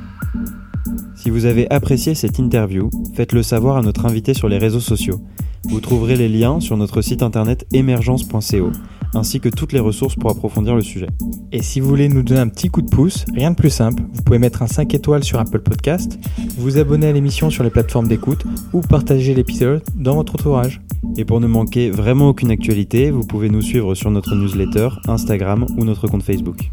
Si 1.15 1.29
vous 1.29 1.45
avez 1.45 1.69
apprécié 1.71 2.15
cette 2.15 2.39
interview, 2.39 2.89
faites-le 3.13 3.43
savoir 3.43 3.77
à 3.77 3.81
notre 3.81 4.05
invité 4.05 4.33
sur 4.33 4.47
les 4.47 4.57
réseaux 4.57 4.79
sociaux. 4.79 5.19
Vous 5.63 5.81
trouverez 5.81 6.15
les 6.15 6.29
liens 6.29 6.59
sur 6.59 6.77
notre 6.77 7.01
site 7.01 7.21
internet 7.21 7.67
émergence.co, 7.73 8.71
ainsi 9.13 9.39
que 9.39 9.49
toutes 9.49 9.73
les 9.73 9.79
ressources 9.79 10.15
pour 10.15 10.31
approfondir 10.31 10.75
le 10.75 10.81
sujet. 10.81 11.07
Et 11.51 11.61
si 11.61 11.79
vous 11.79 11.89
voulez 11.89 12.07
nous 12.07 12.23
donner 12.23 12.39
un 12.39 12.47
petit 12.47 12.69
coup 12.69 12.81
de 12.81 12.89
pouce, 12.89 13.25
rien 13.35 13.51
de 13.51 13.55
plus 13.55 13.69
simple, 13.69 14.03
vous 14.13 14.21
pouvez 14.21 14.39
mettre 14.39 14.61
un 14.61 14.67
5 14.67 14.93
étoiles 14.93 15.23
sur 15.23 15.39
Apple 15.39 15.59
Podcast, 15.59 16.17
vous 16.57 16.77
abonner 16.77 17.07
à 17.07 17.11
l'émission 17.11 17.49
sur 17.49 17.63
les 17.63 17.69
plateformes 17.69 18.07
d'écoute 18.07 18.45
ou 18.71 18.81
partager 18.81 19.33
l'épisode 19.33 19.81
dans 19.95 20.15
votre 20.15 20.35
entourage. 20.35 20.81
Et 21.17 21.25
pour 21.25 21.39
ne 21.39 21.47
manquer 21.47 21.89
vraiment 21.89 22.29
aucune 22.29 22.51
actualité, 22.51 23.11
vous 23.11 23.25
pouvez 23.25 23.49
nous 23.49 23.61
suivre 23.61 23.95
sur 23.95 24.11
notre 24.11 24.35
newsletter, 24.35 24.89
Instagram 25.07 25.65
ou 25.77 25.85
notre 25.85 26.07
compte 26.07 26.23
Facebook. 26.23 26.69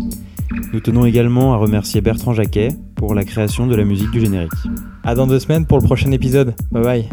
Nous 0.72 0.80
tenons 0.80 1.04
également 1.04 1.54
à 1.54 1.56
remercier 1.56 2.00
Bertrand 2.00 2.32
Jacquet 2.32 2.68
pour 2.96 3.14
la 3.14 3.24
création 3.24 3.66
de 3.66 3.74
la 3.74 3.84
musique 3.84 4.10
du 4.10 4.20
générique. 4.20 4.52
À 5.02 5.14
dans 5.14 5.26
deux 5.26 5.40
semaines 5.40 5.66
pour 5.66 5.78
le 5.78 5.84
prochain 5.84 6.10
épisode. 6.12 6.54
Bye 6.70 6.82
bye. 6.82 7.08